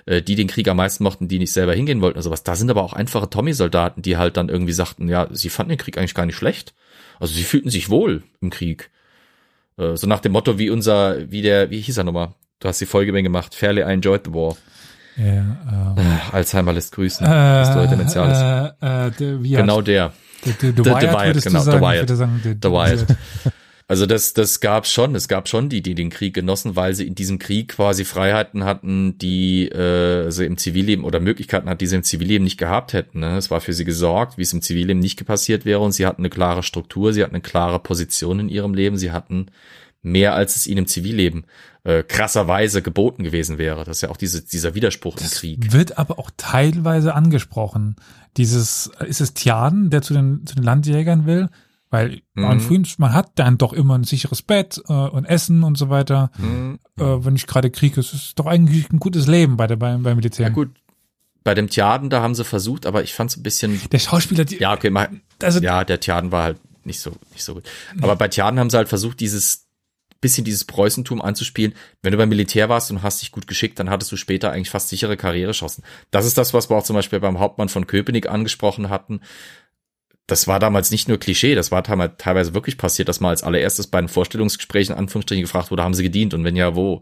[0.05, 2.17] äh, die den Krieg am meisten mochten, die nicht selber hingehen wollten.
[2.17, 5.49] Also was, da sind aber auch einfache Tommy-Soldaten, die halt dann irgendwie sagten, ja, sie
[5.49, 6.73] fanden den Krieg eigentlich gar nicht schlecht.
[7.19, 8.89] Also sie fühlten sich wohl im Krieg.
[9.77, 12.33] Äh, so nach dem Motto, wie unser, wie der, wie hieß er nochmal?
[12.59, 13.53] Du hast die Folge mir gemacht.
[13.53, 14.55] Fairly I enjoyed the war.
[15.18, 17.26] Ja, ähm, Ah, Alzheimer lässt grüßen.
[17.26, 18.74] Ist heute Demenziales.
[18.82, 20.13] äh, äh, der, wie genau der.
[20.43, 23.05] The- The Wyatt, Wyatt, würdest genau, The würde sagen, The Wyatt.
[23.89, 25.15] Also das, das gab schon.
[25.15, 28.65] Es gab schon die, die den Krieg genossen, weil sie in diesem Krieg quasi Freiheiten
[28.65, 32.91] hatten, die äh, sie im Zivilleben oder Möglichkeiten hatten, die sie im Zivilleben nicht gehabt
[32.91, 33.22] hätten.
[33.22, 33.38] Ne?
[33.38, 35.80] Es war für sie gesorgt, wie es im Zivilleben nicht passiert wäre.
[35.80, 38.97] Und sie hatten eine klare Struktur, sie hatten eine klare Position in ihrem Leben.
[38.97, 39.47] Sie hatten
[40.11, 41.45] mehr, als es ihnen im Zivilleben
[41.83, 43.83] äh, krasserweise geboten gewesen wäre.
[43.85, 45.73] Das ist ja auch diese, dieser Widerspruch Das im Krieg.
[45.73, 47.95] wird aber auch teilweise angesprochen.
[48.37, 51.49] Dieses, ist es Tiaden, der zu den, zu den Landjägern will?
[51.89, 52.61] Weil man, Mhm.
[52.61, 56.31] früher, man hat dann doch immer ein sicheres Bett äh, und Essen und so weiter.
[56.35, 56.79] Hm.
[56.99, 60.03] Äh, wenn ich gerade kriege, es ist doch eigentlich ein gutes Leben bei der, beim,
[60.03, 60.47] beim Militär.
[60.47, 60.71] Ja gut,
[61.45, 64.43] bei dem Tjaden, da haben sie versucht, aber ich fand es ein bisschen, Der Schauspieler,
[64.43, 65.07] die, ja okay, mal,
[65.41, 67.63] also ja, der Tjaden war halt nicht so, nicht so gut.
[68.01, 69.66] Aber bei Tjaden haben sie halt versucht, dieses
[70.20, 71.74] bisschen dieses Preußentum anzuspielen.
[72.01, 74.70] Wenn du beim Militär warst und hast dich gut geschickt, dann hattest du später eigentlich
[74.70, 75.84] fast sichere Karrierechancen.
[76.11, 79.22] Das ist das, was wir auch zum Beispiel beim Hauptmann von Köpenick angesprochen hatten.
[80.26, 83.43] Das war damals nicht nur Klischee, das war teilweise- teilweise wirklich passiert, dass mal als
[83.43, 87.01] allererstes bei den Vorstellungsgesprächen Anführungsstrichen gefragt wurde, haben sie gedient und wenn ja, wo?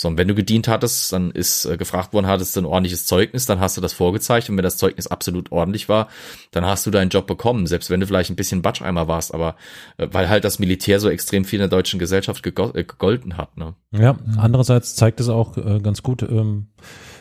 [0.00, 3.04] So, und wenn du gedient hattest, dann ist äh, gefragt worden, hattest du ein ordentliches
[3.04, 6.08] Zeugnis, dann hast du das vorgezeigt und wenn das Zeugnis absolut ordentlich war,
[6.52, 9.56] dann hast du deinen Job bekommen, selbst wenn du vielleicht ein bisschen Batscheimer warst, aber
[9.98, 13.58] äh, weil halt das Militär so extrem viel in der deutschen Gesellschaft äh, gegolten hat,
[13.58, 13.74] ne?
[13.92, 16.68] Ja, andererseits zeigt es auch äh, ganz gut, ähm,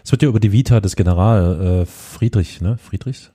[0.05, 2.77] es wird ja über die Vita des General äh, Friedrich, ne?
[2.77, 3.33] Friedrichs?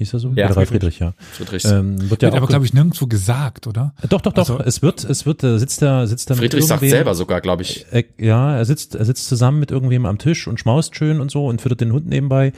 [0.00, 0.32] Hieß er so?
[0.34, 0.68] Ja, Friedrich.
[0.70, 1.12] Friedrich, ja.
[1.32, 1.66] Friedrichs.
[1.66, 3.92] Ähm, wird ja wird aber, glaube ich, nirgendwo gesagt, oder?
[4.08, 4.48] Doch, doch, doch.
[4.48, 7.42] Also- es wird, es wird, da sitzt er, sitzt er mit Friedrich sagt selber sogar,
[7.42, 7.84] glaube ich.
[7.92, 11.30] Äh, ja, er sitzt, er sitzt zusammen mit irgendwem am Tisch und schmaust schön und
[11.30, 12.54] so und füttert den Hund nebenbei.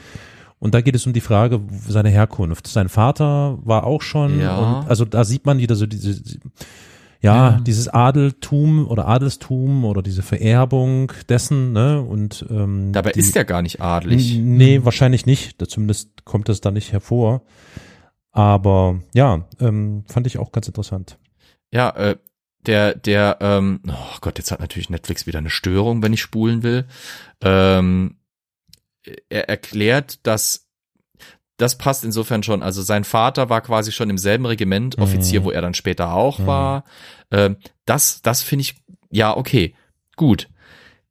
[0.61, 2.69] Und da geht es um die Frage seine Herkunft.
[2.69, 4.57] Sein Vater war auch schon, Ja.
[4.83, 6.23] und also da sieht man wieder so diese,
[7.23, 7.61] ja, Ja.
[7.61, 12.03] dieses Adeltum oder Adelstum oder diese Vererbung dessen, ne?
[12.03, 14.37] Und ähm, Dabei die, ist er gar nicht adelig.
[14.39, 15.65] Nee, wahrscheinlich nicht.
[15.71, 17.43] Zumindest kommt das da nicht hervor.
[18.33, 21.19] Aber ja, ähm, fand ich auch ganz interessant.
[21.71, 22.17] Ja, äh,
[22.67, 26.63] der, der, ähm, oh Gott, jetzt hat natürlich Netflix wieder eine Störung, wenn ich spulen
[26.63, 26.87] will.
[27.43, 28.17] Ähm,
[29.29, 30.62] er erklärt, dass
[31.59, 32.63] das passt insofern schon.
[32.63, 35.03] Also sein Vater war quasi schon im selben Regiment Mhm.
[35.03, 36.47] Offizier, wo er dann später auch Mhm.
[36.47, 36.85] war.
[37.31, 38.75] Ähm, das, das finde ich,
[39.11, 39.75] ja, okay,
[40.17, 40.49] gut.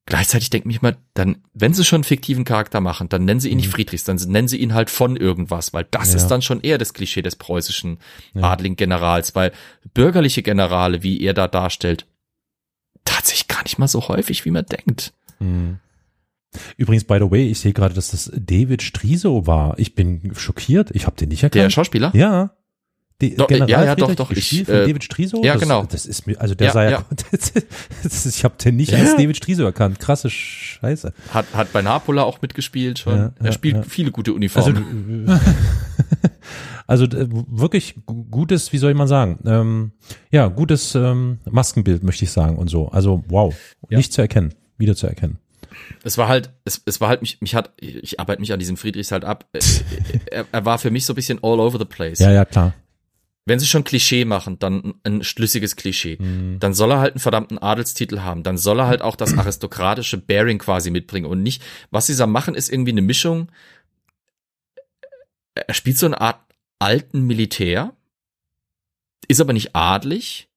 [0.08, 3.50] Gleichzeitig denke ich mal, dann, wenn sie schon einen fiktiven Charakter machen, dann nennen sie
[3.50, 3.72] ihn nicht Mhm.
[3.74, 6.16] Friedrichs, dann nennen sie ihn halt von irgendwas, weil das Ja.
[6.18, 8.00] ist dann schon eher das Klischee des preußischen
[8.34, 8.42] Ja.
[8.52, 9.52] adligen Generals, weil
[9.94, 12.08] bürgerliche Generale, wie er da darstellt,
[13.06, 15.14] tatsächlich gar nicht mal so häufig, wie man denkt.
[15.40, 15.80] Mhm.
[16.78, 19.78] Übrigens, by the way, ich sehe gerade, dass das David Striso war.
[19.80, 20.92] Ich bin schockiert.
[20.92, 21.74] Ich habe den nicht Der erkannt.
[21.74, 22.12] Schauspieler?
[22.16, 22.52] ja.
[23.22, 25.44] Die, Doch, General ja, ja, doch, Friedrich, doch, ich, gespielt von äh, David Striso?
[25.44, 25.84] ja, das, genau.
[25.84, 27.06] Das ist mir, also der Ja, sah ja, ja.
[28.02, 28.98] das ist, ich habe den nicht Ja.
[28.98, 30.00] als David Striso erkannt.
[30.00, 31.14] Krasse Scheiße.
[31.30, 33.16] Hat, hat bei Napola auch mitgespielt schon.
[33.16, 33.84] Ja, er ja, spielt ja.
[33.84, 35.28] viele gute Also, Uniformen.
[35.28, 35.38] äh,
[36.88, 39.92] also äh, wirklich gu- gutes, wie soll ich mal sagen, ähm,
[40.32, 42.88] ja, gutes ähm, Maskenbild, möchte ich sagen und so.
[42.90, 43.54] Also wow,
[43.90, 43.98] Ja.
[44.00, 45.38] nicht zu erkennen, wieder zu erkennen.
[46.04, 48.78] Es war halt, es, es war halt, mich, mich hat, ich arbeite mich an diesem
[48.78, 49.48] Friedrichs halt ab.
[49.54, 49.60] Äh,
[50.32, 52.20] er, er war für mich so ein bisschen all over the place.
[52.20, 52.74] Ja, ja, klar.
[53.46, 56.18] Wenn sie schon Klischee machen, dann ein schlüssiges Klischee.
[56.20, 56.60] Mhm.
[56.60, 58.44] Dann soll er halt einen verdammten Adelstitel haben.
[58.44, 62.28] Dann soll er halt auch das aristokratische Bearing quasi mitbringen und nicht, was sie da
[62.28, 63.52] machen, ist irgendwie eine Mischung.
[65.56, 66.40] Er spielt so eine Art
[66.80, 67.94] alten Militär,
[69.28, 70.50] ist aber nicht adlig,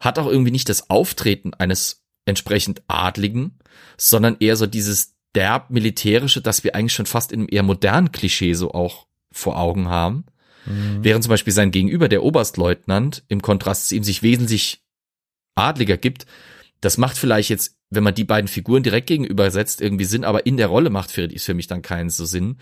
[0.00, 3.58] hat auch irgendwie nicht das Auftreten eines entsprechend Adligen,
[3.96, 8.12] sondern eher so dieses derb militärische, das wir eigentlich schon fast in einem eher modernen
[8.12, 10.24] Klischee so auch vor Augen haben.
[10.66, 10.98] Mhm.
[11.02, 14.82] Während zum Beispiel sein Gegenüber, der Oberstleutnant, im Kontrast zu ihm sich wesentlich
[15.54, 16.26] adliger gibt,
[16.80, 20.56] das macht vielleicht jetzt, wenn man die beiden Figuren direkt gegenübersetzt, irgendwie Sinn, aber in
[20.56, 22.58] der Rolle macht für, ist für mich dann keinen so Sinn.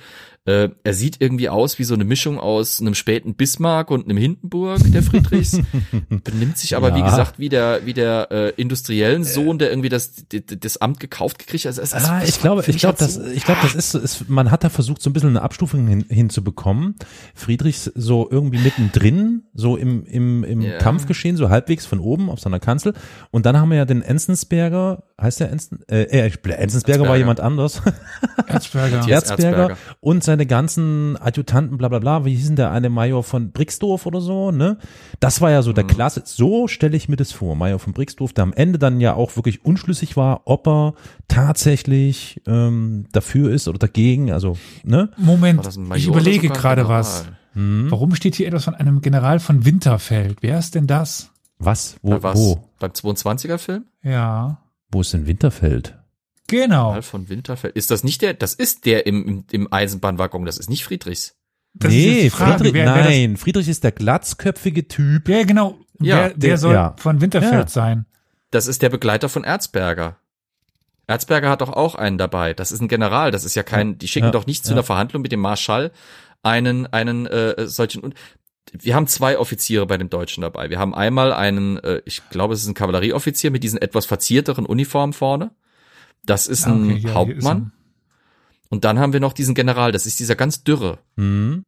[0.46, 4.16] Äh, er sieht irgendwie aus wie so eine Mischung aus einem späten Bismarck und einem
[4.16, 5.60] Hindenburg, der Friedrichs.
[6.24, 7.10] Benimmt sich aber, wie Ja.
[7.10, 11.64] gesagt, wie der, wie der äh, industriellen Sohn, der irgendwie das, das Amt gekauft gekriegt
[11.64, 11.78] hat.
[11.78, 14.64] Also, Ah, das ich glaube, ich glaube, das, ich glaube, das ist, ist, man hat
[14.64, 16.94] da versucht, so ein bisschen eine Abstufung hin, hinzubekommen.
[17.34, 20.78] Friedrichs so irgendwie mittendrin, so im, im, im Ja.
[20.78, 22.94] Kampfgeschehen, so halbwegs von oben auf seiner Kanzel.
[23.30, 27.40] Und dann haben wir ja den Enzensberger, heißt der Enzen, äh, äh, Enzensberger war jemand
[27.40, 27.80] anders.
[28.46, 29.08] Erzberger.
[29.08, 29.10] Erzberger,
[29.56, 29.76] Erzberger.
[30.00, 34.04] und seine ganzen Adjutanten, bla bla bla, wie hieß denn der eine Major von Brixdorf
[34.06, 34.76] oder so, ne?
[35.20, 35.88] Das war ja so der Mhm.
[35.88, 39.14] Klasse, so stelle ich mir das vor, Major von Brixdorf, der am Ende dann ja
[39.14, 40.94] auch wirklich unschlüssig war, ob er
[41.28, 45.10] tatsächlich ähm, dafür ist oder dagegen, also, ne?
[45.16, 47.24] Moment, ich überlege gerade was.
[47.54, 47.86] Hm?
[47.90, 50.38] Warum steht hier etwas von einem General von Winterfeld?
[50.42, 51.30] Wer ist denn das?
[51.58, 51.96] Was?
[52.02, 52.38] Wo, Bei was?
[52.38, 52.64] wo?
[52.78, 53.84] Beim 22er Film?
[54.02, 54.58] Ja,
[54.96, 55.94] Wo ist denn Winterfeld?
[56.48, 56.92] genau.
[56.92, 57.76] Karl von Winterfeld.
[57.76, 61.36] Ist das nicht der, das ist der im, im, im Eisenbahnwaggon, das ist nicht Friedrichs.
[61.74, 65.28] Das nee, Friedrich, wer- wer das- nein, Friedrich ist der glatzköpfige Typ.
[65.28, 65.76] Ja, genau.
[66.00, 66.94] Ja, wer, wer der- soll ja.
[66.98, 67.68] von Winterfeld Ja.
[67.68, 68.06] sein?
[68.50, 70.16] Das ist der Begleiter von Erzberger.
[71.08, 72.54] Erzberger hat doch auch einen dabei.
[72.54, 73.30] Das ist ein General.
[73.32, 75.92] Das ist ja kein, die schicken Ja, doch nicht zu einer Verhandlung mit dem Marschall
[76.42, 78.00] einen, einen äh, solchen.
[78.02, 78.14] Und
[78.72, 80.70] wir haben zwei Offiziere bei den Deutschen dabei.
[80.70, 84.66] Wir haben einmal einen, äh, ich glaube, es ist ein Kavallerieoffizier mit diesen etwas verzierteren
[84.66, 85.50] Uniformen vorne.
[86.24, 87.72] Das ist Ah, ein okay, ja, hier ist Hauptmann.
[88.68, 89.92] Und dann haben wir noch diesen General.
[89.92, 91.62] Das ist dieser ganz dürre, Mhm.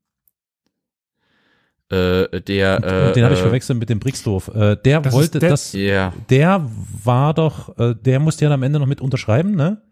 [1.90, 2.82] äh, der.
[2.82, 4.49] Äh, den habe ich äh, verwechselt mit dem Brixdorf.
[4.49, 6.68] Äh, der Das wollte der- das, Ja, der
[7.05, 9.82] war doch, äh, der musste ja am Ende noch mit unterschreiben, ne?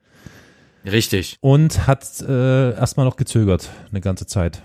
[0.84, 1.36] richtig.
[1.40, 4.62] Und hat äh, erstmal noch gezögert, eine ganze Zeit.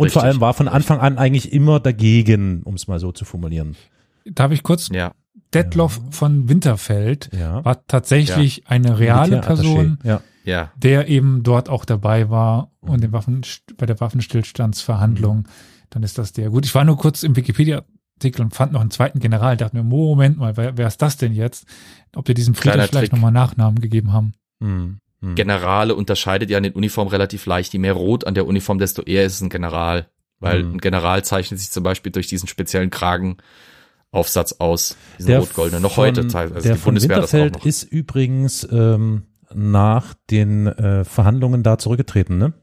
[0.00, 3.12] Und vor Richtig, allem war von Anfang an eigentlich immer dagegen, um es mal so
[3.12, 3.76] zu formulieren.
[4.24, 4.88] Darf ich kurz?
[4.90, 5.12] Ja.
[5.52, 7.64] Detloff von Winterfeld Ja.
[7.64, 9.40] war tatsächlich eine reale.
[9.40, 10.22] Person, Ja.
[10.44, 10.70] Ja.
[10.76, 13.42] der eben dort auch dabei war und den Waffen,
[13.76, 15.46] bei der Waffenstillstandsverhandlung.
[15.90, 16.50] Dann ist das der.
[16.50, 19.56] Gut, ich war nur kurz im Wikipedia-Artikel und fand noch einen zweiten General.
[19.56, 21.66] Dachte mir, Moment mal, wer, wer ist das denn jetzt?
[22.14, 24.32] Ob die diesem Kleiner Friedrich vielleicht nochmal Nachnamen gegeben haben.
[24.62, 24.98] Hm.
[25.22, 25.34] Hm.
[25.34, 27.72] Generale unterscheidet ja in den Uniformen relativ leicht.
[27.72, 30.08] Je mehr Rot an der Uniform, desto eher ist es ein General.
[30.38, 30.74] Weil Mhm.
[30.74, 34.96] ein General zeichnet sich zum Beispiel durch diesen speziellen Kragenaufsatz aus.
[35.18, 35.82] Diesen Der rot-goldenen.
[35.82, 36.54] Noch von- heute teilweise.
[36.56, 37.66] Also der die von Bundeswehr hat das auch Winterfeld noch.
[37.66, 42.54] ist übrigens ähm, nach den äh, Verhandlungen da zurückgetreten, ne?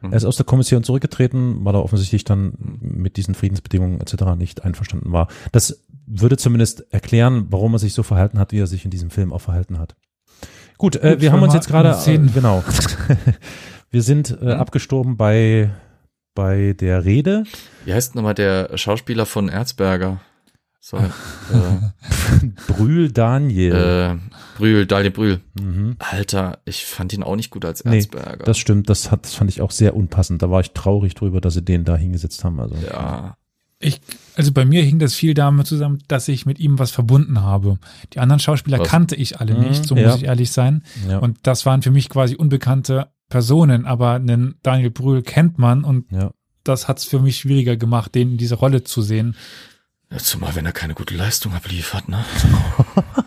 [0.00, 0.12] Mhm.
[0.12, 4.36] Er ist aus der Kommission zurückgetreten, weil er offensichtlich dann mit diesen Friedensbedingungen etc.
[4.38, 5.28] nicht einverstanden war.
[5.52, 9.10] Das würde zumindest erklären, warum er sich so verhalten hat, wie er sich in diesem
[9.10, 9.96] Film auch verhalten hat.
[10.78, 12.62] Gut, äh, Gut, wir haben uns jetzt gerade, äh, genau,
[13.90, 14.50] wir sind äh, Mhm.
[14.52, 15.70] abgestorben bei
[16.34, 17.44] bei der Rede.
[17.86, 20.20] Wie heißt nochmal der Schauspieler von Erzberger?
[20.80, 21.02] So, äh,
[22.68, 23.74] Brühl Daniel.
[23.74, 24.16] äh,
[24.58, 25.40] Brühl, Daniel Brühl.
[25.58, 25.96] mhm.
[25.98, 28.44] Alter, ich fand ihn auch nicht gut als Nee, Erzberger.
[28.44, 30.42] Das stimmt, das hat, das fand ich auch sehr unpassend.
[30.42, 32.60] Da war ich traurig drüber, dass sie den da hingesetzt haben.
[32.60, 33.36] Also ja.
[33.86, 34.00] Ich,
[34.34, 37.78] also bei mir hing das viel damit zusammen, dass ich mit ihm was verbunden habe.
[38.12, 38.88] Die anderen Schauspieler Was?
[38.88, 40.08] kannte ich alle Mhm, nicht, so ja.
[40.08, 40.82] muss ich ehrlich sein.
[41.08, 45.84] ja, Und das waren für mich quasi unbekannte Personen, aber einen Daniel Brühl kennt man
[45.84, 46.30] und ja.
[46.64, 49.36] das hat es für mich schwieriger gemacht, den in dieser Rolle zu sehen.
[50.18, 52.24] Zumal, wenn er keine gute Leistung abliefert, ne?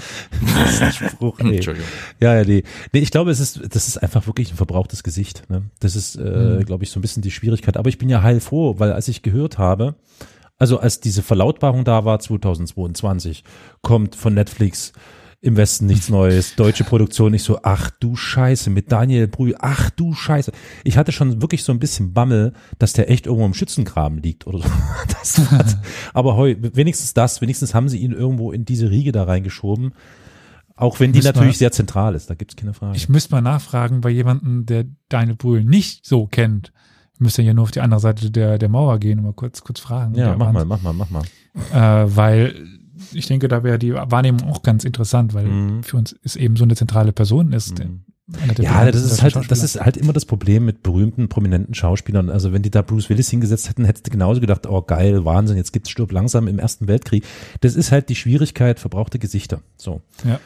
[0.54, 1.56] Das ist ein Spruch, nee.
[1.56, 1.88] Entschuldigung.
[2.20, 2.62] Ja, ja, nee.
[2.92, 3.00] nee.
[3.00, 5.44] Ich glaube, es ist, das ist einfach wirklich ein verbrauchtes Gesicht.
[5.48, 5.62] Ne?
[5.80, 6.64] Das ist, äh, Mhm.
[6.64, 7.76] glaube ich, so ein bisschen die Schwierigkeit.
[7.76, 9.94] Aber ich bin ja heilfroh, weil als ich gehört habe,
[10.58, 13.44] also als diese Verlautbarung da war, 2022,
[13.82, 14.92] kommt von Netflix
[15.46, 19.90] im Westen nichts Neues, deutsche Produktion, ich so, ach du Scheiße, mit Daniel Brühl, ach
[19.90, 20.50] du Scheiße.
[20.82, 24.46] Ich hatte schon wirklich so ein bisschen Bammel, dass der echt irgendwo im Schützengraben liegt
[24.46, 24.68] oder so.
[25.08, 25.64] Das war,
[26.14, 29.92] aber heu, wenigstens das, wenigstens haben sie ihn irgendwo in diese Riege da reingeschoben.
[30.74, 32.96] Auch wenn die natürlich sehr zentral ist, da gibt's keine Frage.
[32.96, 36.72] Ich müsste mal nachfragen bei jemandem, der Daniel Brühl nicht so kennt.
[37.18, 39.62] Wir müssen ja nur auf die andere Seite der, der Mauer gehen und mal kurz,
[39.62, 40.14] kurz fragen.
[40.14, 41.24] ja, mach mal, mach mal, mach mal.
[41.72, 42.54] Äh, weil
[43.12, 45.82] ich denke, da wäre die Wahrnehmung auch ganz interessant, weil Mhm.
[45.82, 47.78] für uns ist eben so eine zentrale Person ist.
[47.78, 48.00] Mhm.
[48.58, 52.28] Ja, das ist halt, das ist halt immer das Problem mit berühmten, prominenten Schauspielern.
[52.28, 55.56] Also wenn die da Bruce Willis hingesetzt hätten, hättest du genauso gedacht, oh geil, Wahnsinn,
[55.56, 57.24] jetzt gibt's Stirb langsam im Ersten Weltkrieg.
[57.60, 59.60] Das ist halt die Schwierigkeit, verbrauchte Gesichter.
[59.76, 60.00] So.
[60.24, 60.40] Ja.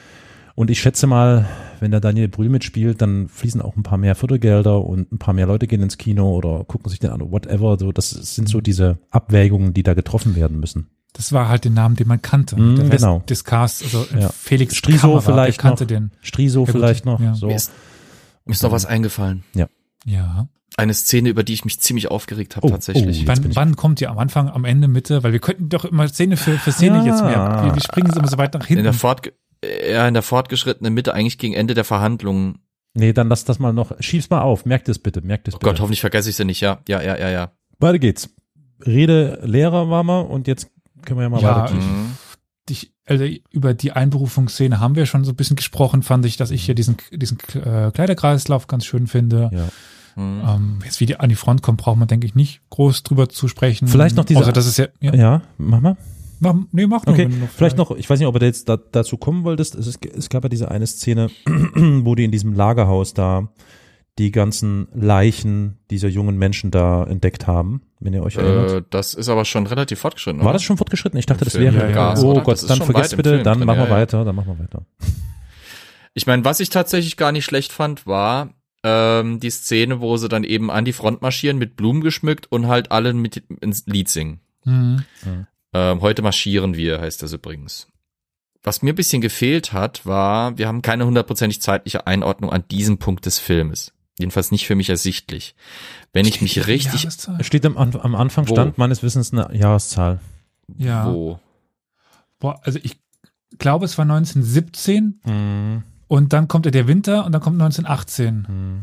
[0.57, 1.47] Und ich schätze mal,
[1.79, 5.33] wenn der Daniel Brühl mitspielt, dann fließen auch ein paar mehr Fördergelder und ein paar
[5.33, 7.79] mehr Leute gehen ins Kino oder gucken sich den an, whatever.
[7.79, 8.53] So, das sind Mhm.
[8.53, 10.89] so diese Abwägungen, die da getroffen werden müssen.
[11.13, 12.57] Das war halt den Namen, den man kannte.
[12.57, 13.19] Mhm, der Rest genau.
[13.29, 14.29] des Casts, also Ja.
[14.31, 15.89] Felix Striso Kammerer, vielleicht der kannte noch.
[15.89, 16.11] den.
[16.23, 17.21] Striso Ja, vielleicht noch.
[17.21, 17.35] Ja.
[17.35, 17.47] So.
[17.49, 17.73] Mir ist,
[18.45, 19.43] mir ist noch was eingefallen.
[19.55, 19.69] Ja.
[20.77, 23.05] Eine Szene, über die ich mich ziemlich aufgeregt habe Oh, tatsächlich.
[23.27, 23.31] oh.
[23.31, 24.11] Jetzt bin Wann, wann kommt ihr?
[24.11, 25.23] Am Anfang, am Ende, Mitte?
[25.23, 27.05] Weil wir könnten doch immer Szene für, für Szene Ja.
[27.07, 27.63] jetzt mehr.
[27.65, 28.85] Wir, wir springen immer so weit nach in hinten.
[28.85, 29.33] der Fortge
[29.63, 32.61] ja, in der fortgeschrittenen Mitte, eigentlich gegen Ende der Verhandlungen.
[32.95, 35.59] Nee, dann lass das mal noch, schieb's mal auf, merkt es bitte, merkt es Oh
[35.59, 35.71] bitte.
[35.71, 36.61] Gott, hoffentlich vergesse ich sie nicht.
[36.63, 37.53] Ja, ja, ja, ja, ja.
[37.79, 38.31] Weiter geht's.
[38.87, 40.71] Rede Lehrer war mal und jetzt
[41.05, 41.75] können wir ja mal Ja, weiter.
[41.75, 42.13] Mhm.
[42.69, 46.51] dich, also über die Einberufungsszene haben wir schon so ein bisschen gesprochen, fand ich, dass
[46.51, 49.51] ich hier diesen, diesen äh, Kleiderkreislauf ganz schön finde.
[49.53, 49.69] Ja.
[50.23, 50.43] Mhm.
[50.47, 53.29] Ähm, jetzt wie die an die Front kommt, braucht man, denke ich, nicht groß drüber
[53.29, 53.89] zu sprechen.
[53.89, 55.97] Vielleicht noch diese- Außer, dass es ja, ja, Ja, mach mal.
[56.41, 58.69] mach, nee, mach nur, Okay, wenn du vielleicht noch, ich weiß nicht, ob du jetzt
[58.69, 59.75] da, dazu kommen wolltest.
[59.75, 63.49] Es, ist, es gab ja diese eine Szene, wo die in diesem Lagerhaus da
[64.21, 68.71] die ganzen Leichen dieser jungen Menschen da entdeckt haben, wenn ihr euch erinnert.
[68.71, 70.41] Äh, das ist aber schon relativ fortgeschritten.
[70.41, 70.53] War oder?
[70.53, 71.19] das schon fortgeschritten?
[71.19, 71.89] Ich dachte, Im das Film, wäre.
[71.89, 72.43] ja, Gas, oh oder?
[72.43, 73.97] Gott, dann vergesst bitte, Film dann drin, machen wir ja, ja.
[73.97, 74.85] weiter, dann machen wir weiter.
[76.13, 78.53] Ich meine, was ich tatsächlich gar nicht schlecht fand, war
[78.83, 82.67] ähm, die Szene, wo sie dann eben an die Front marschieren, mit Blumen geschmückt und
[82.67, 84.41] halt alle mit ins Lied singen.
[84.65, 85.05] Mhm.
[85.73, 87.87] Ähm, heute marschieren wir, heißt das übrigens.
[88.65, 92.99] Was mir ein bisschen gefehlt hat, war, wir haben keine hundertprozentig zeitliche Einordnung an diesem
[92.99, 93.93] Punkt des Filmes.
[94.19, 95.55] Jedenfalls nicht für mich ersichtlich.
[96.13, 98.55] Wenn ich mich richtig, Es steht am, am Anfang Wo?
[98.55, 100.21] stand meines Wissens eine Jahreszahl.
[100.77, 101.07] Ja.
[101.07, 101.39] wo?
[102.39, 102.99] Boah, also ich
[103.59, 105.83] glaube, es war 1917 Mhm.
[106.09, 108.47] und dann kommt der Winter und dann kommt 1918.
[108.49, 108.83] Mhm.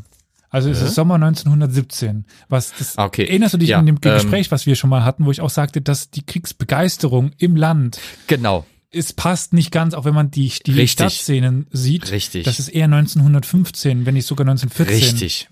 [0.50, 0.86] Also es Hä?
[0.86, 2.26] ist Sommer 1917.
[2.48, 3.26] Was das okay.
[3.26, 5.42] erinnerst du dich Ja, an dem ähm, Gespräch, was wir schon mal hatten, wo ich
[5.42, 10.32] auch sagte, dass die Kriegsbegeisterung im Land Genau, es passt nicht ganz, auch wenn man
[10.32, 10.92] die, die Richtig.
[10.92, 12.12] Stadtszenen sieht.
[12.12, 12.46] richtig.
[12.46, 15.10] Das ist eher 1915, wenn nicht sogar 1914.
[15.10, 15.50] Richtig.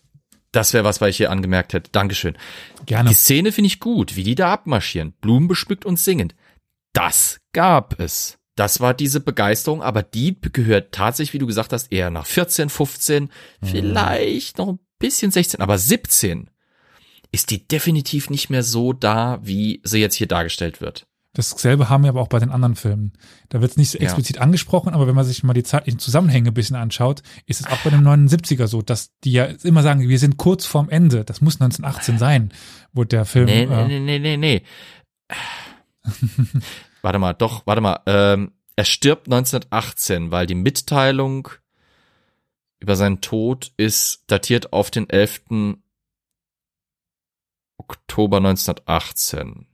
[0.51, 1.91] Das wäre was, was ich hier angemerkt hätte.
[1.91, 2.37] Dankeschön.
[2.85, 3.09] Gerne.
[3.09, 6.33] Die Szene finde ich gut, wie die da abmarschieren, Blumen beschmückt und singend.
[6.93, 8.37] Das gab es.
[8.55, 12.69] Das war diese Begeisterung, aber die gehört tatsächlich, wie du gesagt hast, eher nach 14,
[12.69, 13.29] 15,
[13.61, 16.49] vielleicht noch ein bisschen 16, aber 17
[17.33, 21.05] ist die definitiv nicht mehr so da, wie sie jetzt hier dargestellt wird.
[21.35, 23.13] Dasselbe haben wir aber auch bei den anderen Filmen.
[23.49, 24.05] Da wird es nicht so Ja.
[24.05, 27.67] explizit angesprochen, aber wenn man sich mal die zeitlichen Zusammenhänge ein bisschen anschaut, ist es
[27.67, 31.23] auch bei dem 79er so, dass die ja immer sagen, wir sind kurz vorm Ende.
[31.25, 32.53] Das muss 1918 sein,
[32.93, 33.45] wo der Film.
[33.45, 34.63] Nee, äh, nee, nee, nee, nee.
[37.01, 37.99] warte mal, doch, warte mal.
[38.05, 41.49] Ähm, er stirbt 1918, weil die Mitteilung
[42.79, 45.77] über seinen Tod ist datiert auf den 11.
[47.77, 49.67] Oktober 1918.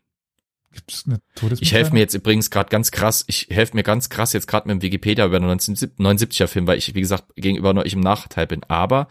[0.74, 1.62] Gibt's eine Todesmitteilung?
[1.62, 4.68] Ich helfe mir jetzt übrigens gerade ganz krass, ich helfe mir ganz krass jetzt gerade
[4.68, 8.48] mit dem Wikipedia über den 1979er Film, weil ich, wie gesagt, gegenüber euch im Nachteil
[8.48, 8.64] bin.
[8.66, 9.08] Aber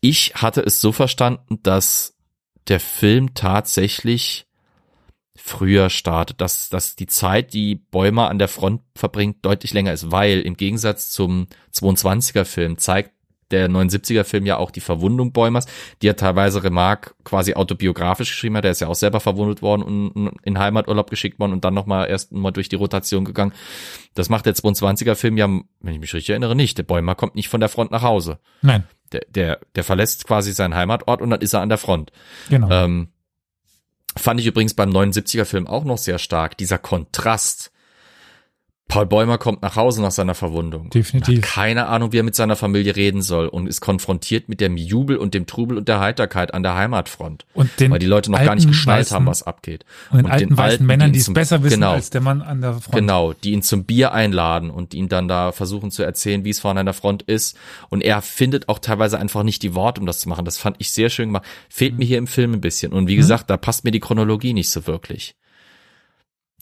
[0.00, 2.16] ich hatte es so verstanden, dass
[2.68, 4.46] der Film tatsächlich
[5.36, 10.10] früher startet, dass, dass die Zeit, die Bäumer an der Front verbringt, deutlich länger ist,
[10.10, 13.13] weil im Gegensatz zum 22er Film zeigt
[13.50, 15.66] der 79er Film ja auch die Verwundung Bäumers,
[16.02, 18.64] die ja teilweise Remarque quasi autobiografisch geschrieben hat.
[18.64, 22.08] Der ist ja auch selber verwundet worden und in Heimaturlaub geschickt worden und dann nochmal
[22.08, 23.52] erst mal durch die Rotation gegangen.
[24.14, 26.78] Das macht der 22er Film ja, wenn ich mich richtig erinnere, nicht.
[26.78, 28.38] Der Bäumer kommt nicht von der Front nach Hause.
[28.62, 32.12] Nein, Der, der, der verlässt quasi seinen Heimatort und dann ist er an der Front.
[32.48, 32.70] genau.
[32.70, 33.08] Ähm,
[34.16, 36.56] fand ich übrigens beim 79er Film auch noch sehr stark.
[36.56, 37.72] Dieser Kontrast.
[38.94, 40.88] Paul Bäumer kommt nach Hause nach seiner Verwundung.
[40.90, 41.42] Definitiv.
[41.42, 44.76] Hat keine Ahnung, wie er mit seiner Familie reden soll und ist konfrontiert mit dem
[44.76, 47.44] Jubel und dem Trubel und der Heiterkeit an der Heimatfront.
[47.54, 49.84] und den Weil die Leute noch gar nicht geschnallt weißen- haben, was abgeht.
[50.10, 51.92] und den und alten den weißen Alten, Männern, die es besser wissen genau.
[51.92, 52.94] als der Mann an der Front.
[52.94, 56.60] Genau, die ihn zum Bier einladen und ihn dann da versuchen zu erzählen, wie es
[56.60, 57.56] vorne an der Front ist.
[57.90, 60.44] Und er findet auch teilweise einfach nicht die Worte, um das zu machen.
[60.44, 61.44] Das fand ich sehr schön gemacht.
[61.68, 62.92] Fehlt mir hier im Film ein bisschen.
[62.92, 65.34] Und wie gesagt, da passt mir die Chronologie nicht so wirklich.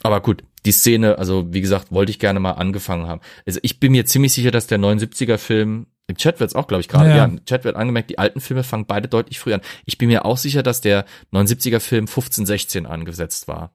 [0.03, 3.21] Aber gut, die Szene, also wie gesagt, wollte ich gerne mal angefangen haben.
[3.47, 6.81] Also ich bin mir ziemlich sicher, dass der 79er Film, im Chat wird's auch, glaube
[6.81, 7.17] ich, gerade, Ja.
[7.17, 7.25] ja.
[7.25, 9.61] im Chat wird angemerkt, die alten Filme fangen beide deutlich früher an.
[9.87, 13.75] Ich bin mir auch sicher, dass der 79er Film 15, 16 angesetzt war.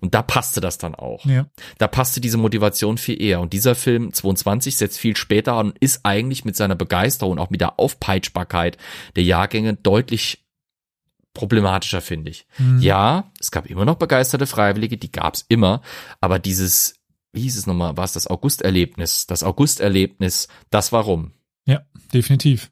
[0.00, 1.46] Und da passte das dann auch Ja.
[1.78, 3.40] da passte diese Motivation viel eher.
[3.40, 7.48] Und dieser Film 22 setzt viel später an und ist eigentlich mit seiner Begeisterung, auch
[7.48, 8.76] mit der Aufpeitschbarkeit
[9.16, 10.44] der Jahrgänge deutlich
[11.34, 12.46] problematischer, finde ich.
[12.58, 12.78] Mhm.
[12.80, 15.80] Ja, es gab immer noch begeisterte Freiwillige, die gab's immer,
[16.20, 16.94] aber dieses,
[17.32, 19.26] wie hieß es nochmal, war es das Augusterlebnis?
[19.26, 21.32] Das Augusterlebnis, das warum?
[21.66, 21.80] Ja,
[22.12, 22.70] definitiv.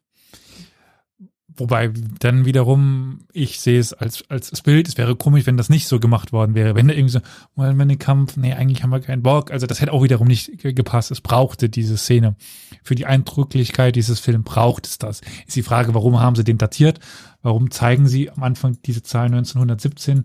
[1.57, 5.69] Wobei dann wiederum, ich sehe es als, als das Bild, es wäre komisch, wenn das
[5.69, 6.75] nicht so gemacht worden wäre.
[6.75, 7.21] Wenn da irgendwie so,
[7.55, 9.51] mal wenn den Kampf, nee, eigentlich haben wir keinen Bock.
[9.51, 11.11] Also das hätte auch wiederum nicht ge- gepasst.
[11.11, 12.35] Es brauchte diese Szene.
[12.83, 15.21] Für die Eindrücklichkeit dieses Films braucht es das.
[15.47, 16.99] Ist die Frage, warum haben sie den datiert?
[17.43, 20.25] Warum zeigen sie am Anfang diese Zahl 1917?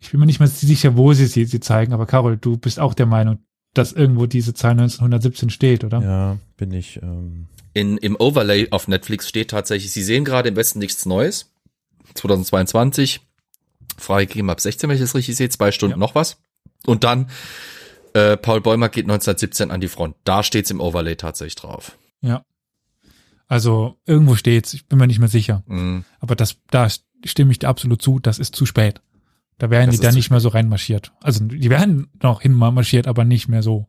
[0.00, 2.78] Ich bin mir nicht mehr sicher, wo sie sie, sie zeigen, aber Carol, du bist
[2.80, 3.38] auch der Meinung,
[3.74, 6.00] dass irgendwo diese Zahl 1917 steht, oder?
[6.02, 7.00] Ja, bin ich.
[7.02, 11.50] Ähm, In, Im Overlay auf Netflix steht tatsächlich, Sie sehen gerade im Westen nichts Neues.
[12.14, 13.20] 2022,
[13.96, 15.98] freigegeben ab 16, wenn ich das richtig sehe, zwei Stunden Ja.
[15.98, 16.38] noch was.
[16.86, 17.28] Und dann,
[18.14, 20.16] äh, Paul Bäumer geht 1917 an die Front.
[20.24, 21.96] Da steht's im Overlay tatsächlich drauf.
[22.20, 22.44] Ja.
[23.52, 25.62] Also irgendwo steht's, ich bin mir nicht mehr sicher.
[25.66, 26.06] Mhm.
[26.20, 26.88] Aber das, da
[27.22, 29.02] stimme ich dir absolut zu, das ist zu spät.
[29.58, 31.12] Da wären Das die ist da nicht mehr so reinmarschiert.
[31.20, 33.88] Also die wären noch hinmarschiert, aber nicht mehr so,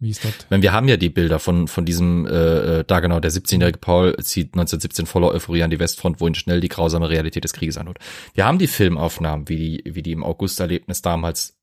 [0.00, 0.46] wie es dort.
[0.48, 3.78] Wenn wir haben ja die Bilder von von diesem äh, äh, da genau der 17-jährige
[3.78, 7.52] Paul zieht 1917 voller Euphorie an die Westfront, wo ihn schnell die grausame Realität des
[7.52, 8.00] Krieges anholt.
[8.34, 11.55] Wir haben die Filmaufnahmen, wie die wie die im August-Erlebnis damals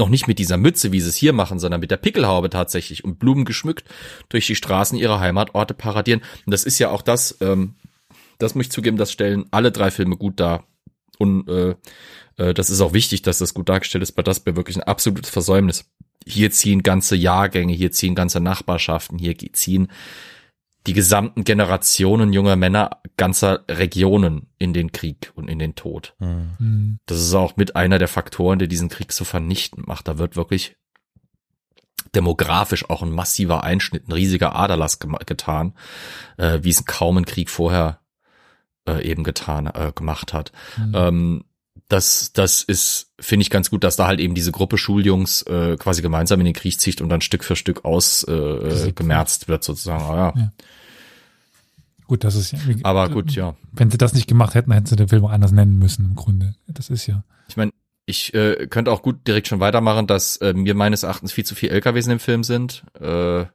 [0.00, 3.04] noch nicht mit dieser Mütze, wie sie es hier machen, sondern mit der Pickelhaube tatsächlich
[3.04, 3.84] und Blumen geschmückt
[4.28, 6.22] durch die Straßen ihrer Heimatorte paradieren.
[6.44, 7.74] Und das ist ja auch das, ähm,
[8.38, 10.64] das muss ich zugeben, das stellen alle drei Filme gut dar.
[11.18, 11.74] Und äh,
[12.38, 14.82] äh, das ist auch wichtig, dass das gut dargestellt ist, weil das wäre wirklich ein
[14.82, 15.84] absolutes Versäumnis.
[16.26, 19.88] Hier ziehen ganze Jahrgänge, hier ziehen ganze Nachbarschaften, hier ziehen
[20.86, 26.14] die gesamten Generationen junger Männer ganzer Regionen in den Krieg und in den Tod.
[26.18, 26.52] hm.
[26.58, 26.98] Hm.
[27.06, 30.08] Das ist auch mit einer der Faktoren, der diesen Krieg so vernichtend macht.
[30.08, 30.76] Da wird wirklich
[32.14, 35.74] demografisch auch ein massiver Einschnitt, ein riesiger Aderlass gema- getan,
[36.38, 38.00] äh, wie es kaum ein Krieg vorher
[38.88, 40.52] äh, eben getan, äh, gemacht hat.
[40.78, 40.92] Mhm.
[40.94, 41.44] Ähm,
[41.90, 45.76] das, das ist, finde ich ganz gut, dass da halt eben diese Gruppe Schuljungs äh,
[45.76, 49.64] quasi gemeinsam in den Krieg zieht und dann Stück für Stück aus äh, gemerzt wird
[49.64, 50.04] sozusagen.
[50.04, 50.32] Ah, ja.
[50.36, 50.52] ja.
[52.06, 52.58] Gut, das ist ja.
[52.84, 53.56] Aber gut, ja.
[53.72, 56.14] Wenn sie das nicht gemacht hätten, hätten sie den Film auch anders nennen müssen im
[56.14, 56.54] Grunde.
[56.68, 57.24] Das ist ja.
[57.48, 57.72] Ich meine,
[58.06, 61.56] ich äh, könnte auch gut direkt schon weitermachen, dass äh, mir meines Erachtens viel zu
[61.56, 62.84] viel LKWs in dem Film sind.
[63.00, 63.46] Äh,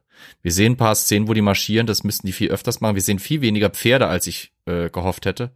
[0.42, 2.94] wir sehen ein paar Szenen, wo die marschieren, das müssten die viel öfters machen.
[2.94, 5.52] Wir sehen viel weniger Pferde, als ich äh, gehofft hätte.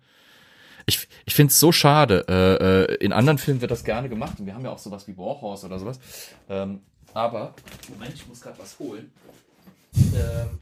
[0.90, 2.24] Ich, ich finde es so schade.
[2.28, 5.06] Äh, äh, in anderen Filmen wird das gerne gemacht und wir haben ja auch sowas
[5.06, 6.00] wie Warhorse oder sowas.
[6.48, 6.80] Ähm,
[7.14, 7.54] aber,
[7.88, 9.12] Moment, ich muss gerade was holen.
[9.94, 10.58] Ähm,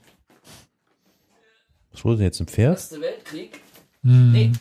[1.93, 2.74] was wurde denn jetzt im Pferd?
[2.74, 3.59] Erste Weltkrieg?
[4.03, 4.33] Hm.
[4.33, 4.53] Nee.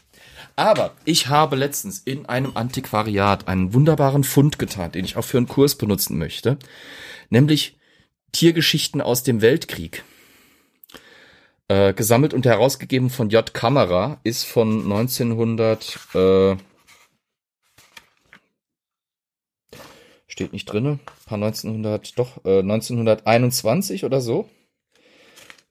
[0.56, 5.38] Aber ich habe letztens in einem Antiquariat einen wunderbaren Fund getan, den ich auch für
[5.38, 6.58] einen Kurs benutzen möchte.
[7.30, 7.78] Nämlich
[8.32, 10.06] Tiergeschichten aus dem Weltkrieg.
[11.70, 13.54] Äh, gesammelt und herausgegeben von J.
[13.54, 16.56] Kamera, ist von 1900, äh,
[20.30, 24.50] steht nicht drinne, paar 1900, doch, äh, 1921 oder so.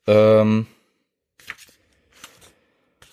[0.07, 0.67] Ähm,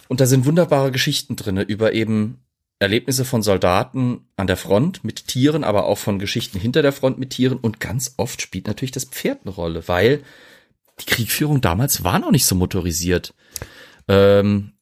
[0.10, 2.44] und da sind wunderbare Geschichten drinne über eben
[2.80, 7.18] Erlebnisse von Soldaten an der Front mit Tieren, aber auch von Geschichten hinter der Front
[7.18, 7.58] mit Tieren.
[7.60, 10.22] Und ganz oft spielt natürlich das Pferd eine Rolle, weil
[11.00, 13.34] die Kriegführung damals war noch nicht so motorisiert.
[14.08, 14.74] Ähm,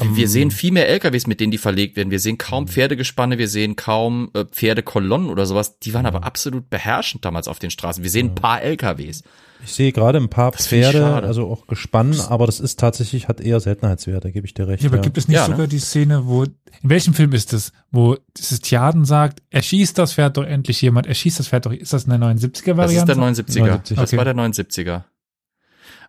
[0.00, 0.30] um, wir ähm.
[0.30, 2.10] sehen viel mehr LKWs, mit denen die verlegt werden.
[2.10, 5.78] Wir sehen kaum Pferdegespanne, wir sehen kaum äh, Pferdekolonnen oder sowas.
[5.78, 8.02] Die waren aber absolut beherrschend damals auf den Straßen.
[8.02, 9.22] Wir sehen ein paar LKWs.
[9.64, 13.40] Ich sehe gerade ein paar das Pferde, also auch Gespann, aber das ist tatsächlich, hat
[13.40, 14.82] eher Seltenheitswerte, gebe ich dir recht.
[14.82, 15.02] Ja, aber ja.
[15.02, 15.54] gibt es nicht ja, ne?
[15.54, 15.68] sogar ne?
[15.68, 20.14] die Szene, wo, in welchem Film ist es, wo dieses Tiaden sagt, er schießt das
[20.14, 23.14] Pferd doch endlich jemand, er schießt das Pferd doch, ist das eine 79er-Variante?
[23.16, 23.66] Das ist der 79er.
[23.66, 23.96] 79.
[23.96, 24.16] Das okay.
[24.16, 25.02] war der 79er.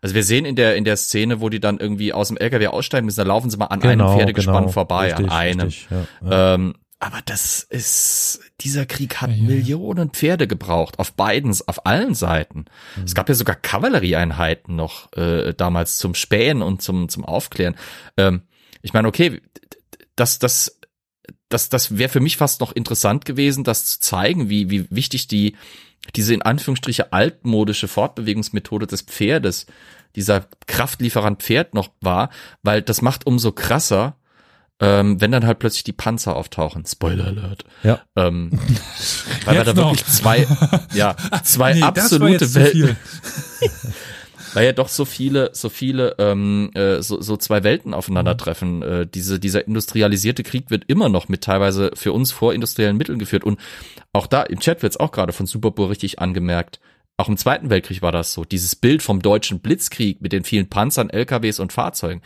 [0.01, 2.67] Also wir sehen in der in der Szene, wo die dann irgendwie aus dem LKW
[2.67, 5.67] aussteigen müssen, da laufen sie mal an genau, einem Pferdegespann genau, vorbei, richtig, an einem.
[5.67, 6.55] Richtig, ja, ja.
[6.55, 12.13] Ähm, aber das ist, dieser Krieg hat ja, Millionen Pferde gebraucht, auf beiden, auf allen
[12.13, 12.65] Seiten.
[12.97, 13.03] Mhm.
[13.05, 17.75] Es gab ja sogar Kavallerieeinheiten noch äh, damals zum Spähen und zum, zum Aufklären.
[18.17, 18.41] Ähm,
[18.81, 19.41] ich meine, okay,
[20.17, 20.79] das, das,
[21.47, 25.27] das, das wäre für mich fast noch interessant gewesen, das zu zeigen, wie, wie wichtig
[25.27, 25.55] die,
[26.17, 29.67] diese in Anführungsstriche altmodische Fortbewegungsmethode des Pferdes,
[30.17, 32.29] dieser Kraftlieferant Pferd noch war,
[32.61, 34.17] weil das macht umso krasser,
[34.79, 36.85] ähm, wenn dann halt plötzlich die Panzer auftauchen.
[36.85, 37.65] Spoiler Alert.
[37.83, 37.99] Ja.
[38.15, 38.51] Ähm,
[39.45, 40.47] weil wir da wirklich zwei,
[40.93, 42.95] ja, zwei nee, absolute Welten.
[44.53, 48.81] weil ja doch so viele, so viele, ähm, äh, so, so zwei Welten aufeinandertreffen.
[48.81, 53.43] Äh, diese, dieser industrialisierte Krieg wird immer noch mit teilweise für uns vorindustriellen Mitteln geführt.
[53.43, 53.59] Und
[54.13, 56.79] auch da, im Chat wird es auch gerade von Superbohr richtig angemerkt.
[57.17, 58.45] Auch im Zweiten Weltkrieg war das so.
[58.45, 62.21] Dieses Bild vom deutschen Blitzkrieg mit den vielen Panzern, LKWs und Fahrzeugen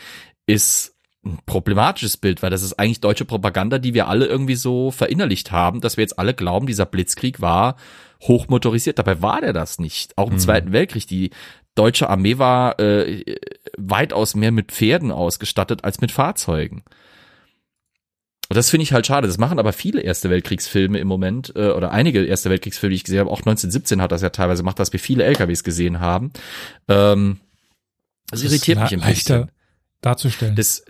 [0.45, 0.92] ist
[1.25, 5.51] ein problematisches Bild, weil das ist eigentlich deutsche Propaganda, die wir alle irgendwie so verinnerlicht
[5.51, 7.77] haben, dass wir jetzt alle glauben, dieser Blitzkrieg war
[8.21, 8.99] hochmotorisiert.
[8.99, 10.17] Dabei war der das nicht.
[10.17, 10.39] Auch im mhm.
[10.39, 11.31] Zweiten Weltkrieg, die
[11.75, 13.37] deutsche Armee war äh,
[13.77, 16.83] weitaus mehr mit Pferden ausgestattet als mit Fahrzeugen.
[18.49, 19.27] Und das finde ich halt schade.
[19.27, 23.03] Das machen aber viele Erste Weltkriegsfilme im Moment, äh, oder einige Erste Weltkriegsfilme, die ich
[23.03, 23.31] gesehen habe.
[23.31, 26.31] Auch 1917 hat das ja teilweise gemacht, dass wir viele LKWs gesehen haben.
[26.87, 27.39] Ähm,
[28.29, 29.49] das, das irritiert mich ein bisschen.
[30.01, 30.55] darzustellen.
[30.55, 30.85] Das,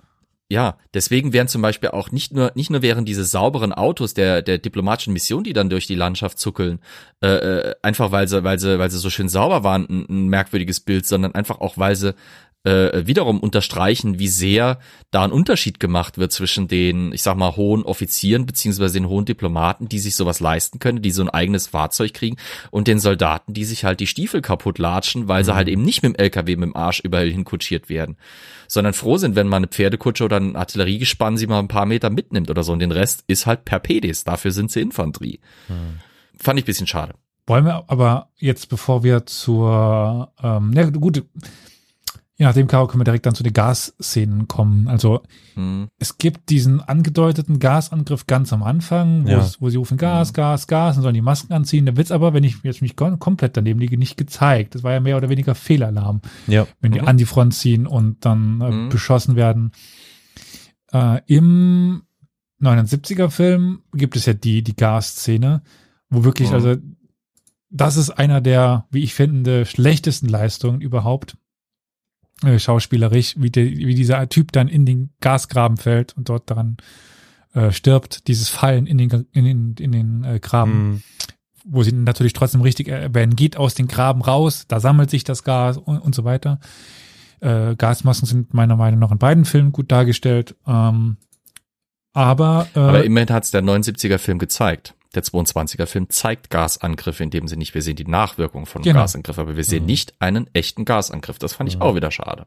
[0.50, 4.42] ja, deswegen wären zum Beispiel auch nicht nur nicht nur wären diese sauberen Autos der
[4.42, 6.80] der diplomatischen Mission, die dann durch die Landschaft zuckeln,
[7.22, 10.28] äh, äh, einfach weil sie weil sie weil sie so schön sauber waren, ein, ein
[10.28, 12.14] merkwürdiges Bild, sondern einfach auch weil sie
[12.64, 14.80] äh, wiederum unterstreichen, wie sehr
[15.12, 19.26] da ein Unterschied gemacht wird zwischen den, ich sag mal, hohen Offizieren beziehungsweise den hohen
[19.26, 22.38] Diplomaten, die sich sowas leisten können, die so ein eigenes Fahrzeug kriegen,
[22.72, 25.46] und den Soldaten, die sich halt die Stiefel kaputt latschen, weil mhm.
[25.46, 28.18] sie halt eben nicht mit dem LKW mit dem Arsch überall hinkutschiert werden,
[28.68, 32.10] sondern froh sind, wenn man eine Pferdekutsche oder ein Artilleriegespann sie mal ein paar Meter
[32.10, 32.72] mitnimmt oder so.
[32.72, 34.24] Und den Rest ist halt per Pedis.
[34.24, 35.40] Dafür sind sie Infanterie.
[35.68, 36.00] Mhm.
[36.38, 37.14] Fand ich bisschen schade.
[37.46, 41.24] Wollen wir aber jetzt, bevor wir zur, ähm, ja gut,
[42.36, 44.88] Je nachdem, Caro, können wir direkt dann zu den Gasszenen kommen.
[44.88, 45.22] Also
[45.54, 45.90] hm.
[46.00, 49.40] es gibt diesen angedeuteten Gasangriff ganz am Anfang, wo, ja.
[49.40, 50.34] es, wo sie rufen Gas, hm.
[50.34, 51.86] Gas, Gas und sollen die Masken anziehen.
[51.86, 54.74] Da wird's aber, wenn ich jetzt mich komplett daneben liege, nicht gezeigt.
[54.74, 56.66] Das war ja mehr oder weniger Fehlalarm, ja.
[56.82, 57.08] wenn die mhm.
[57.08, 58.90] an die Front ziehen und dann äh, mhm.
[58.90, 59.72] beschossen werden.
[60.92, 62.02] Äh, Im
[62.60, 65.62] 79er Film gibt es ja die, die Gasszene,
[66.10, 66.56] wo wirklich, mhm.
[66.56, 66.76] also
[67.70, 71.38] das ist einer der, wie ich finde, schlechtesten Leistungen überhaupt
[72.44, 76.78] äh, schauspielerisch, wie, der, wie dieser Typ dann in den Gasgraben fällt und dort daran
[77.54, 81.04] äh, stirbt, dieses Fallen in den, in den, in den äh, Graben, mm.
[81.66, 85.44] wo sie natürlich trotzdem richtig erwähnen, geht aus den Graben raus, da sammelt sich das
[85.44, 86.60] Gas und, und so weiter.
[87.40, 90.56] Äh, Gasmasken sind meiner Meinung nach in beiden Filmen gut dargestellt.
[90.66, 91.18] Ähm,
[92.14, 94.96] aber, äh, Aber immerhin hat's der 79er Film gezeigt.
[95.16, 97.74] Der 22er Film zeigt Gasangriffe in dem Sinne nicht.
[97.76, 99.00] Wir sehen die Nachwirkung von Genau.
[99.02, 101.38] Gasangriff, aber wir sehen nicht einen echten Gasangriff.
[101.40, 101.82] Das fand ich Mhm.
[101.84, 102.46] auch wieder schade.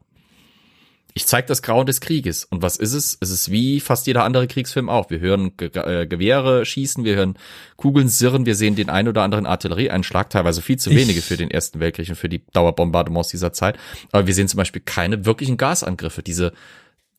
[1.13, 2.43] Ich zeig das Grauen des Krieges.
[2.43, 3.17] Und was ist es?
[3.21, 5.09] Es ist wie fast jeder andere Kriegsfilm auch.
[5.09, 7.39] Wir hören Ge äh, Gewehre schießen, wir hören
[7.75, 11.35] Kugeln sirren, wir sehen den ein oder anderen Artillerieeinschlag, teilweise viel zu Ich- wenige für
[11.37, 13.79] den Ersten Weltkrieg und für die Dauerbombardements dieser Zeit.
[14.11, 16.21] Aber wir sehen zum Beispiel keine wirklichen Gasangriffe.
[16.21, 16.53] Diese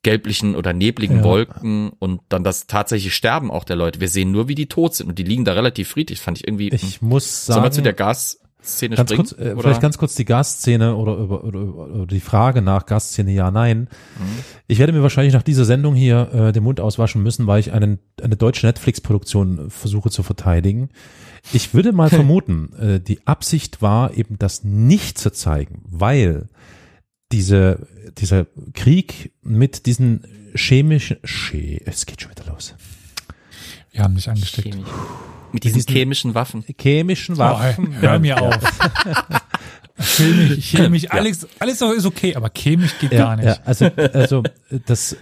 [0.08, 1.24] gelblichen oder nebligen Ja.
[1.24, 4.00] Wolken und dann das tatsächliche Sterben auch der Leute.
[4.00, 6.18] Wir sehen nur, wie die tot sind und die liegen da relativ friedlich.
[6.18, 6.68] Fand ich irgendwie.
[6.68, 9.26] Ich muss Sollen wir sagen, zu der Gasszene ganz springen?
[9.26, 9.60] kurz, äh, oder?
[9.60, 13.80] vielleicht ganz kurz die Gasszene oder, oder, über, oder die Frage nach Gasszene ja, nein.
[13.80, 14.38] Mhm.
[14.66, 17.72] Ich werde mir wahrscheinlich nach dieser Sendung hier äh, den Mund auswaschen müssen, weil ich
[17.72, 20.88] einen, eine deutsche Netflix-Produktion versuche zu verteidigen.
[21.52, 26.48] Ich würde mal vermuten, äh, die Absicht war eben das nicht zu zeigen, weil
[27.32, 27.86] diese,
[28.18, 30.24] dieser Krieg mit diesen
[30.54, 32.74] chemischen, che, es geht schon wieder los,
[33.92, 34.68] wir haben dich angesteckt.
[34.72, 34.88] Chemisch.
[35.52, 36.64] Mit diesen diesen- chemischen Waffen.
[36.80, 38.00] chemischen Oh, Waffen.
[38.00, 38.58] hör mir auf.
[39.98, 43.46] chemisch, chemisch, alles, alles ist okay, aber chemisch geht gar nicht.
[43.46, 44.42] Ja, also, also
[44.86, 45.16] das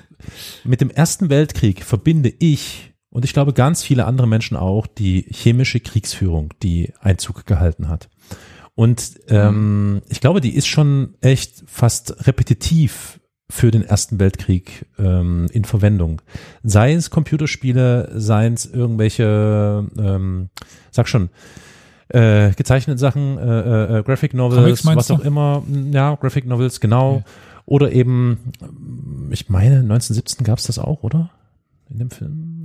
[0.65, 5.27] mit dem Ersten Weltkrieg verbinde ich und ich glaube ganz viele andere Menschen auch die
[5.31, 8.09] chemische Kriegsführung, die Einzug gehalten hat.
[8.77, 13.18] Und ähm, ich glaube, die ist schon echt fast repetitiv
[13.49, 16.20] für den Ersten Weltkrieg ähm, in Verwendung.
[16.62, 20.51] Sei es Computerspiele, seien es irgendwelche, ähm,
[20.91, 21.31] sag schon,
[22.09, 25.27] äh, gezeichnete Sachen, äh, äh, Graphic Novels, was auch du?
[25.27, 27.24] immer, ja, Graphic Novels, genau.
[27.64, 31.31] Oder eben, ähm, ich meine, 1917 gab's das auch, oder?
[31.89, 32.56] In dem Film?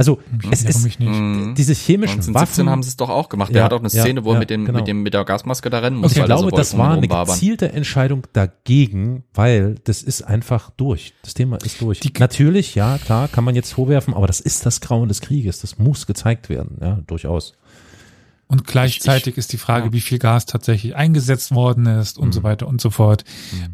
[0.00, 0.18] Also,
[0.50, 1.10] es Warum ist ich nicht?
[1.10, 1.54] Mhm.
[1.58, 2.70] diese chemischen 1917 Waffen.
[2.70, 3.50] haben sie es doch auch gemacht.
[3.50, 4.78] Ja, Der hat auch eine ja, Szene, wo er ja, mit, dem, genau.
[4.78, 6.12] mit, dem, mit der Gasmaske da rennen muss.
[6.12, 10.70] ich weil da so glaube, das war eine gezielte Entscheidung dagegen, weil das ist einfach
[10.70, 11.12] durch.
[11.22, 12.00] Das Thema ist durch.
[12.00, 15.60] Die- Natürlich, ja, klar, kann man jetzt vorwerfen, aber das ist das Grauen des Krieges.
[15.60, 17.52] Das muss gezeigt werden, ja, durchaus.
[18.50, 19.92] Und gleichzeitig ist die Frage, ja.
[19.92, 22.32] wie viel Gas tatsächlich eingesetzt worden ist und Mhm.
[22.32, 23.24] so weiter und so fort.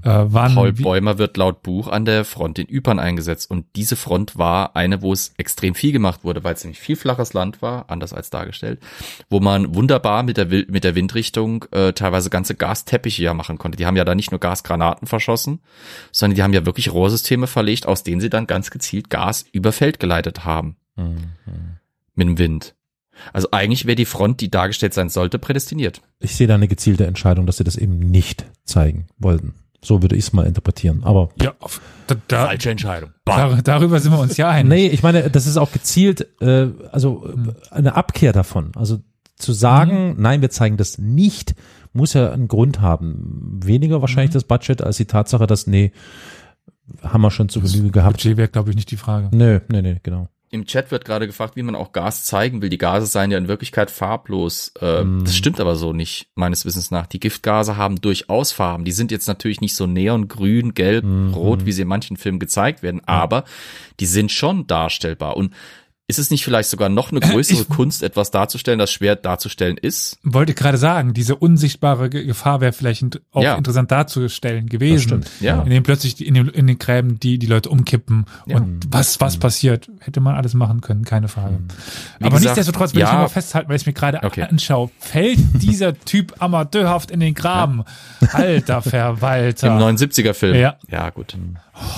[0.03, 3.97] Äh, wann, Paul Bäumer wird laut Buch an der Front in Ypern eingesetzt und diese
[3.97, 7.63] Front war eine, wo es extrem viel gemacht wurde, weil es nämlich viel flaches Land
[7.63, 8.79] war, anders als dargestellt,
[9.31, 13.77] wo man wunderbar mit der, mit der Windrichtung äh, teilweise ganze Gasteppiche ja machen konnte.
[13.77, 15.61] Die haben ja da nicht nur Gasgranaten verschossen,
[16.13, 19.73] sondern die haben ja wirklich Rohrsysteme verlegt, aus denen sie dann ganz gezielt Gas über
[19.73, 20.77] Feld geleitet haben
[22.15, 22.76] mit dem Wind.
[23.33, 26.01] Also eigentlich wäre die Front, die dargestellt sein sollte, prädestiniert.
[26.21, 29.55] Ich sehe da eine gezielte Entscheidung, dass sie das eben nicht zeigen wollten.
[29.85, 31.05] So würde ich es mal interpretieren.
[31.05, 33.11] Aber ja, auf, da, da, Entscheidung.
[33.25, 34.69] dar, darüber sind wir uns ja einig.
[34.69, 37.51] nee, ich meine, das ist auch gezielt, äh, also Mhm.
[37.71, 38.73] äh, eine Abkehr davon.
[38.75, 38.99] Also
[39.37, 41.55] zu sagen, nein, wir zeigen das nicht,
[41.93, 43.61] muss ja einen Grund haben.
[43.63, 44.35] Weniger wahrscheinlich Mhm.
[44.35, 45.93] das Budget als die Tatsache, dass, nee,
[47.03, 48.17] haben wir schon zu Genüge gehabt.
[48.17, 49.29] Budget wäre, glaube ich, nicht die Frage.
[49.37, 50.29] Nö, nee, nee, genau.
[50.51, 52.69] Im Chat wird gerade gefragt, wie man auch Gas zeigen will.
[52.71, 54.73] Die Gase seien ja in Wirklichkeit farblos.
[54.81, 55.25] Äh, Mm.
[55.25, 57.07] Das stimmt aber so nicht, meines Wissens nach.
[57.07, 58.85] Die Giftgase haben durchaus Farben.
[58.85, 61.35] Die sind jetzt natürlich nicht so neongrün, gelb, Mhm.
[61.35, 63.45] rot, wie sie in manchen Filmen gezeigt werden, aber
[64.01, 65.37] die sind schon darstellbar.
[65.37, 65.53] Und
[66.09, 69.77] ist es nicht vielleicht sogar noch eine größere Ich- Kunst, etwas darzustellen, das schwer darzustellen
[69.77, 70.19] ist?
[70.23, 73.57] Wollte gerade sagen, diese unsichtbare Ge- Gefahr wäre vielleicht auch Ja.
[73.57, 75.01] interessant darzustellen gewesen.
[75.03, 75.61] stimmt, ja.
[75.63, 78.57] In dem plötzlich in, den, in den Gräben die, die Leute umkippen Ja.
[78.59, 81.59] und was, was passiert, hätte man alles machen können, keine Frage.
[82.21, 83.07] Wie Aber gesagt, nichtsdestotrotz will ja.
[83.09, 84.43] ich nochmal festhalten, weil ich mir gerade Okay.
[84.43, 87.83] anschaue, fällt dieser Typ amateurhaft in den Graben.
[88.33, 89.67] Alter Verwalter.
[89.77, 90.55] Im 79er-Film.
[90.55, 90.77] Ja.
[90.89, 91.37] ja, gut.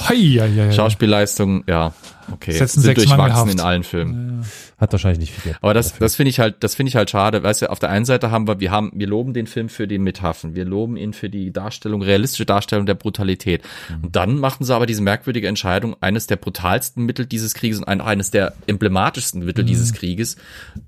[0.09, 0.73] Hei, hei, hei.
[0.73, 1.93] Schauspielleistung, ja,
[2.33, 2.53] okay.
[2.53, 4.45] Setzen Sind durchwachsen in allen Filmen.
[4.79, 5.59] Hat wahrscheinlich nicht viel Geld.
[5.63, 6.05] Aber das, dafür.
[6.05, 7.43] das finde ich halt, das finde ich halt schade.
[7.43, 9.89] Weißt du, auf der einen Seite haben wir, wir haben, wir loben den Film für
[9.89, 13.63] die Metaphern, wir loben ihn für die Darstellung, realistische Darstellung der Brutalität.
[14.03, 17.85] Und dann machen sie aber diese merkwürdige Entscheidung, eines der brutalsten Mittel dieses Krieges und
[17.89, 20.37] ein- eines der emblematischsten Mittel dieses Krieges,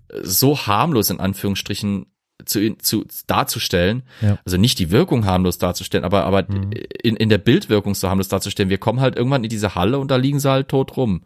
[0.09, 2.07] äh, so harmlos in Anführungsstrichen
[2.45, 4.39] zu, zu darzustellen, Ja.
[4.45, 8.71] also nicht die Wirkung harmlos darzustellen, aber aber in, in der Bildwirkung so harmlos darzustellen.
[8.71, 11.23] Wir kommen halt irgendwann in diese Halle und da liegen sie halt tot rum.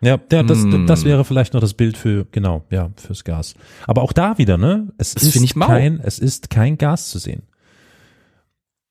[0.00, 0.86] Ja, ja das, Mm.
[0.86, 3.54] das wäre vielleicht noch das Bild für, genau, ja, fürs Gas.
[3.86, 4.88] Aber auch da wieder, ne?
[4.98, 5.66] Es Das ist finde ich mau.
[5.66, 7.42] kein, es ist kein Gas zu sehen.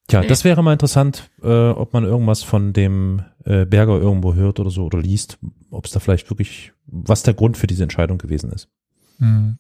[0.07, 4.59] Tja, das wäre mal interessant, äh, ob man irgendwas von dem äh, Berger irgendwo hört
[4.59, 5.37] oder so oder liest,
[5.69, 8.69] ob es da vielleicht wirklich, was der Grund für diese Entscheidung gewesen ist.
[9.19, 9.59] Hm.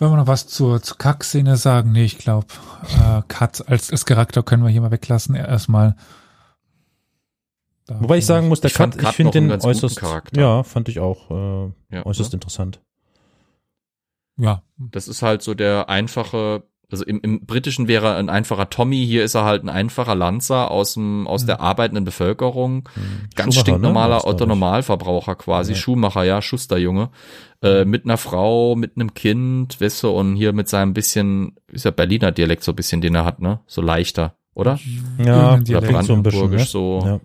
[0.00, 1.92] Wollen wir noch was zur, zur Kack-Szene sagen?
[1.92, 2.46] Nee, ich glaube,
[2.98, 5.34] äh, Cut als, als Charakter können wir hier mal weglassen.
[5.34, 5.94] Erstmal.
[7.86, 10.40] Da Wobei ich sagen muss, der Ich Cut, ich finde den äußerst, Charakter.
[10.40, 12.36] ja, fand ich auch äh, Ja, äußerst ne?
[12.36, 12.80] interessant.
[14.38, 18.68] Ja, Das ist halt so der einfache Also im, im Britischen wäre er ein einfacher
[18.70, 22.88] Tommy, hier ist er halt ein einfacher Lanzer aus dem aus der arbeitenden Bevölkerung,
[23.36, 24.24] ganz Schuhmacher, stinknormaler ne?
[24.24, 27.10] Otto Normalverbraucher quasi, Schuhmacher, ja, Schusterjunge,
[27.62, 31.84] äh, mit einer Frau, mit einem Kind, weißt du, und hier mit seinem bisschen, ist
[31.84, 34.78] ja Berliner Dialekt so ein bisschen, den er hat, ne, so leichter, oder?
[35.18, 35.86] Ja, Irgendein Dialekt.
[35.86, 36.46] klingt so ein bisschen, ne?
[36.48, 37.20] Brandenburgisch, so, Ja.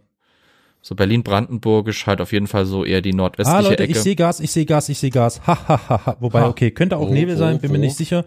[0.82, 3.92] so Berlin-Brandenburgisch, halt auf jeden Fall so eher die Ah, nordwestliche Leute, Ecke.
[3.94, 5.42] ich sehe Gas, ich sehe Gas, ich sehe Gas.
[5.48, 6.18] Ha, ha, ha, ha.
[6.20, 6.50] Wobei, Ha.
[6.50, 7.82] okay, könnte auch Wo, Nebel wo, sein, bin mir wo?
[7.82, 8.26] nicht sicher.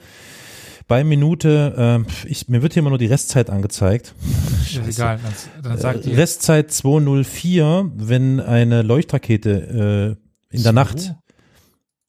[0.88, 4.14] Bei Minute, ähm, ich, mir wird hier immer nur die Restzeit angezeigt.
[4.70, 6.18] Ja, egal, dann, dann sagt Äh, ihr.
[6.18, 10.16] Restzeit 204, wenn eine Leuchtrakete
[10.52, 11.14] äh, in der Nacht,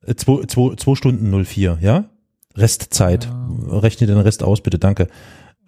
[0.06, 2.10] äh, zwei, zwei, zwei Stunden 04, ja?
[2.56, 3.26] Restzeit.
[3.26, 3.77] Ja.
[3.80, 5.07] Rechne den Rest aus, bitte, danke.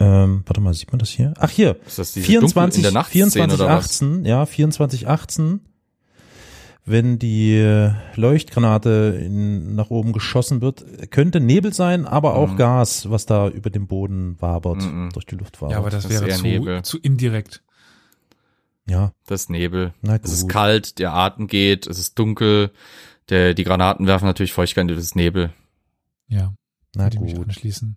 [0.02, 1.34] Ähm, warte mal, sieht man das hier?
[1.40, 1.78] Ach, hier.
[1.88, 3.86] ist das diese 24, Dunkel in der Nacht 24, oder was?
[3.86, 5.62] 18, ja, 24, 18,
[6.86, 12.58] wenn die Leuchtgranate in, nach oben geschossen wird, könnte Nebel sein, aber auch Mhm.
[12.58, 15.10] Gas, was da über dem Boden wabert, Mhm.
[15.14, 15.74] durch die Luft wabert.
[15.74, 16.82] Ja, aber das, das wäre zu, Nebel.
[16.84, 17.62] zu indirekt.
[18.88, 19.94] ja, Das ist Nebel.
[20.02, 20.52] na Es ist gut.
[20.52, 22.72] kalt, der Atem geht, es ist dunkel,
[23.30, 25.52] der, die Granaten werfen natürlich Feuchtigkeit, das ist Nebel.
[26.28, 26.54] Ja,
[26.96, 27.46] Na würde ich mich gut.
[27.48, 27.96] anschließen.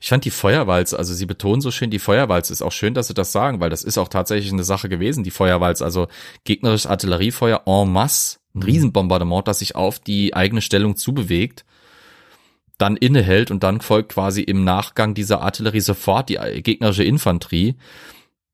[0.00, 3.08] Ich fand die Feuerwalze, also sie betonen so schön die Feuerwalze, ist auch schön, dass
[3.08, 6.08] sie das sagen, weil das ist auch tatsächlich eine Sache gewesen, die Feuerwalze, also
[6.44, 11.64] gegnerisches Artilleriefeuer en masse, ein Riesenbombardement, das sich auf die eigene Stellung zubewegt,
[12.78, 17.76] dann innehält und dann folgt quasi im Nachgang dieser Artillerie sofort die gegnerische Infanterie.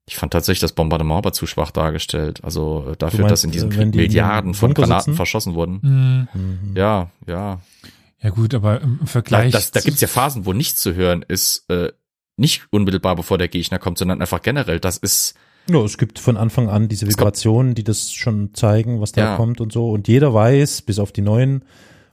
[0.06, 2.44] Ich fand tatsächlich das Bombardement aber zu schwach dargestellt.
[2.44, 5.16] Also äh, dafür, meinst, dass in diesem äh, Krieg die Milliarden von Granaten sitzen?
[5.16, 5.80] verschossen wurden.
[5.82, 6.76] Hm, Mhm.
[6.76, 7.60] Ja, ja.
[8.24, 9.52] Ja gut, aber im Da, Vergleich.
[9.52, 11.92] das, da gibt's ja Phasen, wo nichts zu hören ist, äh,
[12.36, 14.80] nicht unmittelbar bevor der Gegner kommt, sondern einfach generell.
[14.80, 15.34] Das ist,
[15.70, 19.36] Ja, es gibt von Anfang an diese Vibrationen, die das schon zeigen, was da Ja.
[19.36, 19.90] kommt und so.
[19.90, 21.64] Und jeder weiß, bis auf die neuen,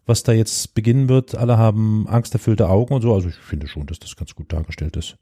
[0.06, 1.34] was da jetzt beginnen wird.
[1.36, 3.14] Alle haben angsterfüllte Augen und so.
[3.14, 5.18] Also ich finde schon, dass das ganz gut dargestellt ist.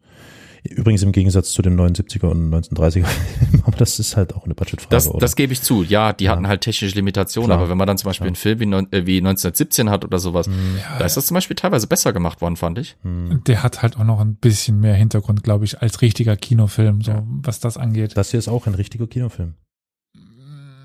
[0.64, 3.06] Übrigens im Gegensatz zu den 79er und 1930er.
[3.64, 4.90] Aber das ist halt auch eine Budgetfrage.
[4.90, 5.19] das, oder?
[5.19, 5.84] das gebe ich zu.
[5.84, 7.60] Ja, die hatten halt technische Limitationen, Klar.
[7.60, 10.49] aber wenn man dann zum Beispiel einen Film wie, äh, wie 1917 hat oder sowas,
[10.98, 12.98] da ist das zum Beispiel teilweise besser gemacht worden, fand ich.
[13.03, 17.23] der hat halt auch noch ein bisschen mehr Hintergrund, glaube ich, als richtiger Kinofilm, so
[17.26, 18.18] was das angeht.
[18.18, 19.53] das hier ist auch ein richtiger Kinofilm.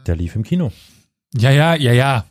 [0.07, 0.71] Der lief im Kino.
[1.37, 2.25] Ja, ja, ja, ja.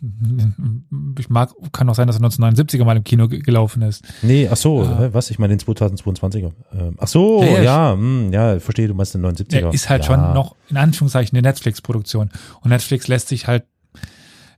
[1.20, 4.04] Ich mag, kann auch sein, dass er 1979er mal im Kino ge- gelaufen ist.
[4.22, 5.30] Nee, ach so, hä, was?
[5.30, 6.52] Ich meine den 2022er.
[6.74, 9.44] Ähm, ach so, Ja, ja, ja, ja, hm, ja, verstehe, du meinst den 79er.
[9.50, 10.08] Der ist halt ja.
[10.12, 12.30] schon noch in Anführungszeichen eine Netflix-Produktion.
[12.62, 13.66] Und Netflix lässt sich halt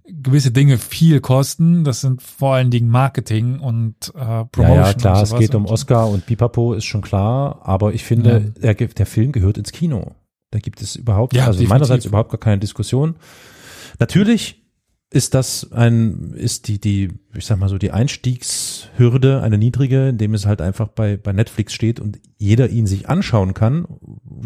[0.08, 1.84] gewisse Dinge viel kosten.
[1.84, 4.68] Das sind vor allen Dingen Marketing und äh, Promotion.
[4.78, 8.42] Ja, ja, klar, es geht um Oscar und Pipapo ist schon klar, aber ich finde,
[8.62, 10.12] der, der Film gehört ins Kino.
[10.52, 11.70] Da gibt es überhaupt, Ja, also definitiv.
[11.70, 13.16] meinerseits überhaupt gar keine Diskussion.
[14.00, 14.62] Natürlich
[15.12, 20.34] ist das ein, ist die, die, ich sag mal so, die Einstiegshürde eine niedrige, indem
[20.34, 23.88] es halt einfach bei, bei Netflix steht und jeder ihn sich anschauen kann.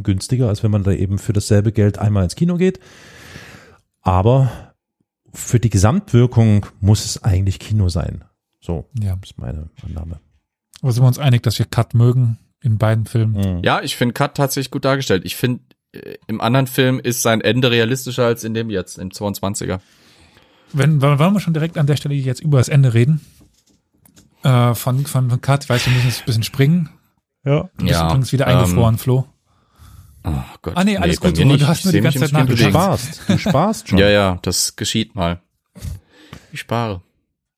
[0.03, 2.79] Günstiger, als wenn man da eben für dasselbe Geld einmal ins Kino geht.
[4.01, 4.73] Aber
[5.33, 8.23] für die Gesamtwirkung muss es eigentlich Kino sein.
[8.61, 9.17] So, Ja.
[9.23, 10.19] ist meine Annahme.
[10.81, 13.63] Aber sind wir uns einig, dass wir Cut mögen in beiden Filmen?
[13.63, 15.23] Ja, ich finde Cut tatsächlich gut dargestellt.
[15.25, 15.61] Ich finde,
[16.27, 19.79] im anderen Film ist sein Ende realistischer als in dem jetzt, im 22er.
[20.71, 23.21] Wenn, wollen wir schon direkt an der Stelle jetzt über das Ende reden?
[24.43, 26.89] Äh, von, von, von Cut, ich weiß, wir müssen jetzt ein bisschen springen.
[27.43, 27.69] Ja.
[27.77, 29.25] Du bist Ja, übrigens wieder ähm, eingefroren, Flo.
[30.23, 30.73] Oh Gott.
[30.75, 31.65] Ah, nee, alles bei gut, du nicht.
[31.65, 33.97] hast nur die ganze Zeit Spiel Du sparst, du sparst schon.
[33.99, 35.41] Ja, ja, das geschieht mal.
[36.51, 37.01] Ich spare.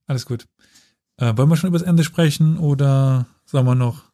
[0.08, 0.48] Alles gut.
[1.18, 4.11] Äh, wollen wir schon über das Ende sprechen oder sollen wir noch?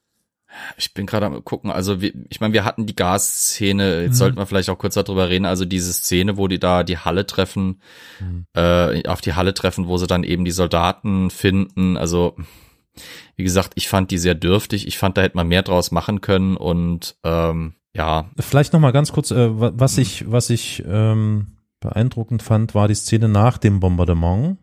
[0.78, 4.16] Ich bin gerade am gucken, also wir, ich meine, wir hatten die Gasszene, jetzt Mhm.
[4.16, 7.26] sollten wir vielleicht auch kurz darüber reden, also diese Szene, wo die da die Halle
[7.26, 7.82] treffen,
[8.56, 12.36] äh, auf die Halle treffen, wo sie dann eben die Soldaten finden, also
[13.36, 16.22] wie gesagt, ich fand die sehr dürftig, ich fand, da hätte man mehr draus machen
[16.22, 16.58] können.
[16.58, 21.58] Und ähm, ja, Vielleicht noch mal ganz kurz, äh, wa- was ich, was ich ähm,
[21.80, 24.58] beeindruckend fand, war die Szene nach dem Bombardement,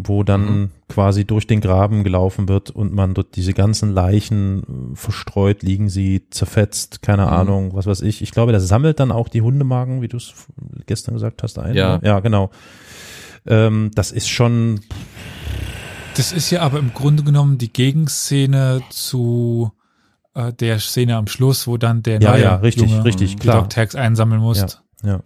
[0.00, 0.70] wo dann Mhm.
[0.88, 5.88] quasi durch den Graben gelaufen wird und man dort diese ganzen Leichen äh, verstreut liegen
[5.88, 7.32] sie, zerfetzt, keine Mhm.
[7.32, 8.22] Ahnung, was weiß ich.
[8.22, 10.32] Ich glaube, das sammelt dann auch die Hundemagen, wie du es
[10.86, 11.74] gestern gesagt hast, ein.
[11.74, 11.98] Ja.
[12.04, 12.50] Ja, genau.
[13.46, 14.80] Ähm, das ist schon,
[16.16, 19.72] Das ist ja aber im Grunde genommen die Gegenszene zu
[20.34, 23.62] äh, der Szene am Schluss, wo dann der Ja, neue ja, richtig, Junge richtig, klar.
[23.62, 24.58] Dog Tags einsammeln muss.
[24.60, 24.68] Ja.
[25.10, 25.20] ja.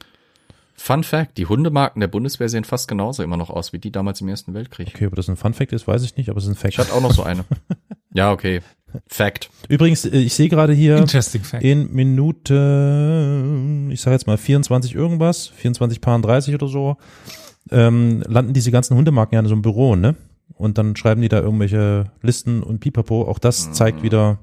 [0.75, 4.21] Fun Fact, die Hundemarken der Bundeswehr sehen fast genauso immer noch aus wie die damals
[4.21, 4.89] im Ersten Weltkrieg.
[4.95, 6.75] Okay, ob das ein Fun Fact ist, weiß ich nicht, aber es ist ein Fact.
[6.75, 7.45] Ich hatte auch noch so eine.
[8.15, 8.61] ja, okay.
[9.07, 9.51] Fact.
[9.69, 11.63] Übrigens, äh, ich sehe gerade hier, Interesting Fact.
[11.63, 16.97] in Minute, ich sage jetzt mal 24 irgendwas, 24 paar 30 oder so,
[17.71, 20.17] ähm, landen diese ganzen Hundemarken ja in so einem Büro, ne?
[20.63, 23.23] und dann schreiben die da irgendwelche Listen und pipapo.
[23.23, 24.39] Auch das zeigt wieder,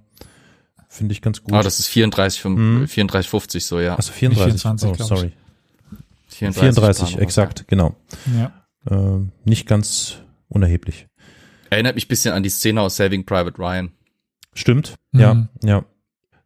[0.89, 1.53] finde ich ganz gut.
[1.53, 2.88] Ah, das ist 34, Mhm.
[2.88, 3.95] 34, 50 so, ja.
[3.95, 5.31] also 34, 24, oh, sorry.
[6.40, 7.95] 34, 34, Planung, exakt, genau.
[8.38, 8.52] Ja.
[8.90, 10.18] Äh, nicht ganz
[10.48, 11.07] unerheblich.
[11.70, 13.91] Erinnert mich ein bisschen an die Szene aus Saving Private Ryan.
[14.53, 15.20] Stimmt, Mhm.
[15.20, 15.86] ja, ja.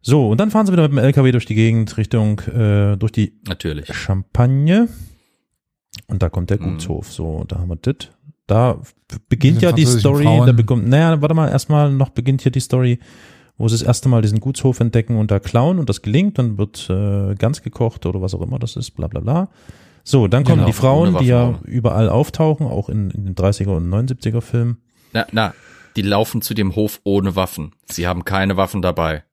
[0.02, 3.12] So, und dann fahren sie wieder mit dem LKW durch die Gegend Richtung, äh, durch
[3.12, 3.94] die Natürlich.
[3.94, 4.88] Champagne.
[6.08, 6.72] Und da kommt der Mhm.
[6.72, 7.10] Gutshof.
[7.10, 8.10] So, da haben wir das.
[8.46, 8.78] Da
[9.30, 10.46] beginnt ja die Story, Frauen.
[10.46, 12.98] da bekommt, naja, warte mal, erstmal noch beginnt hier die Story,
[13.56, 16.58] wo sie das erste Mal diesen Gutshof entdecken und da klauen und das gelingt, dann
[16.58, 19.48] wird äh, ganz gekocht oder was auch immer das ist, bla bla bla.
[20.04, 23.68] So, dann kommen Genau, die Frauen, die ja überall auftauchen, auch in, in den 30er
[23.68, 24.82] und 79er Filmen.
[25.12, 25.54] Na, na,
[25.96, 27.72] die laufen zu dem Hof ohne Waffen.
[27.86, 29.24] Sie haben keine Waffen dabei.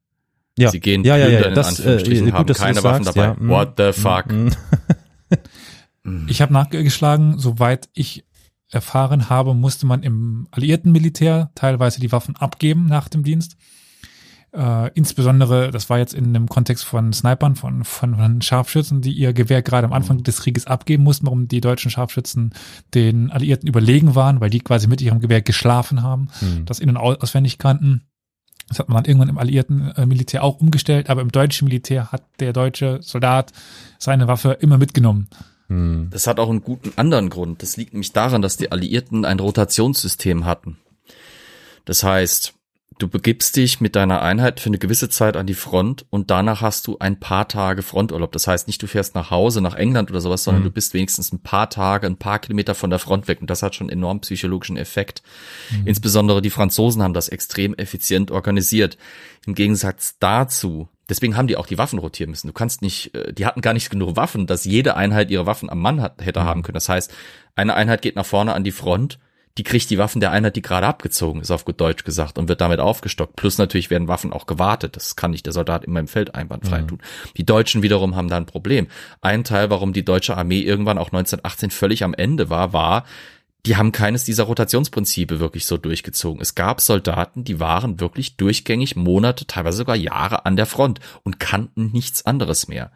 [0.58, 3.18] Ja, Sie gehen ja, ja, ja, in das, Anführungsstrichen, äh, gut, haben keine Waffen sagst,
[3.18, 3.28] dabei.
[3.30, 4.26] ja, mm, What the fuck?
[6.04, 8.26] mm, Ich habe nachgeschlagen, soweit ich
[8.70, 13.58] erfahren habe, musste man im alliierten Militär teilweise die Waffen abgeben nach dem Dienst.
[14.54, 19.14] Äh, insbesondere, das war jetzt in dem Kontext von Snipern, von, von, von Scharfschützen, die
[19.14, 22.54] ihr Gewehr gerade am Anfang des Krieges abgeben mussten, warum die deutschen Scharfschützen
[22.94, 26.66] den Alliierten überlegen waren, weil die quasi mit ihrem Gewehr geschlafen haben, Hm.
[26.66, 28.02] das in- und au- auswendig kannten.
[28.68, 32.12] Das hat man dann irgendwann im alliierten äh, Militär auch umgestellt, aber im deutschen Militär
[32.12, 33.54] hat der deutsche Soldat
[34.00, 35.30] seine Waffe immer mitgenommen.
[35.68, 36.10] hm.
[36.12, 37.62] Das hat auch einen guten anderen Grund.
[37.62, 40.78] Das liegt nämlich daran, dass die Alliierten ein Rotationssystem hatten.
[41.86, 42.54] Das heißt,
[43.02, 46.62] du begibst dich mit deiner Einheit für eine gewisse Zeit an die Front und danach
[46.62, 48.32] hast du ein paar Tage Fronturlaub.
[48.32, 50.68] Das heißt nicht, du fährst nach Hause, nach England oder sowas, sondern Mhm.
[50.68, 53.42] du bist wenigstens ein paar Tage, ein paar Kilometer von der Front weg.
[53.42, 55.24] Und das hat schon einen enorm psychologischen Effekt.
[55.86, 58.98] Insbesondere die Franzosen haben das extrem effizient organisiert.
[59.46, 62.48] Im Gegensatz dazu, deswegen haben die auch die Waffen rotieren müssen.
[62.48, 65.70] Du kannst nicht, äh, die hatten gar nicht genug Waffen, dass jede Einheit ihre Waffen
[65.70, 66.76] am Mann hat, hätte haben können.
[66.76, 67.12] Das heißt,
[67.56, 69.18] eine Einheit geht nach vorne an die Front,
[69.58, 72.48] die kriegt die Waffen der Einheit, die gerade abgezogen ist, auf gut Deutsch gesagt, und
[72.48, 73.36] wird damit aufgestockt.
[73.36, 74.96] Plus natürlich werden Waffen auch gewartet.
[74.96, 77.02] Das kann nicht der Soldat immer im Feld einwandfrei tun.
[77.38, 78.88] Die Deutschen wiederum haben da ein Problem.
[79.20, 83.06] Ein Teil, warum die deutsche Armee irgendwann auch 1918 völlig am Ende war, war,
[83.66, 86.42] die haben keines dieser Rotationsprinzipe wirklich so durchgezogen.
[86.42, 91.40] Es gab Soldaten, die waren wirklich durchgängig Monate, teilweise sogar Jahre an der Front und
[91.40, 92.92] kannten nichts anderes mehr.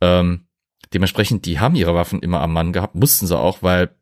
[0.00, 0.46] Ähm,
[0.94, 3.95] dementsprechend, die haben ihre Waffen immer am Mann gehabt, mussten sie auch, weil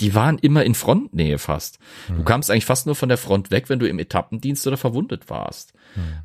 [0.00, 1.78] die waren immer in Frontnähe fast.
[2.08, 5.30] Du kamst eigentlich fast nur von der Front weg, wenn du im Etappendienst oder verwundet
[5.30, 5.74] warst.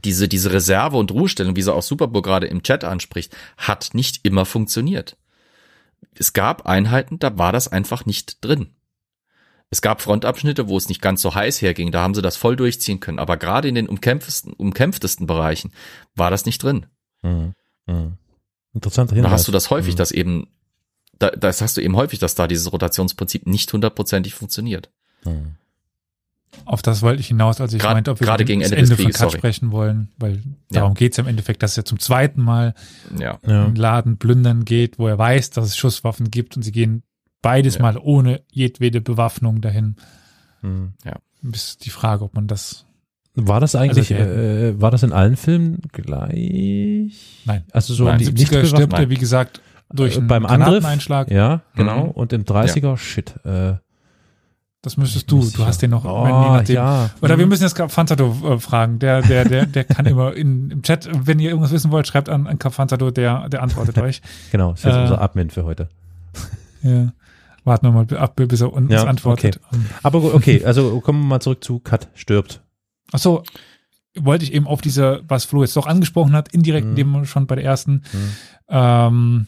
[0.03, 4.25] Diese, diese Reserve- und Ruhestellung, wie sie auch Superbowl gerade im Chat anspricht, hat nicht
[4.25, 5.17] immer funktioniert.
[6.15, 8.73] Es gab Einheiten, da war das einfach nicht drin.
[9.69, 12.55] Es gab Frontabschnitte, wo es nicht ganz so heiß herging, da haben sie das voll
[12.55, 15.73] durchziehen können, aber gerade in den umkämpftesten, umkämpftesten Bereichen
[16.15, 16.85] war das nicht drin.
[17.21, 17.51] Hm.
[17.85, 18.13] Hm.
[18.73, 19.31] Interessanter Da Hinweis.
[19.33, 19.97] hast du das häufig, Hm.
[19.97, 20.47] dass eben,
[21.19, 24.89] da, das hast du eben häufig, dass da dieses Rotationsprinzip nicht hundertprozentig funktioniert.
[25.23, 25.55] Hm.
[26.65, 28.89] Auf das wollte ich hinaus, als ich Grad- meinte, ob wir gerade gegen Ende des
[28.89, 30.41] Ende von Cut sprechen wollen, weil Ja.
[30.81, 32.73] darum geht's ja im Endeffekt, dass er zum zweiten Mal
[33.19, 33.39] Ja.
[33.45, 33.65] Ja.
[33.65, 37.03] einen Laden plündern geht, wo er weiß, dass es Schusswaffen gibt und sie gehen
[37.41, 37.81] beides Ja.
[37.83, 39.97] mal ohne jedwede Bewaffnung dahin.
[40.61, 40.93] Hm.
[41.51, 42.85] Ist die Frage, ob man das
[43.39, 47.41] War das eigentlich, Also, äh, war das in allen Filmen gleich?
[47.45, 47.63] Nein.
[47.71, 48.17] Also so Nein.
[48.17, 49.61] die 70er stirbt er, wie gesagt,
[49.93, 50.83] durch Äh, einen beim Angriff?
[51.29, 52.05] Ja, genau.
[52.05, 52.11] Mhm.
[52.11, 53.35] Und im 30er, shit.
[53.45, 53.75] Äh,
[54.83, 55.41] Das müsstest du.
[55.49, 56.05] Du hast den noch.
[56.05, 57.09] Oh, ja.
[57.21, 57.49] Oder wir Mhm.
[57.49, 58.99] müssen jetzt Fantato äh, fragen.
[58.99, 62.29] Der, der, der, der kann immer in, im Chat, wenn ihr irgendwas wissen wollt, schreibt
[62.29, 64.21] an, an Fantato, der, der antwortet euch.
[64.51, 65.89] Genau, ist jetzt Äh, unser Admin für heute.
[66.83, 67.11] Ja.
[67.63, 69.59] Warten wir mal ab, bis er uns Ja, antwortet.
[69.73, 72.61] Ähm, Aber okay, also kommen wir mal zurück zu Cut stirbt.
[73.11, 73.43] Ach so,
[74.17, 76.95] wollte ich eben auf diese, was Flo jetzt doch angesprochen hat, indirekt, Mhm.
[77.13, 78.31] wir schon bei der ersten, Mhm.
[78.69, 79.47] ähm,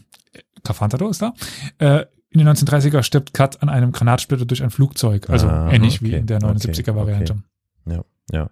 [0.63, 1.33] Cafantado ist da.
[1.77, 5.29] Äh, in den 1930er stirbt Kat an einem Granatsplitter durch ein Flugzeug.
[5.29, 7.37] Also Ah, ähnlich wie okay, in der 79er okay, Variante.
[7.85, 8.49] Ja, ja.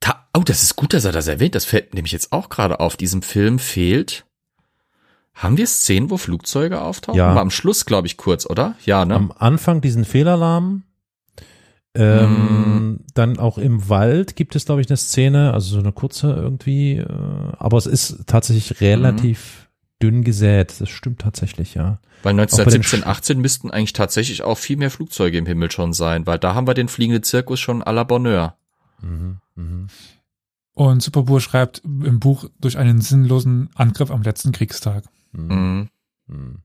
[0.00, 1.54] Ta oh, das ist gut, dass er das erwähnt.
[1.54, 2.96] Das fällt nämlich jetzt auch gerade auf.
[2.96, 4.24] Diesem Film fehlt.
[5.34, 7.18] Haben wir Szenen, wo Flugzeuge auftauchen?
[7.18, 7.34] Ja.
[7.34, 8.74] War am Schluss, glaube ich, kurz, oder?
[8.86, 9.14] Ja, ne?
[9.14, 10.84] Am Anfang diesen Fehlalarm.
[11.94, 16.32] Ähm, Dann auch im Wald gibt es, glaube ich, eine Szene, also so eine kurze
[16.32, 17.06] irgendwie, äh,
[17.58, 19.65] aber es ist tatsächlich relativ
[20.02, 20.80] dünn gesät.
[20.80, 21.98] Das stimmt tatsächlich, ja.
[22.22, 25.70] Weil bei den 1917, Sch- 18 müssten eigentlich tatsächlich auch viel mehr Flugzeuge im Himmel
[25.70, 28.56] schon sein, weil da haben wir den fliegenden Zirkus schon à la Bonheur.
[29.02, 29.86] Mhm, mhm.
[30.74, 35.04] Und Superbur schreibt im Buch durch einen sinnlosen Angriff am letzten Kriegstag.
[35.32, 35.48] Mhm.
[35.48, 35.88] Mhm.
[36.26, 36.56] Mhm.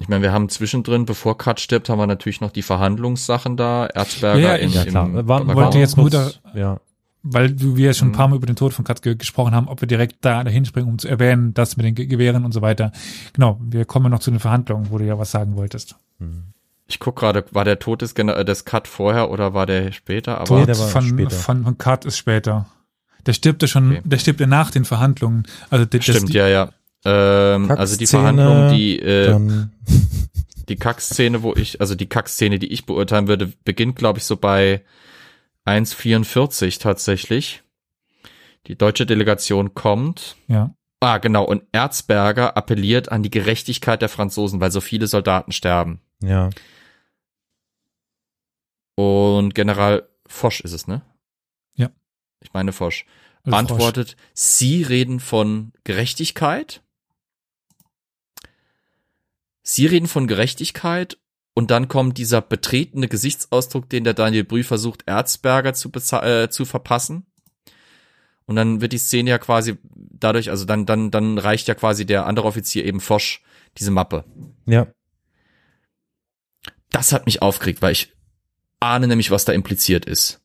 [0.00, 3.86] Ich meine, wir haben zwischendrin, bevor Kat stirbt, haben wir natürlich noch die Verhandlungssachen da.
[3.86, 5.06] Erzberger Ja, in, ja, Ja, klar.
[5.06, 6.80] im waren, wollte jetzt nur kurz, ja.
[7.24, 8.16] Weil du- wir schon ein Mhm.
[8.16, 10.64] paar Mal über den Tod von Kat ge gesprochen haben, ob wir direkt da dahin
[10.64, 12.90] springen, um zu erwähnen, das mit den Ge Gewehren und so weiter.
[13.32, 15.94] Genau, wir kommen noch zu den Verhandlungen, wo du ja was sagen wolltest.
[16.18, 16.44] Mhm.
[16.88, 20.38] Ich guck gerade, war der Tod des, äh, des Cut vorher oder war der später?
[20.40, 21.30] Aber Nee, Tod der war von, später.
[21.30, 22.66] von, von Cut ist später.
[23.24, 24.00] Der stirbt ja schon, Okay.
[24.04, 25.44] der stirbt ja nach den Verhandlungen.
[25.70, 26.70] Also der, stimmt, das, ja, ja.
[27.04, 29.38] Ähm, also die Kackszene, Verhandlung, die äh,
[30.68, 34.36] die Kackszene, wo ich, also die Kackszene, die ich beurteilen würde, beginnt, glaube ich, so
[34.36, 34.82] bei
[35.66, 37.62] 1,44 tatsächlich.
[38.66, 40.36] Die deutsche Delegation kommt.
[40.48, 40.74] Ja.
[41.00, 41.44] Ah, genau.
[41.44, 46.00] Und Erzberger appelliert an die Gerechtigkeit der Franzosen, weil so viele Soldaten sterben.
[46.22, 46.50] ja.
[48.94, 51.02] Und General Foch ist es, ne?
[51.74, 51.90] Ja.
[52.40, 52.92] Ich meine Foch.
[53.42, 56.82] Also Antwortet, Sie reden von Gerechtigkeit.
[59.62, 61.18] Sie reden von Gerechtigkeit
[61.54, 66.64] und dann kommt dieser betretene Gesichtsausdruck, den der Daniel Brühl versucht, Erzberger zu, äh, zu
[66.64, 67.26] verpassen.
[68.46, 72.06] Und dann wird die Szene ja quasi dadurch, also dann, dann, dann reicht ja quasi
[72.06, 73.38] der andere Offizier eben Foch
[73.78, 74.24] diese Mappe.
[74.66, 74.86] Ja.
[76.90, 78.12] Das hat mich aufgeregt, weil ich
[78.80, 80.40] ahne nämlich, was da impliziert ist.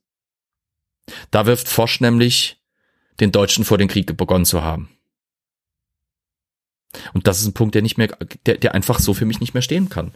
[1.32, 2.62] Da wirft Foch nämlich
[3.20, 4.97] den Deutschen vor, den Krieg begonnen zu haben.
[7.14, 8.08] Und das ist ein Punkt, der nicht mehr,
[8.46, 10.14] der, der einfach so für mich nicht mehr stehen kann.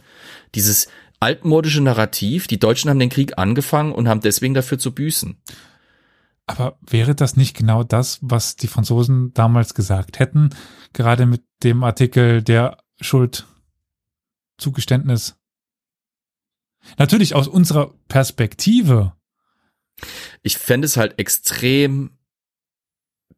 [0.54, 0.88] Dieses
[1.20, 5.36] altmodische Narrativ, die Deutschen haben den Krieg angefangen und haben deswegen dafür zu büßen.
[6.46, 10.50] Aber wäre das nicht genau das, was die Franzosen damals gesagt hätten?
[10.92, 15.36] Gerade mit dem Artikel der Schuldzugeständnis.
[16.98, 19.12] Natürlich aus unserer Perspektive.
[20.42, 22.18] Ich fände es halt extrem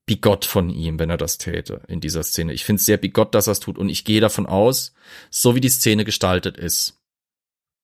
[0.07, 2.53] bigott von ihm, wenn er das täte in dieser Szene.
[2.53, 4.95] Ich finde es sehr bigott, dass er es tut und ich gehe davon aus,
[5.31, 7.01] so wie die Szene gestaltet ist,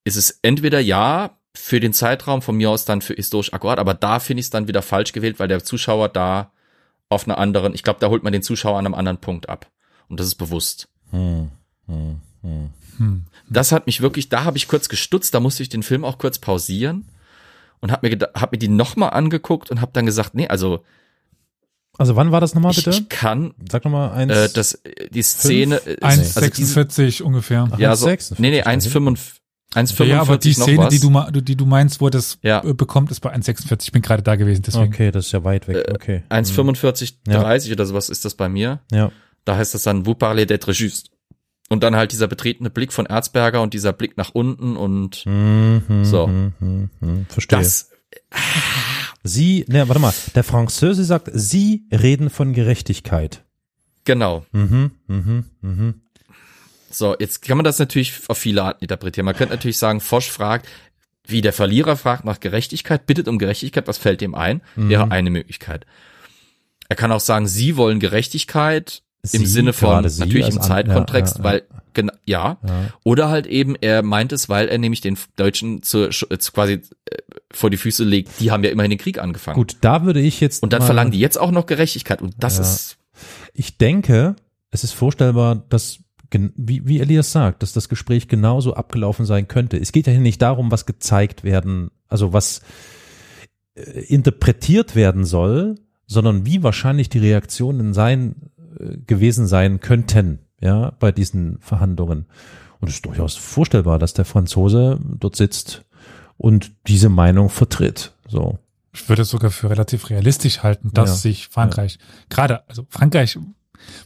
[0.05, 3.95] ist es entweder ja für den Zeitraum von mir aus dann für historisch akkurat, aber
[3.95, 6.53] da finde ich es dann wieder falsch gewählt, weil der Zuschauer da
[7.09, 9.71] auf einer anderen, ich glaube, da holt man den Zuschauer an einem anderen Punkt ab
[10.09, 10.89] und das ist bewusst.
[11.11, 11.51] Hm,
[11.87, 12.71] hm, hm.
[12.99, 13.25] Hm.
[13.49, 16.19] Das hat mich wirklich, da habe ich kurz gestutzt, da musste ich den Film auch
[16.19, 17.09] kurz pausieren
[17.81, 20.85] und habe mir, hab mir die nochmal angeguckt und habe dann gesagt, nee, also
[22.01, 22.91] Also wann war das nochmal bitte?
[22.91, 24.33] ich kann Sag nochmal eins.
[24.33, 27.69] äh, das, äh, die Szene, äh, also diese, 1,46 ungefähr.
[27.71, 28.81] Ach, ja, so, 1,46 nee, nee, dahin.
[28.81, 29.19] 1,45
[29.75, 32.65] 1,45 Ja, aber die Szene, die du, die du meinst, wo das Ja.
[32.65, 33.83] äh, bekommt, ist bei 1,46.
[33.83, 34.87] Ich bin gerade da gewesen, deswegen.
[34.93, 35.77] Okay, das ist ja weit weg.
[35.89, 36.23] Äh, Okay.
[36.31, 37.41] 1,45, Ja.
[37.43, 38.81] 30 oder sowas ist das bei mir.
[38.91, 39.13] Ja.
[39.45, 41.11] Da heißt das dann, vous parlez d'être juste.
[41.69, 45.83] Und dann halt dieser betretene Blick von Erzberger und dieser Blick nach unten und Hm,
[45.87, 46.27] hm, So.
[46.27, 47.27] hm, hm, hm.
[47.29, 47.59] Verstehe.
[47.61, 47.91] das,
[49.23, 50.15] Sie, ne, warte mal.
[50.35, 53.45] Der Französe sagt, Sie reden von Gerechtigkeit.
[54.05, 54.45] genau.
[54.53, 55.95] Mhm, mhm, mhm.
[56.91, 59.25] So, jetzt kann man das natürlich auf viele Arten interpretieren.
[59.25, 60.67] Man könnte natürlich sagen, Fosch fragt,
[61.25, 64.61] wie der Verlierer fragt nach Gerechtigkeit, bittet um Gerechtigkeit, was fällt ihm ein?
[64.75, 65.87] Wäre eine Möglichkeit.
[66.89, 71.45] Er kann auch sagen, Sie wollen Gerechtigkeit im Sie, Sinne von, natürlich im Zeitkontext, ja,
[71.45, 71.63] ja, weil,
[72.25, 72.59] ja.
[72.67, 72.87] Ja.
[73.05, 77.17] Oder halt eben, er meint es, weil er nämlich den Deutschen zu, zu quasi äh,
[77.53, 79.57] vor die Füße legt, die haben ja immerhin den Krieg angefangen.
[79.57, 82.23] Gut, da würde ich jetzt Und dann verlangen die jetzt auch noch Gerechtigkeit.
[82.23, 82.63] Und das Ja.
[82.63, 82.97] ist,
[83.55, 84.37] Ich denke,
[84.71, 85.99] es ist vorstellbar, dass
[86.33, 89.77] wie, wie Elias sagt, dass das Gespräch genauso abgelaufen sein könnte.
[89.77, 92.61] Es geht ja hier nicht darum, was gezeigt werden, also was
[93.75, 95.75] äh, interpretiert werden soll,
[96.07, 98.37] sondern wie wahrscheinlich die Reaktionen sein
[98.79, 102.27] äh, gewesen sein könnten, ja, bei diesen Verhandlungen.
[102.81, 105.85] Und es ist durchaus vorstellbar, dass der Franzose dort sitzt
[106.41, 108.13] und diese Meinung vertritt.
[108.27, 108.59] So.
[108.95, 111.17] Ich würde es sogar für relativ realistisch halten, dass Ja.
[111.17, 111.99] sich Frankreich,
[112.31, 113.39] gerade, also Frankreich,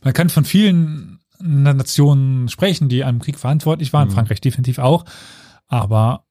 [0.03, 4.13] man kann von vielen Nationen sprechen, die einem Krieg verantwortlich waren, Mhm.
[4.15, 5.05] Frankreich definitiv auch,
[5.69, 6.25] aber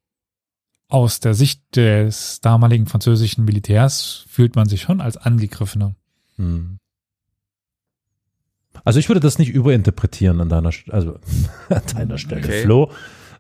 [0.89, 5.95] aus der Sicht des damaligen französischen Militärs fühlt man sich schon als Angegriffener.
[6.35, 6.79] Hm.
[8.83, 11.17] Also ich würde das nicht überinterpretieren an deiner, also
[11.69, 12.63] an deiner Stelle, Okay.
[12.63, 12.91] Flo.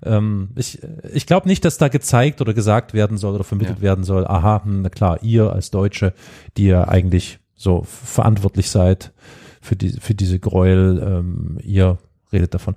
[0.05, 0.79] Ähm, ich
[1.13, 3.83] ich glaube nicht, dass da gezeigt oder gesagt werden soll oder vermittelt Ja.
[3.83, 6.13] werden soll, aha, hm, na klar, ihr als Deutsche,
[6.57, 9.13] die ja eigentlich so verantwortlich seid
[9.61, 11.97] für, die, für diese Gräuel, ähm, ihr
[12.33, 12.75] redet davon.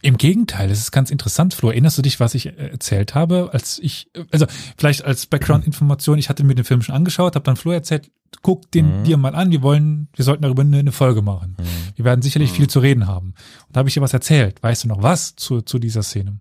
[0.00, 1.68] Im- Gegenteil, das ist ganz interessant, Flo.
[1.68, 4.46] Erinnerst du dich, was ich äh, erzählt habe, als ich, äh, also
[4.78, 8.10] vielleicht als Background-Information, ich hatte mir den Film schon angeschaut, habe dann Flo erzählt,
[8.42, 9.04] guck den Mhm.
[9.04, 11.56] dir mal an, wir wollen, wir sollten darüber eine, eine Folge machen.
[11.96, 12.54] Wir werden sicherlich Mhm.
[12.56, 13.34] viel zu reden haben.
[13.66, 14.62] Und da habe ich dir was erzählt.
[14.62, 16.40] Weißt du noch was zu, zu dieser Szene?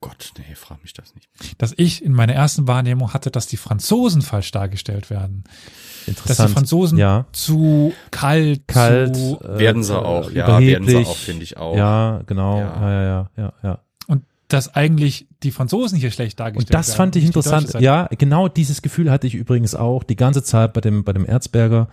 [0.00, 1.28] Gott, nee, frag mich das nicht.
[1.58, 5.42] Dass ich in meiner ersten Wahrnehmung hatte, dass die Franzosen falsch dargestellt werden.
[5.44, 6.50] Dass die Interessant.
[6.52, 9.16] Franzosen ja, zu kalt, kalt.
[9.16, 11.76] zu, äh, Werden sie äh, auch, ja, werden sie auch, finde ich auch.
[11.76, 12.58] Ja, genau.
[12.60, 12.80] Ja.
[12.80, 13.52] Ja, ja, ja, ja.
[13.64, 13.78] ja.
[14.06, 16.96] und dass eigentlich die Franzosen hier schlecht dargestellt Und das werden.
[16.96, 17.74] fand ich interessant.
[17.80, 21.26] Ja, genau dieses Gefühl hatte ich übrigens auch die ganze Zeit bei dem bei dem
[21.26, 21.88] Erzberger.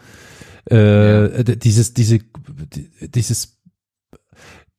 [0.66, 3.55] Äh, d- Dieses diese die- dieses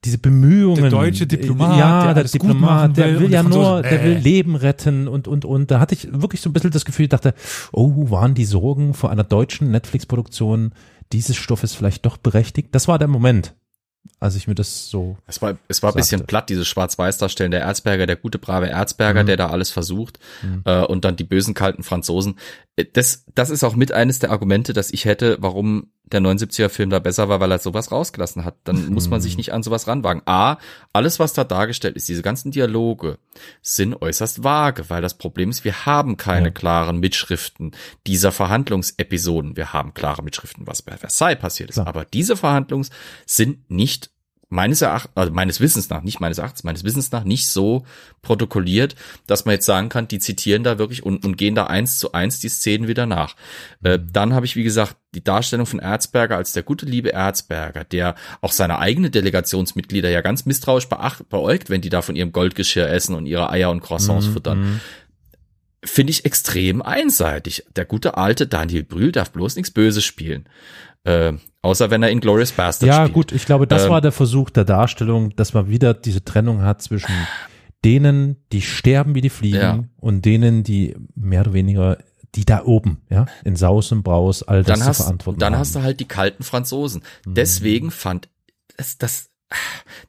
[0.06, 0.80] diese Bemühungen.
[0.82, 4.16] Der deutsche Diplomat, ja, der der, Diplomat, will der will ja nur, Franzosen, der will
[4.16, 4.20] äh.
[4.20, 5.70] Leben retten und, und, und.
[5.70, 7.34] Da hatte ich wirklich so ein bisschen das Gefühl, ich dachte,
[7.72, 10.72] oh, waren die Sorgen vor einer deutschen Netflix-Produktion
[11.12, 12.68] dieses Stoffes vielleicht doch berechtigt?
[12.72, 13.54] Das war der Moment,
[14.20, 17.50] als ich mir das so, Es war, es war ein bisschen platt, dieses Schwarz-Weiß-Darstellen.
[17.50, 19.26] Der Erzberger, der gute, brave Erzberger, Mhm.
[19.26, 20.18] der da alles versucht.
[20.42, 20.62] Mhm.
[20.64, 22.36] Äh, und dann die bösen, kalten Franzosen.
[22.76, 26.88] Äh, Das, das ist auch mit eines der Argumente, dass ich hätte, warum der 79er-Film
[26.88, 28.54] da besser war, weil er sowas rausgelassen hat.
[28.62, 30.22] Dann muss man sich nicht an sowas ranwagen.
[30.24, 30.56] A,
[30.92, 33.18] alles, was da dargestellt ist, diese ganzen Dialoge,
[33.60, 36.52] sind äußerst vage, weil das Problem ist, wir haben keine Ja.
[36.52, 37.72] klaren Mitschriften
[38.06, 39.56] dieser Verhandlungsepisoden.
[39.56, 41.74] Wir haben klare Mitschriften, was bei Versailles passiert ist.
[41.76, 41.88] Klar.
[41.88, 42.90] Aber diese Verhandlungs
[43.26, 44.10] sind nicht
[44.56, 47.84] meines Erachtens, also meines Wissens nach, nicht meines Erachtens, meines Wissens nach nicht so
[48.22, 48.96] protokolliert,
[49.26, 52.12] dass man jetzt sagen kann, die zitieren da wirklich und, und gehen da eins zu
[52.12, 53.36] eins die Szenen wieder nach.
[53.84, 57.84] Äh, dann habe ich, wie gesagt, die Darstellung von Erzberger als der gute liebe Erzberger,
[57.84, 62.32] der auch seine eigene Delegationsmitglieder ja ganz misstrauisch beacht, beäugt, wenn die da von ihrem
[62.32, 64.80] Goldgeschirr essen und ihre Eier und Croissants Mhm, futtern mhm.
[65.84, 67.64] finde ich extrem einseitig.
[67.76, 70.48] Der gute alte Daniel Brühl darf bloß nichts Böses spielen.
[71.06, 73.12] Äh, außer wenn er in Glorious Bastard Ja, spielt.
[73.14, 76.62] gut, ich glaube, das Ähm, war der Versuch der Darstellung, dass man wieder diese Trennung
[76.62, 77.14] hat zwischen
[77.84, 79.84] denen, die sterben wie die Fliegen Ja.
[80.00, 81.98] und denen, die mehr oder weniger,
[82.34, 85.52] die da oben, ja, in Saus und Braus all das Dann zu hast, verantworten dann
[85.54, 85.60] haben.
[85.60, 87.02] hast du halt die kalten Franzosen.
[87.24, 87.34] Mhm.
[87.34, 88.28] Deswegen fand
[88.76, 89.28] das, das,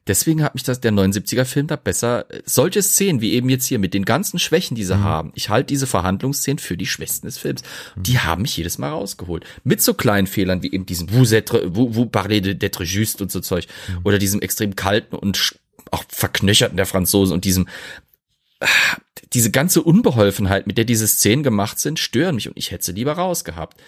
[0.06, 3.78] deswegen hat mich das, der 79er Film da besser, solche Szenen wie eben jetzt hier
[3.78, 5.04] mit den ganzen Schwächen, die sie Mhm.
[5.04, 5.32] haben.
[5.34, 7.62] Ich halte diese Verhandlungsszenen für die Schwächsten des Films.
[7.96, 9.44] Die haben mich jedes Mal rausgeholt.
[9.64, 13.22] Mit so kleinen Fehlern wie eben diesem vous, êtes, vous, vous parlez de- d'être juste
[13.22, 13.66] und so Zeug.
[13.88, 14.00] Mhm.
[14.04, 15.54] Oder diesem extrem kalten und
[15.90, 17.68] auch verknöcherten der Franzosen und diesem,
[19.32, 22.92] diese ganze Unbeholfenheit, mit der diese Szenen gemacht sind, stören mich und ich hätte sie
[22.92, 23.80] lieber rausgehabt.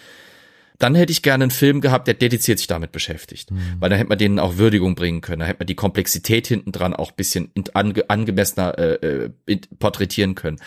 [0.81, 3.51] Dann hätte ich gerne einen Film gehabt, der dediziert sich damit beschäftigt.
[3.79, 5.41] Weil dann hätte man denen auch Würdigung bringen können.
[5.41, 10.59] Da hätte man die Komplexität hinten dran auch bisschen ange, angemessener äh, äh, porträtieren können.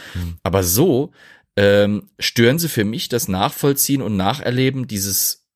[0.45, 1.12] Aber so
[1.57, 5.47] ähm, stören sie für mich das Nachvollziehen und Nacherleben dieses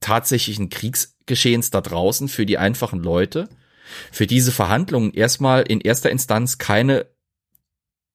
[0.00, 3.48] tatsächlichen Kriegsgeschehens da draußen für die einfachen Leute,
[4.12, 7.06] für diese Verhandlungen erstmal in erster Instanz keine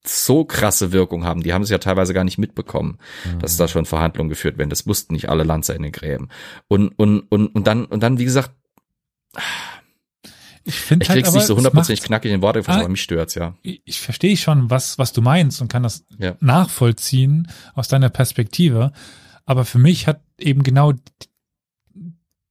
[0.05, 1.43] so krasse Wirkung haben.
[1.43, 2.97] Die haben es ja teilweise gar nicht mitbekommen,
[3.39, 4.69] dass da schon Verhandlungen geführt werden.
[4.69, 6.29] Das wussten nicht alle Lanzer in den Gräben.
[6.67, 8.51] Und, und, und, und dann, und dann, wie gesagt,
[10.63, 12.81] Ich finde ich halt krieg's nicht so hundertprozentig knackig in Worte gefasst, Ah.
[12.81, 13.55] aber mich stört's, ja.
[13.63, 16.35] ich, ich verstehe schon, was, was du meinst und kann das Ja.
[16.39, 18.91] nachvollziehen aus deiner Perspektive.
[19.45, 20.93] Aber für mich hat eben genau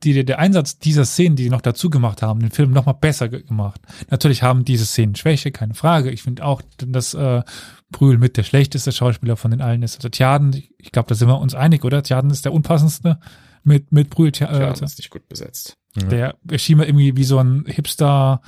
[0.03, 2.95] die, der Einsatz dieser Szenen, die sie noch dazu gemacht haben, den Film noch mal
[2.95, 3.81] besser ge- gemacht.
[4.09, 6.11] Natürlich haben diese Szenen Schwäche, keine Frage.
[6.11, 7.43] Ich finde auch, dass äh,
[7.91, 9.97] Brühl mit der schlechteste Schauspieler von den allen ist.
[9.97, 12.03] Also Tjaden, ich glaube, da sind wir uns einig, oder?
[12.03, 13.19] Tjaden ist der unpassendste
[13.63, 14.33] mit, mit Brühl.
[14.33, 15.77] Tja, Ja, äh, das ist nicht gut besetzt.
[15.97, 18.41] der erschien mir irgendwie wie so ein Hipster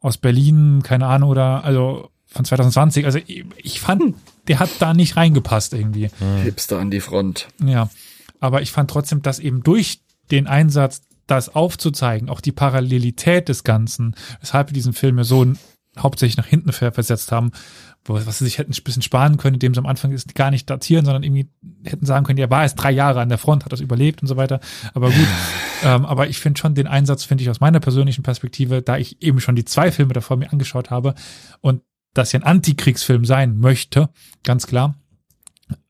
[0.00, 3.06] aus Berlin, keine Ahnung, oder also von 2020.
[3.06, 4.14] Also ich, ich fand,
[4.48, 6.10] der hat da nicht reingepasst irgendwie.
[6.44, 7.48] Hipster an die Front.
[7.64, 7.88] Ja.
[8.40, 10.00] Aber ich fand trotzdem, dass eben durch
[10.32, 15.46] den Einsatz, das aufzuzeigen, auch die Parallelität des Ganzen, weshalb wir diesen Film ja so
[15.98, 17.52] hauptsächlich nach hinten ver versetzt haben,
[18.04, 20.68] was sie sich hätten ein bisschen sparen können, indem sie am Anfang ist gar nicht
[20.68, 21.48] datieren, sondern irgendwie
[21.84, 24.28] hätten sagen können, er war erst drei Jahre an der Front, hat das überlebt und
[24.28, 24.60] so weiter.
[24.94, 25.28] Aber gut,
[25.84, 29.22] ähm, aber ich finde schon den Einsatz, finde ich aus meiner persönlichen Perspektive, da ich
[29.22, 31.14] eben schon die zwei Filme davor mir angeschaut habe
[31.60, 31.82] und
[32.14, 34.08] das ja ein Antikriegsfilm sein möchte,
[34.42, 34.94] ganz klar,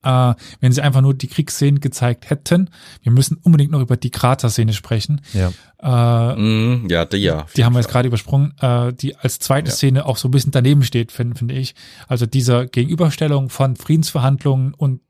[0.03, 2.71] äh, wenn sie einfach nur die Kriegsszenen gezeigt hätten.
[3.03, 5.21] Wir müssen unbedingt noch über die Krater-Szene sprechen.
[5.33, 5.53] Ja.
[5.83, 7.47] Äh, Mm, ja, die, ja.
[7.57, 9.75] die haben wir jetzt gerade übersprungen, äh, die als zweite Ja.
[9.75, 11.75] Szene auch so ein bisschen daneben steht, finde finde ich.
[12.09, 15.01] Also dieser Gegenüberstellung von Friedensverhandlungen und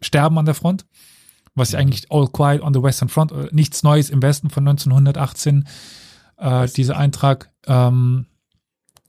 [0.00, 0.84] Sterben an der Front,
[1.54, 1.74] was Mhm.
[1.74, 5.66] ja eigentlich All Quiet on the Western Front, äh, nichts Neues im Westen von 1918,
[6.38, 8.26] äh, dieser Eintrag, ähm,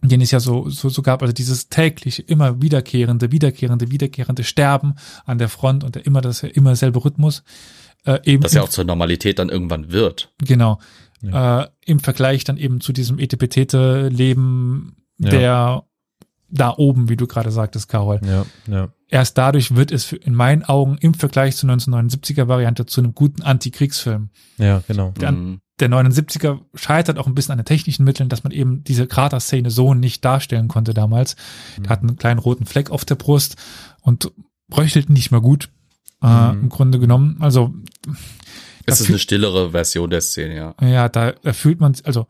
[0.09, 4.95] den es ja so, so, so gab, also dieses tägliche, immer wiederkehrende, wiederkehrende, wiederkehrende Sterben
[5.25, 7.43] an der Front und der immer das immer selbe Rhythmus.
[8.05, 10.33] Äh, eben Das ja auch zur Normalität dann irgendwann wird.
[10.45, 10.79] Genau.
[11.21, 15.29] Äh, Im Vergleich dann eben zu diesem Etepetete-Leben Ja.
[15.29, 15.83] der
[16.49, 18.19] da oben, wie du gerade sagtest, Carol.
[18.25, 18.89] Ja, ja.
[19.09, 23.15] Erst dadurch wird es für, in meinen Augen im Vergleich zur 1979er Variante zu einem
[23.15, 24.29] guten Antikriegsfilm.
[24.57, 25.11] Ja, genau.
[25.19, 25.61] Der, Mhm.
[25.83, 29.69] Der 79er scheitert auch ein bisschen an den technischen Mitteln, dass man eben diese Krater-Szene
[29.69, 31.35] so nicht darstellen konnte damals.
[31.77, 33.55] Der hat einen kleinen roten Fleck auf der Brust
[34.01, 34.31] und
[34.75, 35.69] röchelt nicht mehr gut,
[36.23, 36.61] äh, Mhm.
[36.63, 37.37] im Grunde genommen.
[37.41, 37.73] Also
[38.85, 40.75] Es ist eine stillere Version der Szene, ja.
[40.81, 42.27] Ja, da, da fühlt man, also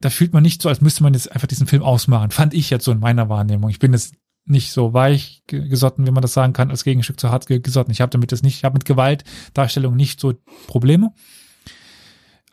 [0.00, 2.30] da fühlt man nicht so, als müsste man jetzt einfach diesen Film ausmachen.
[2.30, 3.70] Fand ich jetzt so in meiner Wahrnehmung.
[3.70, 7.18] Ich bin jetzt nicht so weich ge- gesotten, wie man das sagen kann, als Gegenstück
[7.20, 7.90] zu hart ge- gesotten.
[7.90, 9.24] Ich habe damit das nicht, ich habe mit Gewalt,
[9.54, 10.34] Darstellung nicht so
[10.68, 11.12] Probleme.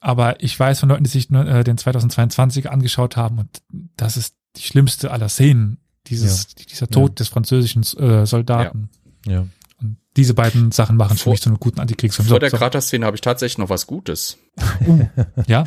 [0.06, 3.64] Aber ich weiß von Leuten, die sich nur, äh, den 2022 angeschaut haben und
[3.98, 7.16] das ist die schlimmste aller Szenen, dieses, dieser Tod Ja.
[7.16, 8.90] des französischen äh, Soldaten.
[9.26, 9.48] Ja.
[9.82, 12.28] Und diese beiden Sachen machen für Vor- mich so einen guten Antikriegsfilm.
[12.28, 14.38] Vor So, der so, Krater-Szene habe ich tatsächlich noch was Gutes.
[15.48, 15.64] ja,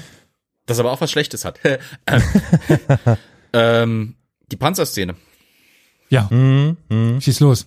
[0.67, 1.59] Das aber auch was Schlechtes hat.
[3.53, 4.15] ähm,
[4.53, 5.17] die Panzerszene.
[6.11, 6.77] ja, Mhm.
[6.89, 7.21] Mhm.
[7.21, 7.67] schieß los.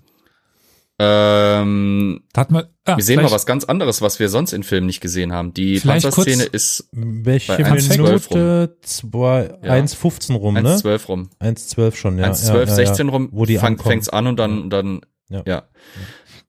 [1.03, 5.01] Ähm, man, ah, wir sehen mal was ganz anderes, was wir sonst in Filmen nicht
[5.01, 5.51] gesehen haben.
[5.51, 8.77] Die Panzerszene ist Welche Bei 1,12 Minute?
[8.83, 9.73] Zwei, Ja.
[9.73, 10.61] 1,15 rum, ne?
[10.61, 11.29] 1,12 rum.
[11.39, 12.29] 1,12 schon, ja.
[12.29, 13.13] 1,12, ja, ja, 16 ja.
[13.13, 15.41] rum, Wo die fang, fängt's an und dann, dann Ja.
[15.47, 15.63] ja.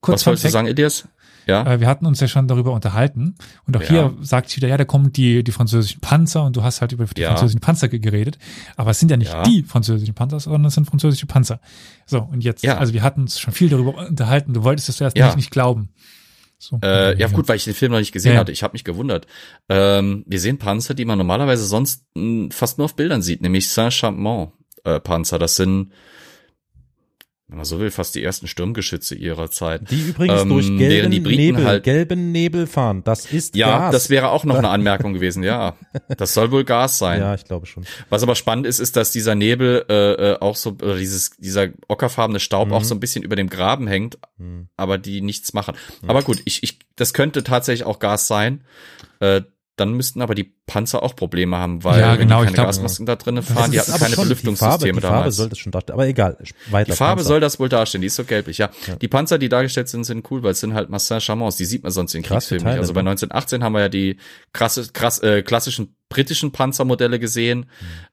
[0.01, 1.07] Kurz Was wolltest du sagen, Elias?
[1.47, 1.65] Ja?
[1.73, 3.35] Äh, wir hatten uns ja schon darüber unterhalten.
[3.65, 3.87] Und auch Ja.
[3.89, 6.91] hier sagt sie wieder, ja, da kommen die, die französischen Panzer und du hast halt
[6.91, 7.29] über die Ja.
[7.29, 8.37] französischen Panzer ge- geredet.
[8.75, 9.43] Aber es sind ja nicht Ja.
[9.43, 11.59] die französischen Panzer, sondern es sind französische Panzer.
[12.05, 14.53] So, und jetzt, also wir hatten uns schon viel darüber unterhalten.
[14.53, 15.27] Du wolltest es zuerst Ja.
[15.27, 15.89] nicht, nicht glauben.
[16.59, 16.79] So.
[16.81, 18.39] Äh, ja, gut, weil ich den Film noch nicht gesehen Ja.
[18.39, 18.53] hatte.
[18.53, 19.27] Ich habe mich gewundert.
[19.67, 23.67] Ähm, wir sehen Panzer, die man normalerweise sonst mh, fast nur auf Bildern sieht, nämlich
[23.69, 25.39] Saint-Chamond-Panzer.
[25.39, 25.91] das sind,
[27.53, 29.91] wenn man so will, fast die ersten Sturmgeschütze ihrer Zeit.
[29.91, 33.03] Die übrigens Ähm, durch gelben Nebel, halt- gelben Nebel fahren.
[33.03, 33.91] Das ist Ja, Gas.
[33.91, 35.75] das wäre auch noch eine Anmerkung gewesen, ja.
[36.17, 37.19] Das soll wohl Gas sein.
[37.19, 37.85] Ja, ich glaube schon.
[38.09, 41.67] Was aber spannend ist, ist, dass dieser Nebel äh, äh, auch so, oder dieses, dieser
[41.87, 42.73] ockerfarbene Staub Mhm.
[42.73, 44.69] auch so ein bisschen über dem Graben hängt, Hm.
[44.75, 45.75] aber die nichts machen.
[46.07, 48.63] Aber gut, ich, ich, das könnte tatsächlich auch Gas sein.
[49.19, 49.41] Äh,
[49.75, 53.05] dann müssten aber die Panzer auch Probleme haben, weil Ja, genau, die keine glaub- Gasmasken
[53.07, 55.35] da drinnen Das fahren, die hatten keine schon- Belüftungssysteme die Farbe, die Farbe damals.
[55.35, 55.93] sollte schon darstellen.
[55.95, 56.37] Aber egal,
[56.69, 56.91] weiter.
[56.91, 57.27] Die Farbe Panzer.
[57.27, 58.69] soll das wohl darstellen, die ist so gelblich, ja.
[58.87, 58.95] Ja.
[58.97, 61.81] Die Panzer, die dargestellt sind, sind cool, weil es sind halt Massin Chamons, die sieht
[61.83, 62.79] man sonst in Kriegsfilmen nicht.
[62.79, 63.09] Also bei ne?
[63.09, 64.17] 1918 haben wir ja die
[64.53, 67.65] krasse, krass, äh, klassischen britischen Panzermodelle gesehen.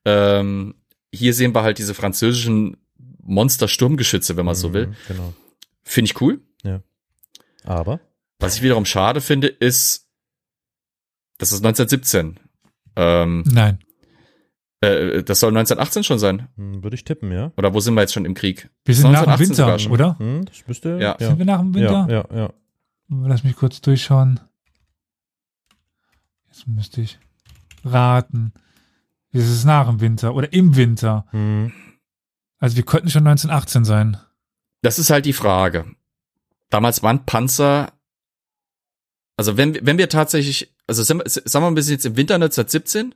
[0.06, 0.74] Ähm,
[1.12, 2.78] hier sehen wir halt diese französischen
[3.22, 4.86] Monster-Sturmgeschütze, wenn man so will.
[4.88, 5.34] Mhm, Genau.
[5.82, 6.40] Finde ich cool.
[7.64, 8.00] Aber
[8.38, 10.06] Was ich wiederum schade finde, ist,
[11.40, 12.38] das ist 1917.
[12.96, 13.78] Ähm, Nein.
[14.80, 16.48] äh, das soll 1918 schon sein.
[16.56, 17.52] hm, würde ich tippen, ja.
[17.56, 18.70] Oder wo sind wir jetzt schon im Krieg?
[18.84, 20.18] Wir sind nach dem 1918 Winter, oder?
[20.18, 20.98] Hm, das müsste.
[21.00, 21.16] Ja.
[21.18, 21.26] ja.
[21.28, 22.06] Sind wir nach dem Winter?
[22.08, 22.52] Ja, ja, ja.
[23.08, 24.38] Lass mich kurz durchschauen.
[26.48, 27.18] Jetzt müsste ich
[27.84, 28.52] raten.
[29.32, 31.26] Es ist nach dem Winter oder im Winter.
[31.30, 31.72] Hm.
[32.58, 34.18] Also wir könnten schon 1918 sein.
[34.82, 35.86] Das ist halt die Frage.
[36.68, 37.92] Damals waren Panzer,
[39.36, 42.34] also wenn, wenn wir tatsächlich, also sind wir- sagen wir, wir sind jetzt im Winter
[42.34, 43.14] 1917,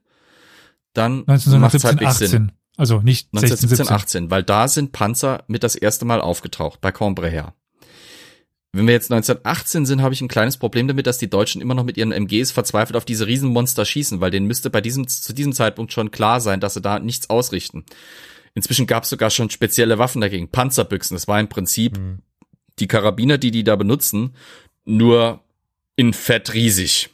[0.92, 2.42] dann macht es 1917, halt Sinn.
[2.48, 2.52] 18.
[2.76, 3.94] Also nicht 16, 1917, 17.
[3.94, 7.54] 18, weil da sind Panzer mit das erste Mal aufgetaucht, bei Cambrai her.
[8.72, 11.74] Wenn wir jetzt 1918 sind, habe ich ein kleines Problem damit, dass die Deutschen immer
[11.74, 15.32] noch mit ihren MGs verzweifelt auf diese Riesenmonster schießen, weil denen müsste bei diesem, zu
[15.32, 17.84] diesem Zeitpunkt schon klar sein, dass sie da nichts ausrichten.
[18.54, 21.14] Inzwischen gab es sogar schon spezielle Waffen dagegen, Panzerbüchsen.
[21.14, 22.18] Das war im Prinzip Hm.
[22.80, 24.34] die Karabiner, die die da benutzen,
[24.84, 25.40] nur
[25.94, 27.10] in Fett riesig.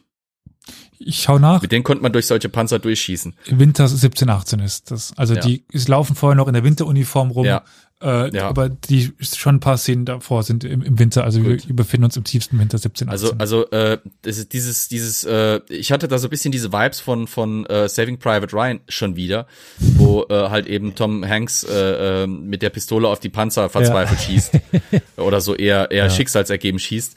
[1.02, 1.62] Ich schau nach.
[1.62, 3.34] Mit denen konnte man durch solche Panzer durchschießen.
[3.50, 5.12] Winter 17, 18 ist das.
[5.16, 5.40] Also Ja.
[5.40, 7.46] die laufen vorher noch in der Winteruniform rum.
[7.46, 7.64] Ja.
[8.02, 8.48] Äh, Ja.
[8.48, 11.24] Aber die schon ein paar Szenen davor sind im, im Winter.
[11.24, 11.68] Also wir, Gut.
[11.68, 13.10] wir befinden uns im tiefsten Winter 17, 18.
[13.10, 16.70] Also, also äh, das ist dieses, dieses, äh, ich hatte da so ein bisschen diese
[16.70, 19.46] Vibes von von äh, Saving Private Ryan schon wieder,
[19.78, 24.20] wo äh, halt eben Tom Hanks äh, äh, mit der Pistole auf die Panzer verzweifelt
[24.20, 24.52] schießt
[25.16, 27.16] oder so eher eher schicksalsergeben schießt.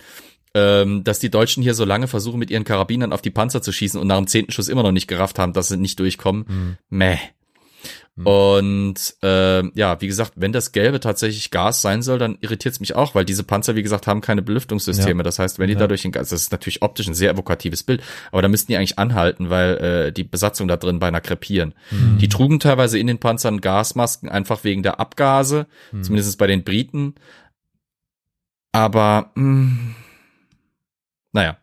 [0.56, 3.72] Ähm, dass die Deutschen hier so lange versuchen, mit ihren Karabinern auf die Panzer zu
[3.72, 6.46] schießen und nach dem zehnten Schuss immer noch nicht gerafft haben, dass sie nicht durchkommen.
[6.48, 6.78] Hm.
[6.90, 7.18] Meh.
[8.24, 12.80] Und äh, ja, wie gesagt, wenn das Gelbe tatsächlich Gas sein soll, dann irritiert es
[12.80, 15.22] mich auch, weil diese Panzer, wie gesagt, haben keine Belüftungssysteme.
[15.22, 15.24] Ja.
[15.24, 15.80] Das heißt, wenn die Ja.
[15.80, 18.72] da durch den Gas, das ist natürlich optisch ein sehr evokatives Bild, aber da müssten
[18.72, 21.74] die eigentlich anhalten, weil äh, die Besatzung da drin beinahe krepieren.
[21.90, 22.20] Mhm.
[22.20, 26.04] Die trugen teilweise in den Panzern Gasmasken, einfach wegen der Abgase, Hm.
[26.04, 27.16] zumindest bei den Briten.
[28.72, 29.96] Aber mh,
[31.34, 31.58] naja,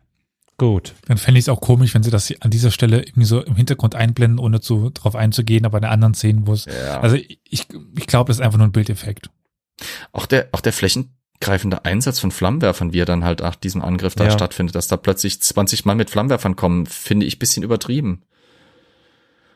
[0.57, 0.93] Gut.
[1.07, 3.55] Dann fände ich es auch komisch, wenn sie das an dieser Stelle irgendwie so im
[3.55, 6.65] Hintergrund einblenden, ohne zu drauf einzugehen, aber in anderen Szenen, wo es.
[6.65, 6.99] ja.
[6.99, 9.31] Also ich, ich glaube, das ist einfach nur ein Bildeffekt.
[10.11, 14.13] auch der, auch der flächengreifende Einsatz von Flammenwerfern, wie er dann halt nach diesem Angriff
[14.13, 14.29] da Ja.
[14.29, 18.21] stattfindet, dass da plötzlich 20 Mann mit Flammenwerfern kommen, finde ich bisschen übertrieben.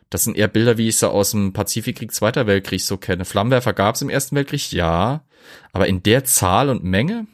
[0.10, 3.26] Das sind eher Bilder, wie ich sie aus dem Pazifikkrieg, Zweiter Weltkrieg so kenne.
[3.26, 5.24] Flammenwerfer gab es im Ersten Weltkrieg, ja,
[5.72, 7.28] aber in der Zahl und Menge.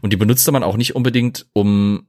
[0.00, 2.08] Und die benutzte man auch nicht unbedingt, um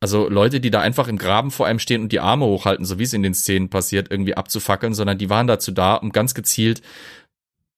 [0.00, 2.98] also Leute, die da einfach im Graben vor einem stehen und die Arme hochhalten, so
[2.98, 6.34] wie es in den Szenen passiert, irgendwie abzufackeln, sondern die waren dazu da, um ganz
[6.34, 6.82] gezielt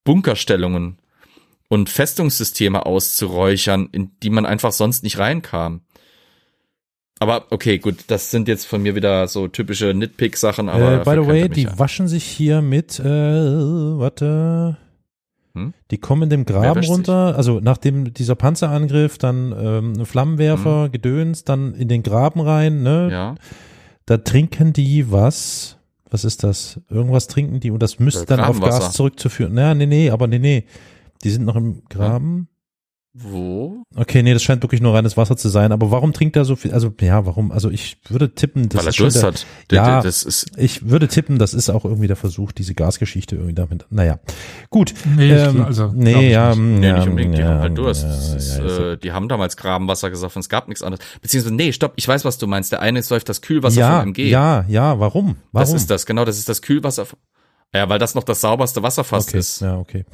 [0.04, 0.98] Bunkerstellungen
[1.68, 5.82] und Festungssysteme auszuräuchern, in die man einfach sonst nicht reinkam.
[7.20, 11.00] Aber okay, gut, das sind jetzt von mir wieder so typische Nitpick-Sachen, aber.
[11.00, 11.78] Äh, by the way, die ja.
[11.78, 14.76] waschen sich hier mit, äh, warte.
[15.66, 15.74] Hm?
[15.90, 20.92] Die kommen in dem Graben runter, also nachdem dieser Panzerangriff, dann ähm, Flammenwerfer, Hm.
[20.92, 23.08] Gedöns, dann in den Graben rein, ne?
[23.10, 23.34] Ja,
[24.06, 25.76] da trinken die was?
[26.10, 26.80] Was ist das?
[26.88, 28.58] Irgendwas trinken die und das müsste Äh, dann auf.
[28.60, 29.52] Gas zurückzuführen.
[29.54, 30.64] Naja, nee, nee, aber nee, nee.
[31.22, 32.48] Die sind noch im Graben.
[33.14, 33.82] Wo?
[33.96, 35.72] Okay, nee, das scheint wirklich nur reines Wasser zu sein.
[35.72, 36.72] Aber warum trinkt er so viel?
[36.72, 37.50] Also, ja, warum?
[37.50, 39.46] Also, ich würde tippen, das Weil er ist Durst der, hat.
[39.70, 39.84] Der, Ja.
[39.86, 43.54] der, das ist, Ich würde tippen, das ist auch irgendwie der Versuch, diese Gasgeschichte irgendwie
[43.54, 43.86] damit.
[43.90, 44.20] Naja,
[44.70, 44.94] gut.
[45.16, 46.58] Nee, Ähm, also, glaub nee, ich ja, nicht.
[46.58, 48.04] mm, nee, ja, nicht unbedingt, die ja, haben halt Durst.
[48.04, 51.04] Ja, ist, ja, ist äh, die haben damals Grabenwasser gesagt und es gab nichts anderes.
[51.20, 52.70] Beziehungsweise, nee, stopp, ich weiß, was du meinst.
[52.72, 54.28] Der eine säuft das Kühlwasser ja, von MG.
[54.28, 55.24] ja, ja, warum?
[55.24, 55.36] Warum?
[55.52, 57.06] Das ist das, genau, das ist das Kühlwasser.
[57.74, 59.38] Ja, weil das noch das sauberste Wasser fast okay.
[59.38, 59.60] ist.
[59.60, 60.04] Ja, okay.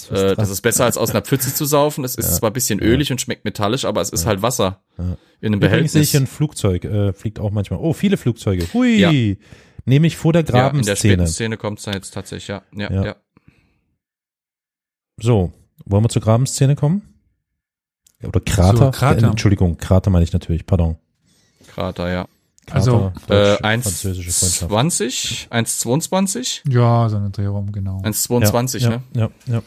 [0.00, 2.04] Das ist Äh, das ist besser als aus einer Pfütze zu saufen.
[2.04, 5.04] Es ist zwar ein bisschen ölig und schmeckt metallisch, aber es ist halt Wasser Ja.
[5.04, 6.08] in einem Übrigens sehe Behältnis.
[6.08, 7.78] ich ein Flugzeug, äh, fliegt auch manchmal.
[7.80, 8.66] Oh, viele Flugzeuge.
[8.74, 8.98] Hui.
[8.98, 9.10] Ja.
[9.86, 10.96] Nämlich vor der ja, in der Grabenszene.
[10.96, 12.62] späten Szene kommt es dann jetzt tatsächlich, ja.
[12.74, 13.04] Ja, Ja.
[13.04, 13.16] ja.
[15.20, 15.52] so,
[15.84, 17.02] wollen wir zur Grabenszene kommen?
[18.20, 18.76] Ja, Oder Krater?
[18.78, 19.26] Zur Krater.
[19.26, 20.96] Äh, Entschuldigung, Krater meine ich natürlich, pardon.
[21.68, 22.26] Krater, ja.
[22.70, 24.72] Also, Äh, Deutsch- französische Freundschaft.
[24.72, 26.62] 1,20, 1,22?
[26.72, 28.00] Ja, so eine Drehung, genau.
[28.02, 29.02] 1,22, ja, ne?
[29.14, 29.62] Ja, ja.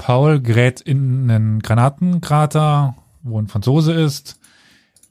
[0.00, 4.40] Paul gerät in einen Granatenkrater, wo ein Franzose ist,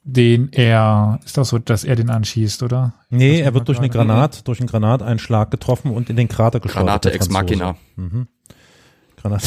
[0.02, 2.94] den er, ist doch so, dass er den anschießt, oder?
[3.08, 6.58] Nee, Das er wird durch eine Granat, durch einen Granateinschlag getroffen und in den Krater
[6.58, 6.86] geschleudert.
[6.86, 7.76] Granate der ex machina.
[7.94, 8.26] Mhm.
[9.16, 9.46] Granate.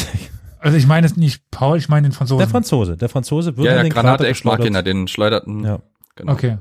[0.60, 2.38] Also ich meine es nicht Paul, ich meine den Franzosen.
[2.38, 5.62] Der Franzose, der Franzose wird Ja, in ja, den Granate Krater ex machina, den schleuderten.
[5.62, 5.80] Ja.
[6.16, 6.32] Genau.
[6.32, 6.56] Okay.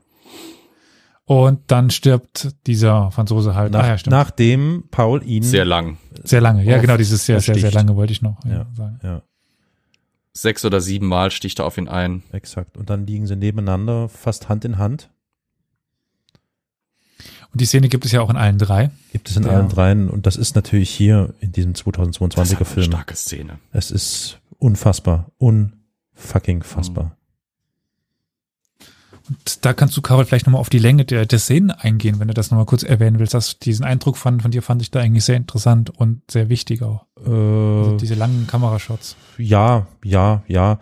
[1.25, 3.71] Und dann stirbt dieser Franzose halt.
[3.71, 4.11] Nach, ah, ja, stimmt.
[4.11, 5.97] nachdem Paul ihn Sehr lang.
[6.23, 6.63] sehr lange.
[6.65, 8.51] Ja, genau, dieses sehr, sehr, sehr lange wollte ich noch Ja.
[8.51, 8.67] ja.
[8.75, 8.99] sagen.
[9.03, 9.21] ja,
[10.33, 12.23] Sechs oder sieben Mal sticht er auf ihn ein.
[12.31, 12.75] exakt.
[12.77, 15.09] Und dann liegen sie nebeneinander, fast Hand in Hand.
[17.51, 18.89] Und die Szene gibt es ja auch in allen drei.
[19.11, 19.51] Gibt es in Ja.
[19.51, 20.09] allen dreien.
[20.09, 22.85] Und das ist natürlich hier in diesem Das 2022er ist eine Film.
[22.87, 23.59] starke Szene.
[23.71, 25.31] Es ist unfassbar.
[25.37, 27.03] Unfucking fassbar.
[27.03, 27.11] Und
[29.61, 32.33] da kannst du, Carol, vielleicht nochmal auf die Länge der, der Szenen eingehen, wenn du
[32.33, 33.33] das nochmal kurz erwähnen willst.
[33.33, 36.81] Das, diesen Eindruck von, von dir fand ich da eigentlich sehr interessant und sehr wichtig
[36.83, 37.05] auch.
[37.17, 39.15] Also Äh, diese langen Kamerashots.
[39.37, 40.79] ja, ja, ja.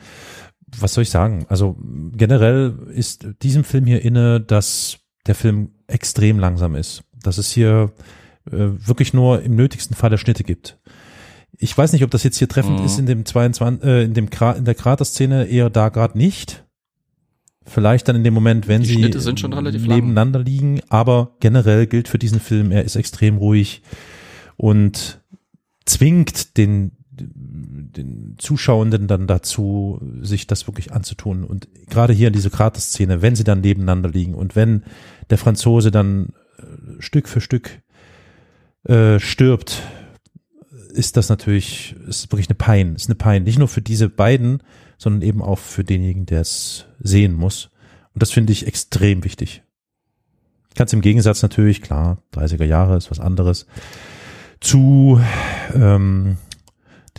[0.79, 1.45] Was soll ich sagen?
[1.49, 1.75] Also
[2.13, 7.03] generell ist diesem Film hier inne, dass der Film extrem langsam ist.
[7.21, 7.91] Dass es hier
[8.49, 10.79] äh, wirklich nur im nötigsten Fall der Schnitte gibt.
[11.57, 12.85] Ich weiß nicht, ob das jetzt hier treffend Mhm.
[12.85, 16.63] ist in dem 22, äh, in dem Gra in der Kraterszene eher da gerade nicht.
[17.65, 19.97] Vielleicht dann in dem Moment, wenn Die sie relativ lang.
[19.97, 23.83] nebeneinander liegen, aber generell gilt für diesen Film, er ist extrem ruhig
[24.57, 25.21] und
[25.85, 31.43] zwingt den, den Zuschauenden dann dazu, sich das wirklich anzutun.
[31.43, 34.83] Und gerade hier in diese Kraterszene, wenn sie dann nebeneinander liegen und wenn
[35.29, 37.81] der Franzose dann äh, Stück für Stück
[38.85, 39.83] äh, stirbt,
[40.93, 43.43] ist das natürlich, ist wirklich eine Pein, ist eine Pein.
[43.43, 44.63] Nicht nur für diese beiden,
[45.01, 47.71] sondern eben auch für denjenigen, der es sehen muss.
[48.13, 49.63] Und das finde ich extrem wichtig.
[50.75, 53.65] Ganz im Gegensatz natürlich, klar, 30er Jahre ist was anderes,
[54.59, 55.19] zu
[55.73, 56.37] ähm,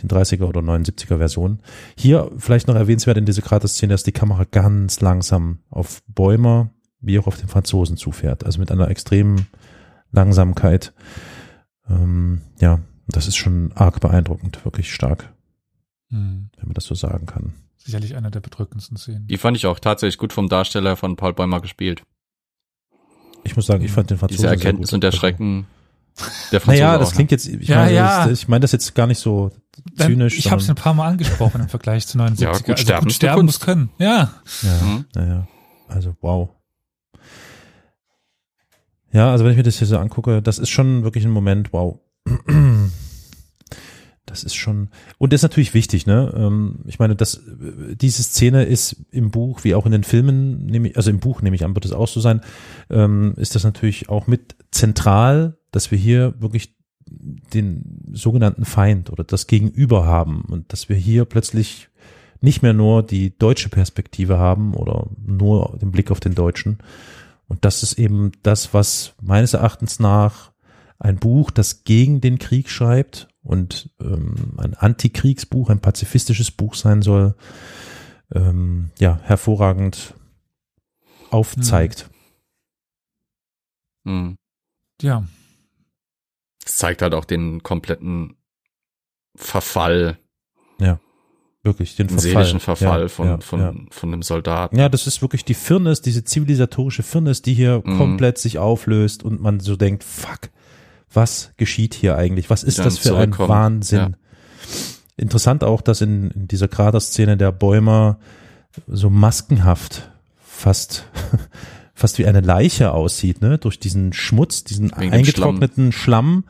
[0.01, 1.59] den 30er oder 79er Versionen.
[1.97, 6.69] Hier vielleicht noch erwähnenswert in dieser Kraterszene, dass die Kamera ganz langsam auf Bäumer
[7.01, 8.45] wie auch auf den Franzosen zufährt.
[8.45, 9.47] Also mit einer extremen
[10.13, 10.93] Langsamkeit.
[11.89, 12.79] Ähm, ja,
[13.09, 15.33] das ist schon arg beeindruckend, wirklich stark,
[16.11, 16.49] Hm.
[16.55, 17.51] wenn man das so sagen kann.
[17.83, 19.27] Sicherlich einer der bedrückendsten Szenen.
[19.27, 22.03] Die fand ich auch tatsächlich gut vom Darsteller von Paul Bäumer gespielt.
[23.43, 24.93] Ich muss sagen, ich fand den Franzosen Diese sehr Erkenntnis gut.
[24.95, 25.67] und der Schrecken
[26.51, 27.15] der Franzose Naja, auch, das ne?
[27.15, 28.27] klingt jetzt, ich Ja, meine, ja.
[28.27, 29.51] Das, ich meine das jetzt gar nicht so
[29.97, 30.37] zynisch.
[30.37, 32.41] ich habe es ein paar Mal angesprochen im Vergleich zu 79er.
[32.41, 33.89] Ja, gut, also sterben gut sterben muss können.
[33.97, 34.33] Ja.
[34.61, 35.05] Ja, Mhm.
[35.15, 35.47] naja.
[35.89, 36.49] Also, wow.
[39.11, 41.73] Ja, also wenn ich mir das hier so angucke, das ist schon wirklich ein Moment,
[41.73, 41.99] wow.
[44.25, 46.33] Das ist schon, und das ist natürlich wichtig, ne?
[46.35, 50.89] Ähm, Ich meine, dass diese Szene ist im Buch, wie auch in den Filmen, nehme
[50.89, 52.39] ich, also im Buch nehme ich an, wird es auch so sein,
[52.89, 56.75] ähm, ist das natürlich auch mit zentral, dass wir hier wirklich
[57.05, 61.89] den sogenannten Feind oder das Gegenüber haben und dass wir hier plötzlich
[62.39, 66.77] nicht mehr nur die deutsche Perspektive haben oder nur den Blick auf den Deutschen.
[67.47, 70.51] Und das ist eben das, was meines Erachtens nach
[70.97, 77.01] ein Buch, das gegen den Krieg schreibt und ähm, ein Antikriegsbuch, ein pazifistisches Buch sein
[77.01, 77.35] soll,
[78.33, 80.13] ähm, ja, hervorragend
[81.29, 82.09] aufzeigt.
[84.03, 84.37] Mhm.
[85.01, 85.23] Ja.
[86.65, 88.35] Es zeigt halt auch den kompletten
[89.35, 90.17] Verfall,
[91.65, 92.31] Wirklich, den den Verfall.
[92.43, 93.73] seelischen Verfall Ja, von, ja, von, ja.
[93.89, 94.75] von dem Soldaten.
[94.77, 97.97] Ja, das ist wirklich die Firnis, diese zivilisatorische Firnis, die hier Mhm.
[97.97, 100.49] komplett sich auflöst und man so denkt, fuck,
[101.13, 102.49] was geschieht hier eigentlich?
[102.49, 104.15] Was ist das für ein Wahnsinn?
[105.15, 108.17] Interessant auch, dass in, in dieser Kraterszene der Bäumer
[108.87, 110.09] so maskenhaft,
[110.43, 111.05] fast,
[111.93, 113.57] fast wie eine Leiche aussieht, ne?
[113.57, 116.45] Durch diesen Schmutz, diesen Wegen eingetrockneten Schlamm,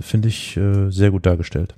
[0.00, 1.76] finde ich äh, sehr gut dargestellt.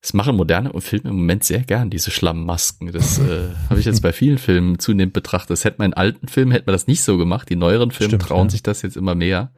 [0.00, 2.92] Das machen moderne Filme im Moment sehr gern, diese Schlammmasken.
[2.92, 5.50] Das äh, habe ich jetzt bei vielen Filmen zunehmend betrachtet.
[5.50, 7.48] Das hätte man in alten Filmen, hätte man das nicht so gemacht.
[7.48, 8.50] Die neueren Filme Stimmt, trauen ja.
[8.50, 9.50] sich das jetzt immer mehr.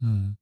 [0.00, 0.36] Hm.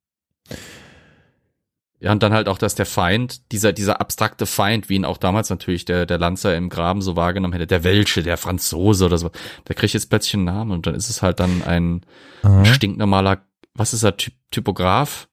[2.01, 5.17] Ja, und dann halt auch, dass der Feind, dieser, dieser abstrakte Feind, wie ihn auch
[5.19, 9.19] damals natürlich der, der Lanzer im Graben so wahrgenommen hätte, der Welsche, der Franzose oder
[9.19, 9.31] so,
[9.67, 12.07] der kriegt jetzt plötzlich einen Namen und dann ist es halt dann ein
[12.43, 12.65] Aha.
[12.67, 13.43] stinknormaler,
[13.75, 15.29] was ist er, Typ, Typograf?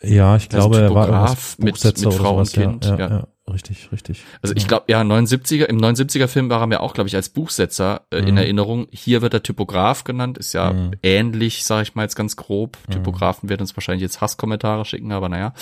[0.00, 3.08] Ja, ich Also glaube, er war Typograf mit- mit oder Frau und Kind, Ja, ja,
[3.10, 3.26] ja.
[3.52, 4.22] Richtig, richtig.
[4.42, 7.28] Also ich glaube, ja, 79er, im 79er Film war er mir auch, glaube ich, als
[7.28, 8.36] Buchsetzer äh, in Mhm.
[8.38, 8.86] Erinnerung.
[8.90, 10.90] Hier wird er Typograf genannt, ist ja Mhm.
[11.02, 12.76] ähnlich, sage ich mal jetzt ganz grob.
[12.90, 15.54] Typografen werden uns wahrscheinlich jetzt Hasskommentare schicken, aber naja.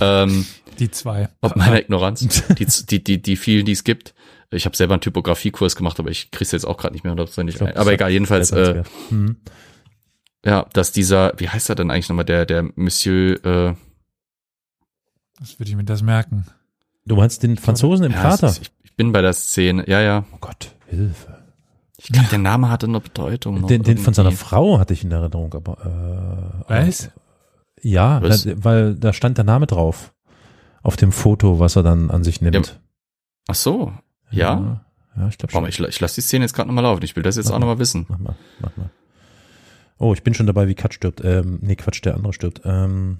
[0.00, 0.46] ähm,
[0.78, 1.28] Die zwei.
[1.40, 2.20] ob meiner Ignoranz,
[2.58, 4.14] die, die, die, die vielen, die es gibt.
[4.50, 7.60] Ich habe selber einen Typografiekurs gemacht, aber ich krieg's jetzt auch gerade nicht mehr hundertprozentig
[7.60, 7.76] ein.
[7.76, 8.82] Aber egal, jedenfalls, äh,
[10.44, 13.74] ja, dass dieser, wie heißt er denn eigentlich nochmal, der, der Monsieur, äh,
[15.38, 16.46] Das würde ich mir das merken.
[17.08, 18.48] Du meinst den Franzosen im ja, Krater?
[18.48, 20.24] ist- ich, ich bin bei der Szene, ja, ja.
[20.32, 21.38] oh Gott, Hilfe.
[22.00, 23.60] Ich glaube, der Name hatte eine Bedeutung.
[23.60, 24.30] noch Den, den von seiner.
[24.30, 27.10] Frau hatte ich in Erinnerung, aber äh, Was?
[27.82, 28.44] ja, Was?
[28.44, 30.14] da, weil da stand der Name drauf.
[30.82, 32.54] Auf dem Foto, was er dann an sich nimmt.
[32.54, 32.62] Ja,
[33.48, 33.92] Ach so,
[34.30, 34.54] ja.
[34.54, 34.84] Ja,
[35.16, 35.62] ja ich glaube schon.
[35.62, 37.02] Warum, ich, ich lasse die Szene jetzt gerade nochmal laufen.
[37.02, 37.66] Ich will das jetzt Mach auch mal.
[37.66, 38.06] nochmal wissen.
[38.08, 38.90] Mach mal, mach mal.
[39.98, 41.20] Oh, ich bin schon dabei, wie Kat stirbt.
[41.24, 42.60] Ähm, nee, Quatsch, der andere stirbt.
[42.64, 43.18] Ähm,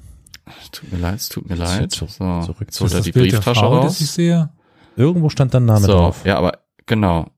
[0.72, 1.90] Tut mir leid, es tut mir leid.
[1.92, 3.84] Zu- So, zurück jetzt zu- das die Bild der Brieftasche Frau, raus.
[3.92, 4.50] das ich sehe.
[4.96, 6.24] irgendwo stand dann Name so, drauf.
[6.24, 7.30] ja, aber genau.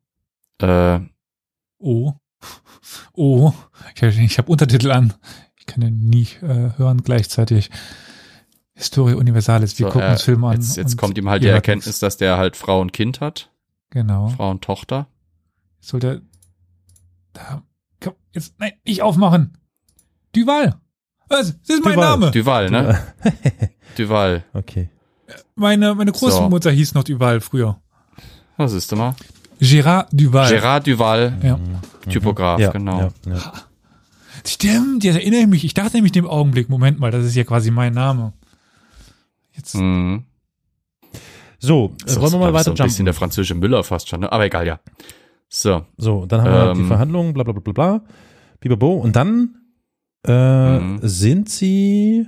[0.61, 1.01] Äh,
[1.79, 2.13] Oh.
[3.15, 3.53] Oh.
[3.95, 5.15] Ich, ich habe Untertitel an.
[5.59, 7.71] Ich kann ja nie äh, hören gleichzeitig.
[8.75, 9.79] Historia Universalis.
[9.79, 10.55] Wir so, gucken äh, uns Filme an.
[10.55, 13.51] Jetzt, jetzt kommt ihm halt die Erkenntnis, dass der halt Frau und Kind hat.
[13.91, 14.29] Genau.
[14.29, 15.07] Frau und Tochter.
[15.81, 16.21] Soll der.
[17.33, 17.63] Da.
[18.01, 18.59] Komm, jetzt.
[18.59, 19.57] Nein, nicht aufmachen.
[20.35, 20.81] Duval.
[21.31, 21.55] Was?
[21.67, 22.09] Das ist mein Duval.
[22.11, 22.31] Name.
[22.33, 23.01] Duval, ne?
[23.97, 24.45] Duval.
[24.53, 24.91] Okay.
[25.55, 27.81] Meine, meine Großmutter hieß noch Duval früher.
[28.57, 29.15] Was ist denn mal?
[29.61, 30.49] Gérard Duval.
[30.49, 31.59] Gerard Duval, Ja.
[32.09, 32.99] Typograf, ja, genau.
[33.27, 33.53] Ja, ja.
[34.45, 35.65] Stimmt, jetzt erinnere ich mich.
[35.65, 38.33] Ich dachte nämlich dem Augenblick, Moment mal, das ist ja quasi mein Name.
[39.53, 39.75] Jetzt.
[39.77, 40.25] Mhm.
[41.59, 43.05] So, Ist äh, wollen wir so, mal weiter so ein bisschen jumpen.
[43.05, 44.33] der französische Müller fast schon, ne?
[44.33, 44.81] Aber egal, ja.
[45.51, 45.85] So.
[45.99, 46.87] So, dann haben wir die Ähm.
[46.89, 48.03] Verhandlungen, bla bla bla bla bla.
[48.61, 48.95] Bibabo.
[48.95, 49.57] Und dann
[50.27, 51.01] äh, Mhm.
[51.03, 52.27] sind sie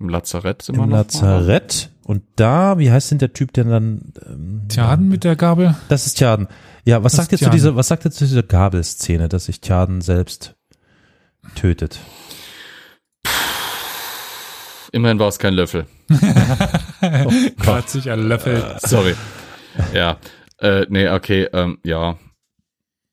[0.00, 0.96] Im Lazarett sind wir im noch.
[0.98, 1.90] Lazarett.
[2.04, 5.74] Und da, wie heißt denn der Typ, der dann ähm, Tjaden mit der Gabel.
[5.88, 6.48] Das ist Tjaden.
[6.84, 9.60] Ja, was Das sagt ihr zu dieser, was sagt ihr zu dieser Gabelszene, dass sich
[9.60, 10.54] Tjaden selbst
[11.54, 11.98] tötet?
[14.92, 15.86] Immerhin war es kein Löffel.
[17.66, 18.80] Hat sich erlöffelt.
[18.82, 19.14] Sorry.
[19.92, 20.18] ja.
[20.58, 22.16] Äh, nee, okay, ähm, ja.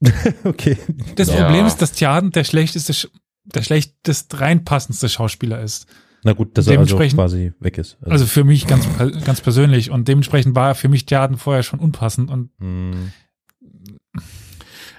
[0.43, 0.77] okay.
[1.15, 1.43] Das Ja.
[1.45, 3.09] Problem ist, dass Tjaden der schlechteste, Sch-
[3.43, 5.88] der schlechtest reinpassendste Schauspieler ist.
[6.23, 7.97] Na gut, dass er also Dementsprechend- quasi weg ist.
[8.01, 8.85] Also für mich ganz,
[9.26, 9.89] ganz persönlich.
[9.89, 12.30] Und dementsprechend war für mich Tjaden vorher schon unpassend.
[12.30, 13.11] Und Hm,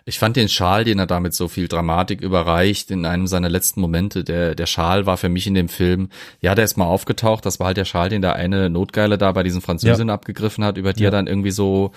[0.04, 3.80] Ich fand den Schal, den er damit so viel Dramatik überreicht, in einem seiner letzten
[3.80, 6.08] Momente, der, der Schal war für mich in dem Film,
[6.40, 9.30] ja, der ist mal aufgetaucht, das war halt der Schal, den der eine Notgeile da
[9.30, 11.08] bei diesen Französinnen abgegriffen hat, über die Ja.
[11.10, 11.92] er dann irgendwie so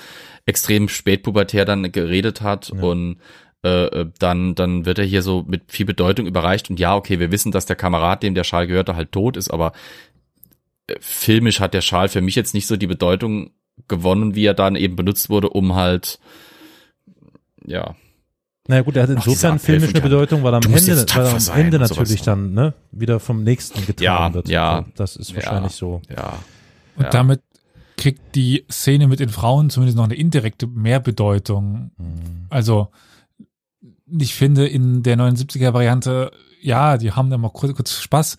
[0.45, 2.84] extrem spätpubertär dann geredet hat Ja.
[2.84, 3.17] und
[3.64, 7.19] äh, äh, dann, dann wird er hier so mit viel Bedeutung überreicht und ja, okay,
[7.19, 9.72] wir wissen, dass der Kamerad, dem der Schal gehörte, halt tot ist, aber
[10.88, 13.52] äh, filmisch hat der Schal für mich jetzt nicht so die Bedeutung
[13.88, 16.19] gewonnen, wie er dann eben benutzt wurde, um halt
[17.65, 17.95] ja,
[18.68, 22.22] Naja gut, er hat insofern filmisch eine Bedeutung, weil am Ende, weil am Ende natürlich
[22.22, 24.49] dann ne, wieder vom nächsten getragen Ja, wird.
[24.49, 24.86] ja.
[24.95, 25.36] Das ist Ja.
[25.38, 26.02] wahrscheinlich so.
[26.10, 26.40] ja.
[26.95, 27.10] Und Ja.
[27.10, 27.41] damit
[27.98, 31.91] kriegt die Szene mit den Frauen zumindest noch eine indirekte Mehrbedeutung.
[31.98, 32.45] Hm.
[32.49, 32.90] Also,
[34.07, 38.38] ich finde in der 79er Variante, ja, die haben da mal kurz, kurz Spaß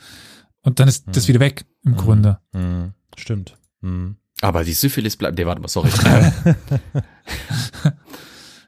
[0.62, 1.28] und dann ist das Mhm.
[1.28, 1.96] wieder weg im Mhm.
[1.96, 2.38] Grunde.
[2.52, 2.92] Hm.
[3.16, 3.56] Stimmt.
[3.82, 4.16] Hm.
[4.42, 5.88] Aber die Syphilis bleibt, nee, warte mal, sorry.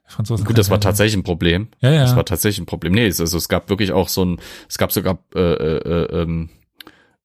[0.07, 1.69] Franzosen Gut, das war tatsächlich ein Problem.
[1.81, 2.01] Ja, ja.
[2.03, 2.93] Das war tatsächlich ein Problem.
[2.93, 6.23] Nee, es, also es gab wirklich auch so ein, es gab sogar äh, äh, äh,
[6.23, 6.49] ähm,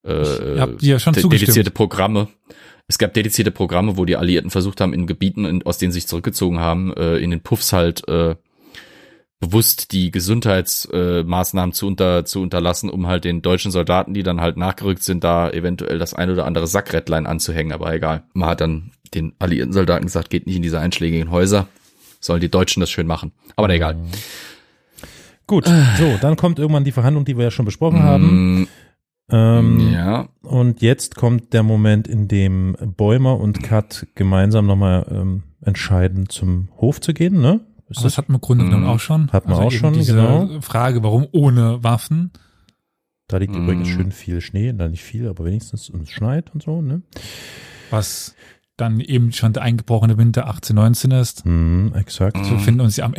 [0.06, 2.28] äh, Ich hab dir ja schon dedizierte Programme.
[2.88, 6.02] Es gab dedizierte Programme, wo die Alliierten versucht haben, in Gebieten, in, aus denen sie
[6.02, 8.36] sich zurückgezogen haben, äh, in den Puffs halt äh,
[9.44, 14.42] bewusst die Gesundheitsmaßnahmen äh, zu, unter, zu unterlassen, um halt den deutschen Soldaten, die dann
[14.42, 18.24] halt nachgerückt sind, da eventuell das ein oder andere Sackrädlein anzuhängen, aber egal.
[18.34, 21.68] Man hat dann den alliierten Soldaten gesagt, geht nicht in diese einschlägigen Häuser,
[22.20, 23.32] sollen die Deutschen das schön machen.
[23.56, 23.96] Aber na, egal.
[25.46, 28.62] Gut, so, dann kommt irgendwann die Verhandlung, die wir ja schon besprochen haben.
[28.62, 28.68] Mm,
[29.30, 35.44] Ähm, ja, Und jetzt kommt der Moment, in dem Bäumer und Kat gemeinsam nochmal ähm,
[35.62, 37.62] entscheiden, zum Hof zu gehen, ne?
[37.98, 38.90] Ist das hatten wir im Grunde genommen Mhm.
[38.90, 39.32] auch schon.
[39.32, 40.60] Hat man auch eben schon, diese genau.
[40.62, 42.32] Frage, warum ohne Waffen?
[43.28, 43.92] Da liegt übrigens Mm.
[43.92, 47.02] schön viel Schnee, da nicht viel, aber wenigstens und es schneit und so, ne?
[47.90, 48.36] was
[48.76, 51.46] dann eben schon der eingebrochene Winter 1819 ist.
[51.46, 52.44] Mhm, exakt.
[52.46, 53.14] So finden uns ja am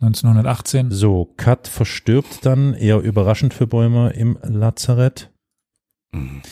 [0.00, 0.90] 11.11.1918.
[0.92, 5.30] So, Kat verstirbt dann, eher überraschend für Bäumer, im Lazarett.
[6.12, 6.42] Mhm.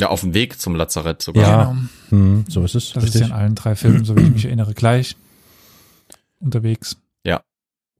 [0.00, 1.42] Ja, auf dem Weg zum Lazarett sogar.
[1.42, 1.64] Ja.
[2.10, 2.22] Genau.
[2.24, 2.92] Mhm, so ist es.
[2.94, 5.16] Das ist ja in allen drei Filmen, so wie ich mich erinnere, gleich
[6.40, 6.96] unterwegs.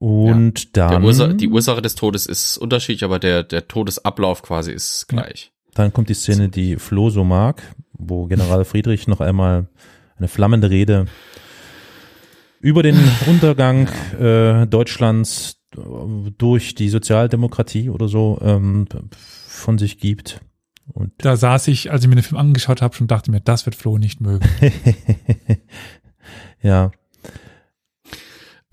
[0.01, 4.71] Und Der dann, Ursa die Ursache des Todes ist unterschiedlich, aber der, der Todesablauf quasi
[4.71, 5.51] ist gleich.
[5.75, 7.61] dann kommt die Szene, die Flo so mag,
[7.93, 9.67] wo General Friedrich noch einmal
[10.17, 11.05] eine flammende Rede
[12.61, 12.97] über den
[13.27, 13.89] Untergang
[14.19, 15.81] äh, Deutschlands äh,
[16.35, 20.41] durch die Sozialdemokratie oder so ähm, von sich gibt.
[20.91, 23.67] Und Da saß ich, als ich mir den Film angeschaut habe, schon dachte mir, das
[23.67, 24.49] wird Flo nicht mögen.
[26.63, 26.89] ja,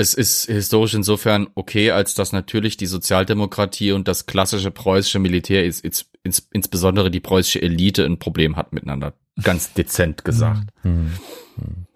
[0.01, 5.65] Es ist historisch insofern okay, als dass natürlich die Sozialdemokratie und das klassische preußische Militär,
[5.65, 9.15] ist, ins, ins, insbesondere die preußische Elite, ein Problem hat miteinander.
[9.43, 10.71] Ganz dezent gesagt.
[10.83, 11.87] hm.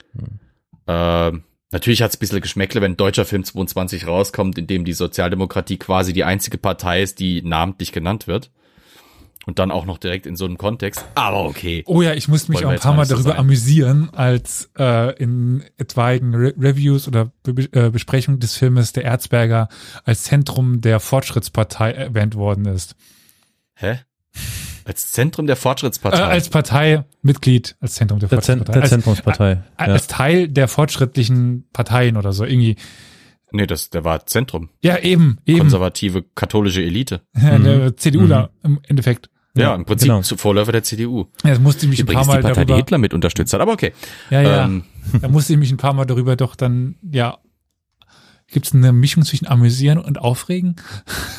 [0.89, 4.95] Ähm, natürlich hat es ein bisschen Geschmäckle, wenn deutscher Film 22 rauskommt, in dem die
[4.95, 8.51] Sozialdemokratie quasi die einzige Partei ist, die namentlich genannt wird.
[9.45, 11.05] Und dann auch noch direkt in so einem Kontext.
[11.17, 11.83] Aber okay.
[11.87, 13.39] Oh ja, ich musste mich Wollen auch ein paar mal darüber sein.
[13.41, 19.69] amüsieren, als äh, in etwaigen Re Reviews oder Be äh, Besprechungen des Filmes der Erzberger
[20.05, 22.95] als Zentrum der Fortschrittspartei erwähnt worden ist.
[23.75, 23.99] Hä?
[24.85, 26.23] Als Zentrum der Äh, Fortschrittspartei.
[26.23, 28.73] als Parteimitglied, als Zentrum der Fortschrittspartei.
[28.73, 29.53] der als, Zentrumspartei.
[29.53, 32.45] äh, als Teil der fortschrittlichen Parteien oder so.
[32.45, 32.77] Irgendwie.
[33.53, 34.69] Nee, das, der war Zentrum.
[34.83, 35.59] Ja, eben, eben.
[35.61, 37.23] Konservative katholische Elite.
[37.41, 37.65] Ja, Mhm.
[37.65, 39.29] der CDUler im Endeffekt.
[39.55, 40.23] Ja, im Prinzip genau.
[40.23, 41.27] zu Vorläufer der CDU.
[41.45, 43.13] Ja, das musste ich mich ein Übrigens paar die Mal Partei, die darüber, Hitler mit
[43.13, 43.61] unterstützt hat.
[43.61, 43.93] Aber okay.
[44.31, 44.85] ja, ja, Ähm,
[45.21, 47.37] da musste ich mich ein paar Mal darüber doch dann, ja,
[48.47, 50.77] gibt es eine Mischung zwischen amüsieren und aufregen?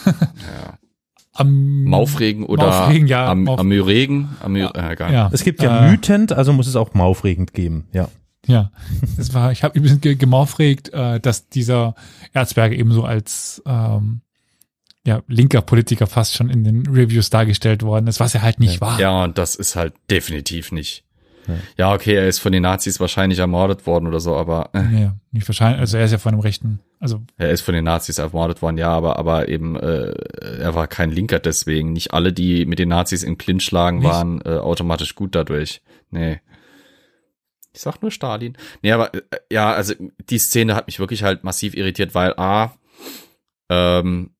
[0.05, 0.77] ja.
[1.35, 4.29] Am, Maufregen oder Maufregen, ja, Am, Mauf- Amüregen.
[4.39, 5.11] Amür, äh, egal.
[5.11, 7.85] Ja, Es gibt ja Äh, mütend, also muss es auch maufregend geben.
[7.91, 8.07] Ja.
[8.45, 8.71] Ja.
[9.17, 11.95] Es war, ich habe ein bisschen ge- gemaufregt, äh, dass dieser
[12.33, 14.21] Erzberger eben so als ähm,
[15.05, 18.79] ja, linker Politiker fast schon in den Reviews dargestellt worden ist, was er halt nicht
[18.81, 18.99] war.
[18.99, 21.03] Ja, und das ist halt definitiv nicht.
[21.45, 21.53] Ja.
[21.77, 25.15] Ja, okay, er ist von den Nazis wahrscheinlich ermordet worden oder so, aber äh, Ja,
[25.33, 28.17] nicht wahrscheinlich, also er ist ja von einem rechten, also er ist von den Nazis
[28.17, 30.13] ermordet worden, ja, aber aber eben äh,
[30.61, 31.91] er war kein Linker deswegen.
[31.91, 34.07] Nicht alle, die mit den Nazis in Clinch lagen, Nicht?
[34.09, 35.81] waren äh, automatisch gut dadurch.
[36.11, 36.39] Nee.
[37.73, 38.55] Ich sag nur Stalin.
[38.81, 39.21] Nee, aber äh,
[39.51, 39.93] ja, also
[40.29, 42.75] die Szene hat mich wirklich halt massiv irritiert, weil A,
[43.69, 44.35] ähm,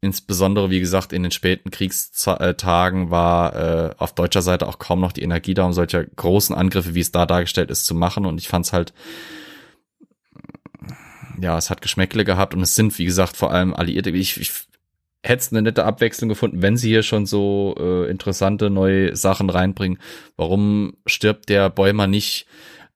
[0.00, 5.12] insbesondere, wie gesagt, in den späten Kriegstagen war äh, auf deutscher Seite auch kaum noch
[5.12, 8.26] die Energie da, um solche großen Angriffe, wie es da dargestellt ist, zu machen.
[8.26, 8.92] Und ich fand es halt,
[11.40, 14.10] ja, es hat Geschmäckle gehabt und es sind, wie gesagt, vor allem Alliierte.
[14.10, 14.67] Ich, ich
[15.22, 19.50] hätte es eine nette Abwechslung gefunden, wenn sie hier schon so äh, interessante neue Sachen
[19.50, 19.98] reinbringen.
[20.36, 22.46] Warum stirbt der Bäumer nicht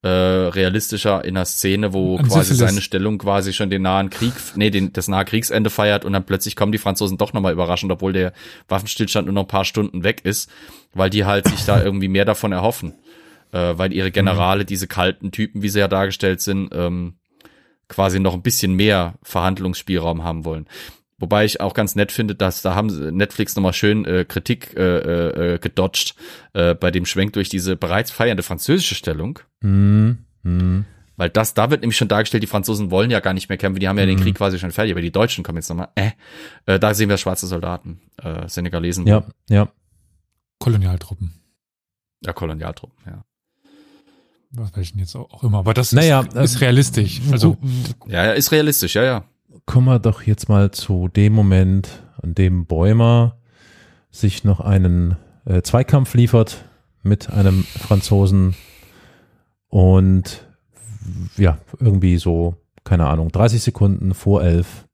[0.03, 2.59] äh, realistischer in einer Szene, wo An quasi Syphilis.
[2.59, 6.27] seine Stellung quasi schon den nahen Krieg, nee, den, das nahe Kriegsende feiert und dann
[6.27, 8.33] plötzlich kommen die Franzosen doch nochmal überraschend, obwohl der
[8.69, 10.51] Waffenstillstand nur noch ein paar Stunden weg ist,
[10.93, 12.95] weil die halt sich da irgendwie mehr davon erhoffen.
[13.53, 17.15] Äh, weil ihre Generale, diese kalten Typen, wie sie ja dargestellt sind, ähm,
[17.87, 20.67] quasi noch ein bisschen mehr Verhandlungsspielraum haben wollen.
[21.23, 25.55] Wobei ich auch ganz nett finde, dass da haben Netflix nochmal schön äh, Kritik äh,
[25.55, 26.17] äh, gedodged
[26.53, 29.39] äh, bei dem Schwenk durch diese bereits feiernde französische Stellung.
[29.61, 30.85] Hm, hm.
[31.17, 33.79] Weil das, da wird nämlich schon dargestellt, die Franzosen wollen ja gar nicht mehr kämpfen,
[33.79, 34.23] die haben ja den Mhm.
[34.25, 36.11] Krieg quasi schon fertig, aber die Deutschen kommen jetzt nochmal, äh,
[36.67, 39.69] äh, da sehen wir schwarze Soldaten, äh, Senegalesen, Ja, ja.
[40.59, 41.33] Kolonialtruppen.
[42.25, 43.25] ja, Kolonialtruppen, ja.
[44.55, 45.59] Was welchen jetzt auch auch immer.
[45.59, 47.21] Aber das Naja, ist, ist äh, realistisch.
[47.31, 47.57] Also
[48.09, 49.25] Ja, ja, ist realistisch, ja, ja.
[49.67, 53.39] Kommen wir doch jetzt mal zu dem Moment, an dem Bäumer
[54.11, 56.65] sich noch einen äh, Zweikampf liefert
[57.03, 58.55] mit einem Franzosen
[59.69, 60.47] und
[61.37, 64.87] ja, irgendwie so, keine Ahnung, 30 Sekunden vor elf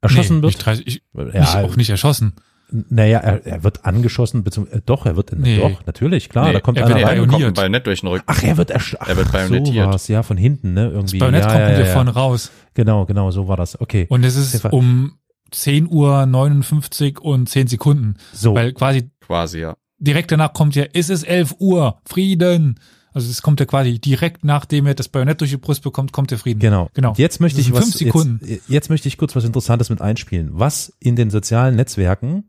[0.00, 0.54] erschossen nee, wird.
[0.54, 2.36] Nicht 30, ich, ja, nicht, auch nicht erschossen.
[2.72, 5.58] Naja, er, er wird angeschossen, beziehungsweise, äh, doch, er wird, Nee.
[5.58, 7.18] doch, natürlich, klar, Nee, da kommt er einer rein.
[7.20, 7.54] ja kommt ein.
[7.54, 8.24] Bajonett durch den Rücken.
[8.26, 10.00] Ach, er wird ersch Er wird ach, bajonettiert.
[10.00, 11.18] So ja, von hinten, ne, Das irgendwie.
[11.18, 11.84] Bajonett ja, kommt ja, ja, ja.
[11.86, 12.50] vorne raus.
[12.74, 13.80] Genau, genau, so war das.
[13.80, 14.06] Okay.
[14.08, 15.18] Und es ist um
[15.50, 18.14] 10 Uhr 59 und 10 Sekunden.
[18.32, 19.76] So, Weil quasi Quasi, ja.
[19.98, 22.78] direkt danach kommt ja, es ist 11 Uhr, Frieden.
[23.12, 26.30] Also es kommt ja quasi direkt nachdem er das Bajonett durch die Brust bekommt, kommt
[26.30, 26.60] der Frieden.
[26.60, 26.88] Genau.
[26.94, 27.14] Genau.
[27.16, 28.40] Jetzt möchte Das ich was, fünf Sekunden.
[28.44, 30.50] Jetzt, jetzt möchte ich kurz was Interessantes mit einspielen.
[30.52, 32.44] Was in den sozialen Netzwerken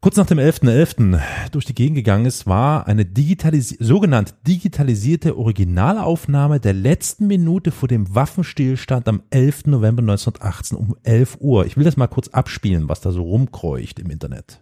[0.00, 1.20] kurz nach dem 11.11.
[1.50, 7.88] durch die Gegend gegangen ist, war eine digitalis sogenannte digitalisierte Originalaufnahme der letzten Minute vor
[7.88, 9.66] dem Waffenstillstand am 11.
[9.66, 11.66] November 1918 um 11 Uhr.
[11.66, 14.60] Ich will das mal kurz abspielen, was da so rumkreucht im Internet.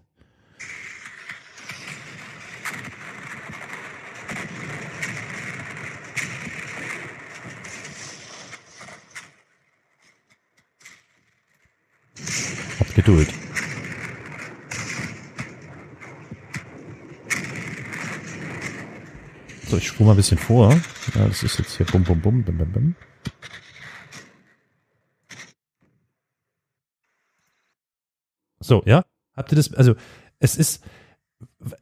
[12.78, 13.32] Habt Geduld.
[19.68, 20.72] So, ich spule mal ein bisschen vor.
[21.14, 22.94] Ja, das ist jetzt hier bum bum bum bum bum bum.
[28.60, 29.04] So, ja?
[29.36, 29.94] Habt ihr das, also
[30.38, 30.84] es ist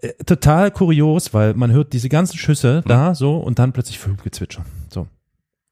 [0.00, 4.64] äh, total kurios, weil man hört diese ganzen Schüsse da so und dann plötzlich Vögelgezwitscher.
[4.90, 5.08] So.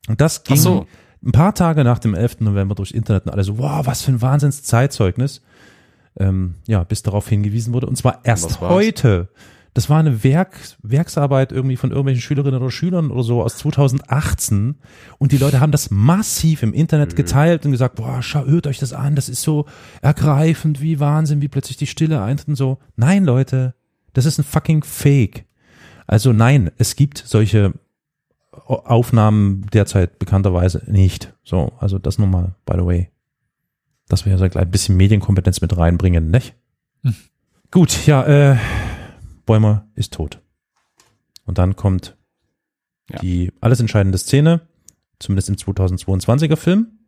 [0.09, 0.87] Und das ging so.
[1.25, 2.41] Ein paar Tage nach dem 11.
[2.41, 5.43] November durchs Internet und alle so, wow, was für ein Wahnsinns-Zeitzeugnis.
[6.19, 7.87] Ähm, ja, bis darauf hingewiesen wurde.
[7.87, 9.29] Und zwar erst heute.
[9.75, 14.75] Das war eine Werk, Werksarbeit irgendwie von irgendwelchen Schülerinnen oder Schülern oder so aus 2018.
[15.17, 18.79] Und die Leute haben das massiv im Internet geteilt und gesagt, boah, schau, hört euch
[18.79, 19.65] das an, das ist so
[20.03, 22.79] ergreifend, wie Wahnsinn, wie plötzlich die Stille eintritt und so.
[22.97, 23.75] Nein, Leute,
[24.13, 25.47] das ist ein fucking Fake.
[26.07, 27.73] Also nein, es gibt solche
[28.53, 31.35] Aufnahmen derzeit bekannterweise nicht.
[31.43, 33.11] So, also das nochmal, by the way.
[34.09, 36.55] Dass wir ja so ein bisschen Medienkompetenz mit reinbringen, nicht?
[37.03, 37.15] Hm.
[37.71, 38.59] Gut, ja, äh,
[39.47, 40.41] Bäumer ist tot.
[41.45, 42.17] Und dann kommt
[43.11, 43.19] Ja.
[43.21, 44.61] die alles entscheidende Szene,
[45.19, 46.99] zumindest im 2022er Film,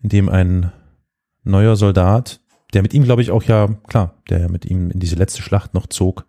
[0.00, 0.72] in dem ein
[1.44, 2.40] neuer Soldat,
[2.72, 5.72] der mit ihm, glaube ich, auch ja, klar, der mit ihm in diese letzte Schlacht
[5.74, 6.26] noch zog,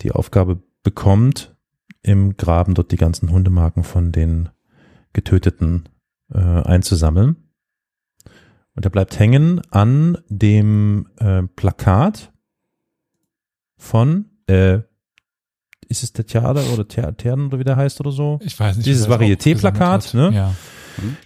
[0.00, 1.54] die Aufgabe bekommt,
[2.02, 4.48] im Graben dort die ganzen Hundemarken von den
[5.12, 5.88] Getöteten
[6.32, 7.36] äh, einzusammeln.
[8.74, 12.32] Und er bleibt hängen an dem äh, Plakat
[13.76, 14.78] von, äh,
[15.88, 18.38] ist es der Theater oder Ter Theater oder wie der heißt oder so?
[18.42, 18.86] Ich weiß nicht.
[18.86, 20.30] Dieses Varieté-Plakat, ne?
[20.32, 20.54] Ja.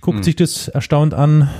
[0.00, 0.22] Guckt Hm.
[0.22, 1.50] sich das erstaunt an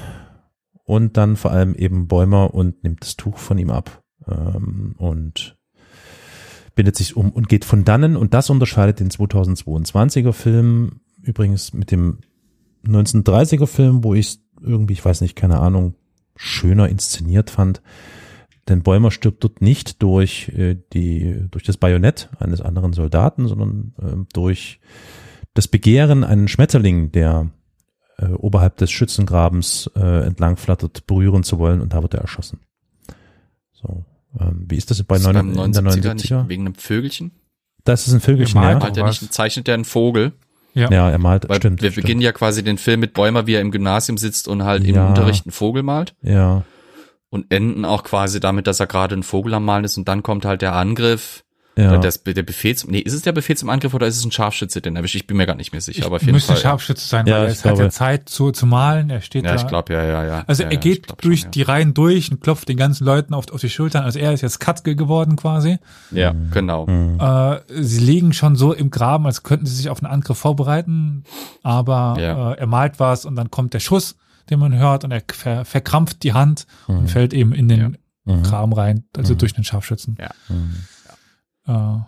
[0.85, 5.54] und dann vor allem eben Bäumer und nimmt das Tuch von ihm ab ähm, und
[6.75, 11.91] bindet sich um und geht von dannen und das unterscheidet den 2022er Film übrigens mit
[11.91, 12.19] dem
[12.87, 15.95] 1930er Film, wo ich irgendwie, ich weiß nicht, keine Ahnung,
[16.37, 17.83] schöner inszeniert fand.
[18.69, 23.95] Denn Bäumer stirbt dort nicht durch äh, die durch das Bajonett eines anderen Soldaten, sondern
[24.01, 24.81] ähm, durch
[25.53, 27.51] das Begehren, einen Schmetterling, der
[28.19, 32.61] äh, oberhalb des Schützengrabens äh, entlang flattert, berühren zu wollen und da wird er erschossen.
[33.73, 34.05] So,
[34.41, 36.49] ähm, wie ist das bei Ist beim 9, in der 79er nicht 79er?
[36.49, 37.33] wegen einem Vögelchen?
[37.85, 38.75] Das ist ein Vögelchen, Gemalt.
[38.75, 38.79] ja.
[38.81, 40.33] Malt er nicht, zeichnet er einen Vogel?
[40.75, 40.91] Ja.
[40.91, 41.83] Ja, er malt, Weil stimmt.
[41.83, 42.03] wir stimmt.
[42.05, 44.95] beginnen ja quasi den Film mit Bäumer, wie er im Gymnasium sitzt und halt im
[44.97, 45.07] Ja.
[45.09, 46.15] Unterricht einen Vogel malt.
[46.23, 46.65] Ja,
[47.31, 50.23] Und enden auch quasi damit, dass er gerade einen Vogel am Malen ist und dann
[50.25, 51.44] kommt halt der Angriff.
[51.77, 51.99] Ja.
[51.99, 54.31] Das, der Befehl zum, nee, ist es der Befehl zum Angriff oder ist es ein
[54.31, 55.15] Scharfschütze, den erwischt?
[55.17, 56.57] Ich bin mir gar nicht mehr sicher, aber auf jeden müsste Fall.
[56.57, 56.63] ja.
[56.63, 59.11] Scharfschütze sein, Ja, weil er ich hat ja Zeit zu, zu malen.
[59.11, 59.57] Er steht Ja, da.
[59.61, 60.45] ich glaube, ja, ja, ja.
[60.47, 63.05] Also ja, er ja, geht ich durch schon, die Reihen durch und klopft den ganzen
[63.05, 64.05] Leuten auf, auf die Schultern.
[64.05, 65.79] Also er ist jetzt Katzke geworden quasi.
[66.11, 66.87] Ja, ja genau.
[66.87, 67.19] Mhm.
[67.21, 71.25] Äh, sie liegen schon so im Graben, als könnten sie sich auf einen Angriff vorbereiten.
[71.63, 72.53] Aber Ja.
[72.53, 74.17] äh, er malt was und dann kommt der Schuss,
[74.51, 78.43] den man hört und er ver verkrampft die Hand und fällt eben in den Mhm.
[78.43, 79.39] Graben rein, also Mhm.
[79.39, 80.17] durch den Scharfschützen.
[80.19, 80.31] Ja.
[81.67, 81.99] Äh,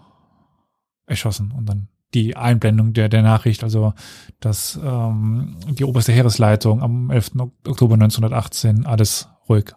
[1.07, 3.95] erschossen und dann die Einblendung der, der Nachricht, also
[4.41, 7.33] dass ähm, die oberste Heeresleitung am 11.
[7.67, 9.73] Oktober 1918 alles ruhig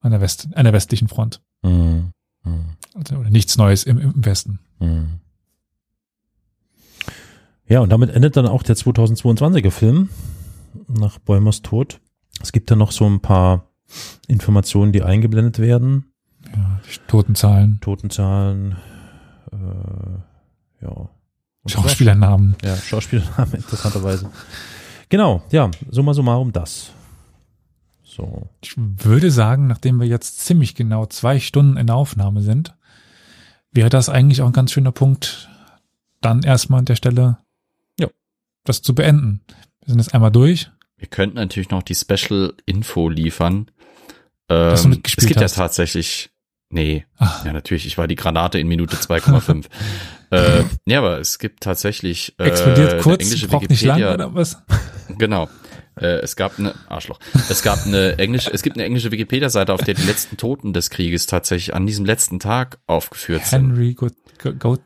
[0.00, 1.42] an der, West, an der westlichen Front.
[1.62, 2.12] Mhm.
[2.44, 2.64] Mhm.
[2.94, 4.60] Also, oder nichts Neues im, im Westen.
[4.78, 5.20] Mhm.
[7.66, 10.08] Ja, und damit endet dann auch der 2022er Film
[10.88, 12.00] nach Bäumers Tod.
[12.42, 13.66] Es gibt da noch so ein paar
[14.26, 16.09] Informationen, die eingeblendet werden.
[16.54, 18.76] Ja, die Totenzahlen, Totenzahlen,
[19.52, 21.08] äh, ja.
[21.62, 22.56] Und Schauspielernamen.
[22.64, 24.30] Ja, Schauspielernamen interessanterweise.
[25.08, 26.92] Genau, ja, summa summarum das.
[28.02, 28.48] So.
[28.62, 32.74] Ich würde sagen, nachdem wir jetzt ziemlich genau zwei Stunden in der Aufnahme sind,
[33.72, 35.48] wäre das eigentlich auch ein ganz schöner Punkt,
[36.20, 37.38] dann erstmal an der Stelle
[37.98, 38.08] Ja.
[38.64, 39.42] das zu beenden.
[39.80, 40.70] Wir sind jetzt einmal durch.
[40.96, 43.70] Wir könnten natürlich noch die Special Info liefern.
[44.48, 44.72] Ähm,
[45.04, 45.56] es gibt hast.
[45.56, 46.30] ja tatsächlich,
[46.70, 47.44] nee, Ach.
[47.44, 49.66] ja natürlich, ich war die Granate in Minute 2,5.
[50.30, 54.14] äh, ja, aber es gibt tatsächlich äh, Explodiert eine kurz, englische braucht nicht lang Wikipedia.
[54.14, 54.62] oder was?
[55.18, 55.48] Genau.
[55.96, 57.18] Äh, es gab eine Arschloch.
[57.50, 60.88] Es gab eine englische, es gibt eine englische Wikipedia-Seite, auf der die letzten Toten des
[60.88, 63.72] Krieges tatsächlich an diesem letzten Tag aufgeführt sind.
[63.72, 64.14] Henry Goat,
[64.60, 64.80] Goat,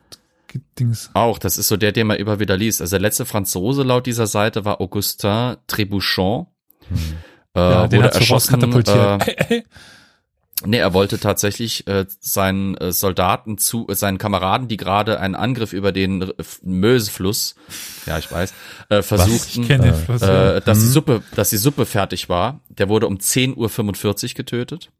[0.79, 1.11] Dings.
[1.13, 2.81] Auch, das ist so der, den man immer wieder liest.
[2.81, 6.47] Also der letzte Franzose laut dieser Seite war Augustin Trébuchon.
[7.53, 9.61] Äh, Ja, den wurde erschossen, äh.
[10.63, 15.35] Nee, er wollte tatsächlich äh, seinen äh, Soldaten zu, äh, seinen Kameraden, die gerade einen
[15.35, 16.33] Angriff über den äh,
[16.63, 17.55] Mösefluss,
[18.05, 18.53] ja ich weiß,
[18.87, 20.21] äh, versuchten, den Fluss.
[20.21, 20.59] äh, ja.
[20.61, 22.61] dass die Suppe, dass die Suppe fertig war.
[22.69, 24.91] Der wurde um 10.45 Uhr getötet.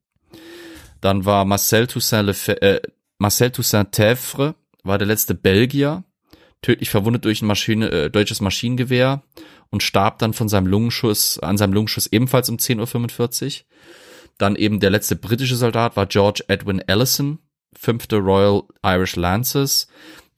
[1.00, 2.82] Dann war Marcel Toussaint, Lefe äh,
[3.18, 6.04] Marcel Toussaint Tèvre, war der letzte Belgier,
[6.62, 9.24] tödlich verwundet durch ein Maschine, äh, deutsches Maschinengewehr
[9.70, 13.66] und starb dann von seinem Lungenschuss, an seinem Lungenschuss ebenfalls um 10.45 Uhr.
[14.38, 17.40] Dann eben der letzte britische Soldat war George Edwin Ellison,
[17.74, 19.88] fünfte Royal Irish Lancers,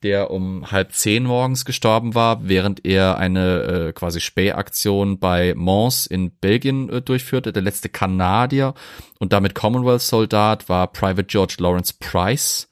[0.04, 6.06] der um halb zehn morgens gestorben war, während er eine äh, quasi Spähaktion bei Mons
[6.06, 7.52] in Belgien äh, durchführte.
[7.52, 8.76] Der letzte Kanadier
[9.20, 12.70] und damit Commonwealth-Soldat war Private George Lawrence Price,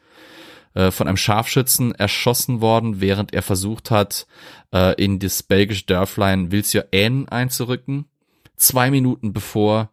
[0.76, 4.28] äh, von einem Scharfschützen erschossen worden, während er versucht hat,
[4.72, 8.06] äh, in das belgische Dörflein Vilsieu-Aisne einzurücken.
[8.56, 9.90] Zwei Minuten bevor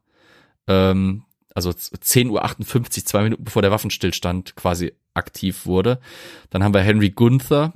[0.73, 1.23] ähm,
[1.55, 5.99] also 10.58 Uhr, zwei Minuten bevor der Waffenstillstand quasi aktiv wurde.
[6.51, 7.73] Dann haben wir Henry Gunther,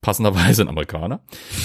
[0.00, 1.20] passenderweise ein Amerikaner.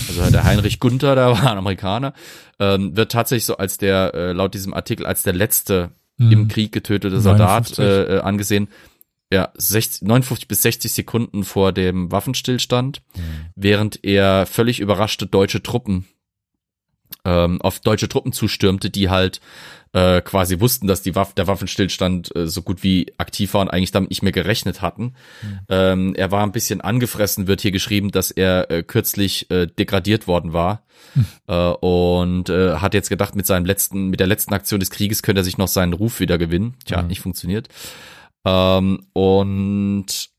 [0.07, 2.13] Also der Heinrich Gunther, der war ein Amerikaner,
[2.59, 6.31] ähm, wird tatsächlich so als der, äh, laut diesem Artikel, als der letzte Mhm.
[6.31, 7.79] im Krieg getötete Soldat 59.
[7.79, 8.67] äh, äh, angesehen.
[9.31, 13.01] Ja, 60, 59 bis 60 Sekunden vor dem Waffenstillstand,
[13.55, 16.05] während er völlig überraschte deutsche Truppen
[17.25, 19.39] ähm, auf deutsche Truppen zustürmte, die halt
[19.93, 23.69] äh, quasi wussten, dass die Waff der Waffenstillstand äh, so gut wie aktiv war und
[23.69, 25.13] eigentlich damit nicht mehr gerechnet hatten.
[25.69, 30.27] Ähm, er war ein bisschen angefressen, wird hier geschrieben, dass er äh, kürzlich äh, degradiert
[30.27, 30.83] worden war
[31.47, 35.21] äh, und äh, hat jetzt gedacht, mit seinem letzten, mit der letzten Aktion des Krieges
[35.21, 36.73] könnte er sich noch seinen Ruf wieder gewinnen.
[36.85, 37.69] Tja, hat nicht funktioniert.
[38.45, 40.29] Ähm, und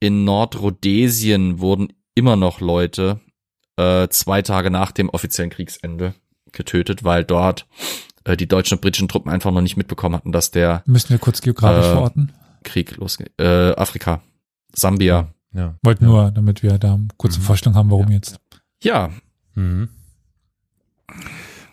[0.00, 3.20] in Nordrhodesien wurden immer noch Leute
[3.76, 6.14] äh, zwei Tage nach dem offiziellen Kriegsende
[6.52, 7.66] getötet, weil dort
[8.24, 11.18] äh, die deutschen und britischen Truppen einfach noch nicht mitbekommen hatten, dass der Müssen wir
[11.18, 12.32] kurz geografisch Äh, verorten?
[12.64, 13.32] Krieg losgeht.
[13.38, 14.22] Äh, Afrika,
[14.74, 15.28] Sambia.
[15.52, 15.74] Ja.
[15.82, 18.38] Wollte nur, damit wir da eine kurze Vorstellung haben, warum jetzt.
[18.82, 19.10] Ja,
[19.54, 19.88] Mhm.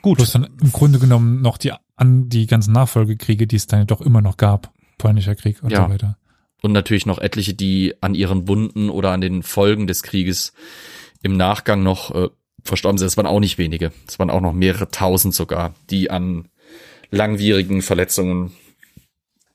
[0.01, 0.17] Gut.
[0.17, 4.01] Plus dann im Grunde genommen noch die, an die ganzen Nachfolgekriege, die es dann doch
[4.01, 4.71] immer noch gab.
[4.97, 5.85] Polnischer Krieg und Ja.
[5.85, 6.17] so weiter.
[6.61, 10.53] und natürlich noch etliche, die an ihren Wunden oder an den Folgen des Krieges
[11.23, 12.29] im Nachgang noch äh,
[12.63, 13.07] verstorben sind.
[13.07, 13.91] Es waren auch nicht wenige.
[14.07, 16.47] Es waren auch noch mehrere tausend sogar, die an
[17.09, 18.51] langwierigen Verletzungen,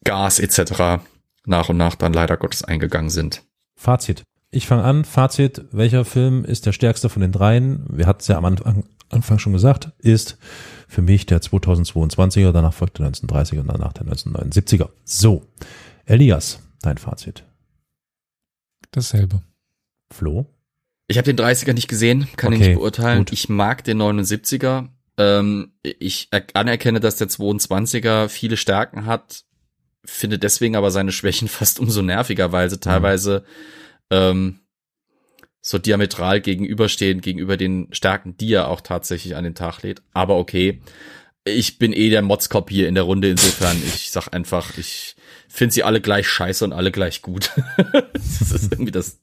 [0.05, 1.03] Gas etc.
[1.45, 3.43] nach und nach dann leider Gottes eingegangen sind.
[3.77, 4.23] Fazit.
[4.51, 5.05] Ich fange an.
[5.05, 5.65] Fazit.
[5.71, 7.85] Welcher Film ist der stärkste von den dreien?
[7.91, 9.93] Wir hatten es ja am Anfang, Anfang schon gesagt.
[9.99, 10.39] Ist
[10.89, 14.89] für mich der 2022er, danach folgt der 1930er und danach der 1979er.
[15.05, 15.45] So.
[16.07, 17.45] Elias, dein Fazit.
[18.91, 19.43] Dasselbe.
[20.11, 20.47] Flo?
[21.09, 23.19] Ich habe den 30er nicht gesehen, kann ihn Okay, nicht beurteilen.
[23.19, 23.33] gut.
[23.33, 24.89] Ich mag den 79er.
[25.17, 29.45] Ähm, ich er- anerkenne, dass der 22er viele Stärken hat,
[30.05, 33.45] finde deswegen aber seine Schwächen fast umso nerviger, weil sie teilweise
[34.11, 34.61] ähm,
[35.61, 40.03] so diametral gegenüberstehen, gegenüber den Stärken, die er auch tatsächlich an den Tag lädt.
[40.13, 40.81] Aber okay,
[41.45, 45.17] ich bin eh der Motzkopf hier in der Runde, insofern ich sag einfach, ich
[45.49, 47.51] finde sie alle gleich scheiße und alle gleich gut.
[48.13, 49.19] das ist irgendwie das,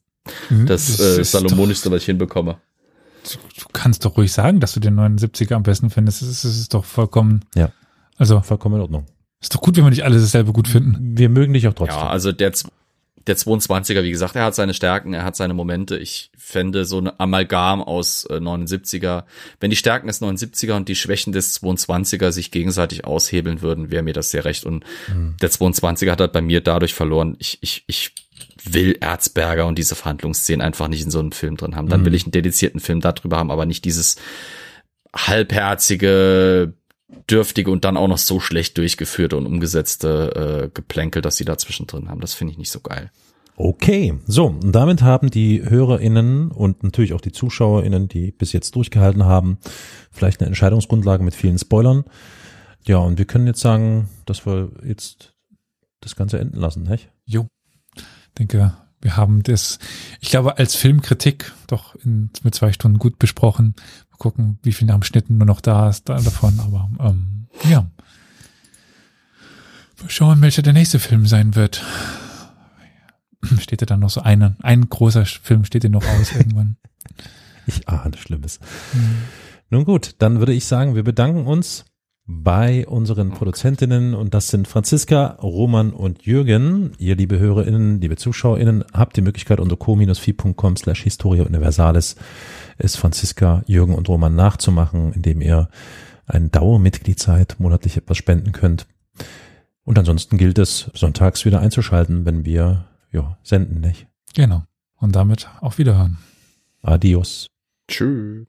[0.66, 2.58] das, äh, ist Salomonischste, was ich hinbekomme.
[3.24, 6.22] Doch, du kannst doch ruhig sagen, dass du den 79er am besten findest.
[6.22, 7.44] Es ist, ist doch vollkommen.
[7.54, 7.72] Ja.
[8.18, 9.06] Also, Vollkommen in Ordnung.
[9.40, 11.18] ist doch gut, wenn wir nicht alle dasselbe gut finden.
[11.18, 11.98] Wir mögen dich auch trotzdem.
[11.98, 12.52] Ja, also der,
[13.26, 15.98] der 22er, wie gesagt, er hat seine Stärken, er hat seine Momente.
[15.98, 19.24] Ich fände so ein Amalgam aus äh, 79er.
[19.60, 24.02] Wenn die Stärken des 79er und die Schwächen des 22er sich gegenseitig aushebeln würden, wäre
[24.02, 24.64] mir das sehr recht.
[24.64, 24.84] Und
[25.42, 27.36] der 22er hat halt bei mir dadurch verloren.
[27.38, 28.14] Ich, ich, ich
[28.64, 31.88] will Erzberger und diese Verhandlungsszenen einfach nicht in so einem Film drin haben.
[31.88, 34.16] Dann will ich einen dedizierten Film darüber haben, aber nicht dieses
[35.14, 36.74] halbherzige,
[37.30, 41.86] dürftige und dann auch noch so schlecht durchgeführte und umgesetzte äh, Geplänkel, dass sie dazwischen
[41.86, 42.20] drin haben.
[42.20, 43.10] Das finde ich nicht so geil.
[43.58, 48.76] Okay, so, und damit haben die HörerInnen und natürlich auch die ZuschauerInnen, die bis jetzt
[48.76, 49.58] durchgehalten haben,
[50.10, 52.04] vielleicht eine Entscheidungsgrundlage mit vielen Spoilern.
[52.84, 55.32] Ja, und wir können jetzt sagen, dass wir jetzt
[56.00, 57.08] das Ganze enden lassen, nicht?
[57.24, 57.46] Jo.
[58.38, 59.78] Denke, wir haben das,
[60.20, 63.74] ich glaube, als Filmkritik doch in, mit zwei Stunden gut besprochen.
[64.10, 67.46] Mal gucken, wie viel nach dem Schnitten nur noch da ist da, davon, aber ähm,
[67.68, 67.86] ja.
[70.00, 71.84] Mal schauen, welcher der nächste Film sein wird.
[73.60, 76.76] Steht ja dann noch so eine, ein großer Film steht dir noch aus irgendwann.
[77.68, 78.60] Ich ahne Schlimmes.
[79.70, 81.84] Nun gut, dann würde ich sagen, wir bedanken uns
[82.26, 86.92] bei unseren Produzentinnen und das sind Franziska, Roman und Jürgen.
[86.98, 92.16] Ihr liebe HörerInnen, liebe ZuschauerInnen, habt die Möglichkeit unter co-fi.com slash Historia Universalis
[92.78, 95.68] es Franziska, Jürgen und Roman nachzumachen, indem ihr
[96.26, 98.86] ein Dauermitglied seid, monatlich etwas spenden könnt.
[99.84, 104.08] Und ansonsten gilt es, sonntags wieder einzuschalten, wenn wir ja, senden, nicht?
[104.34, 104.64] Genau.
[104.96, 106.18] Und damit auf Wiederhören.
[106.82, 107.46] Adios.
[107.88, 108.46] Tschüss.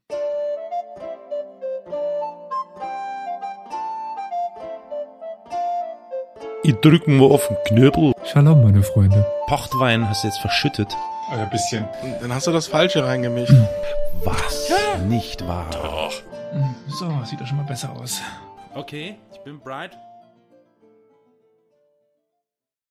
[6.64, 8.12] Ich drücken wir auf den Knöbel.
[8.24, 9.24] Shalom, meine Freunde.
[9.46, 10.88] Pochtwein hast du jetzt verschüttet.
[11.30, 11.84] Ein bisschen.
[12.20, 13.52] Dann hast du das Falsche reingemischt.
[14.24, 14.68] Was?
[15.06, 16.10] Nicht wahr?
[16.88, 18.20] So, sieht doch schon mal besser aus.
[18.74, 19.96] Okay, ich bin bright.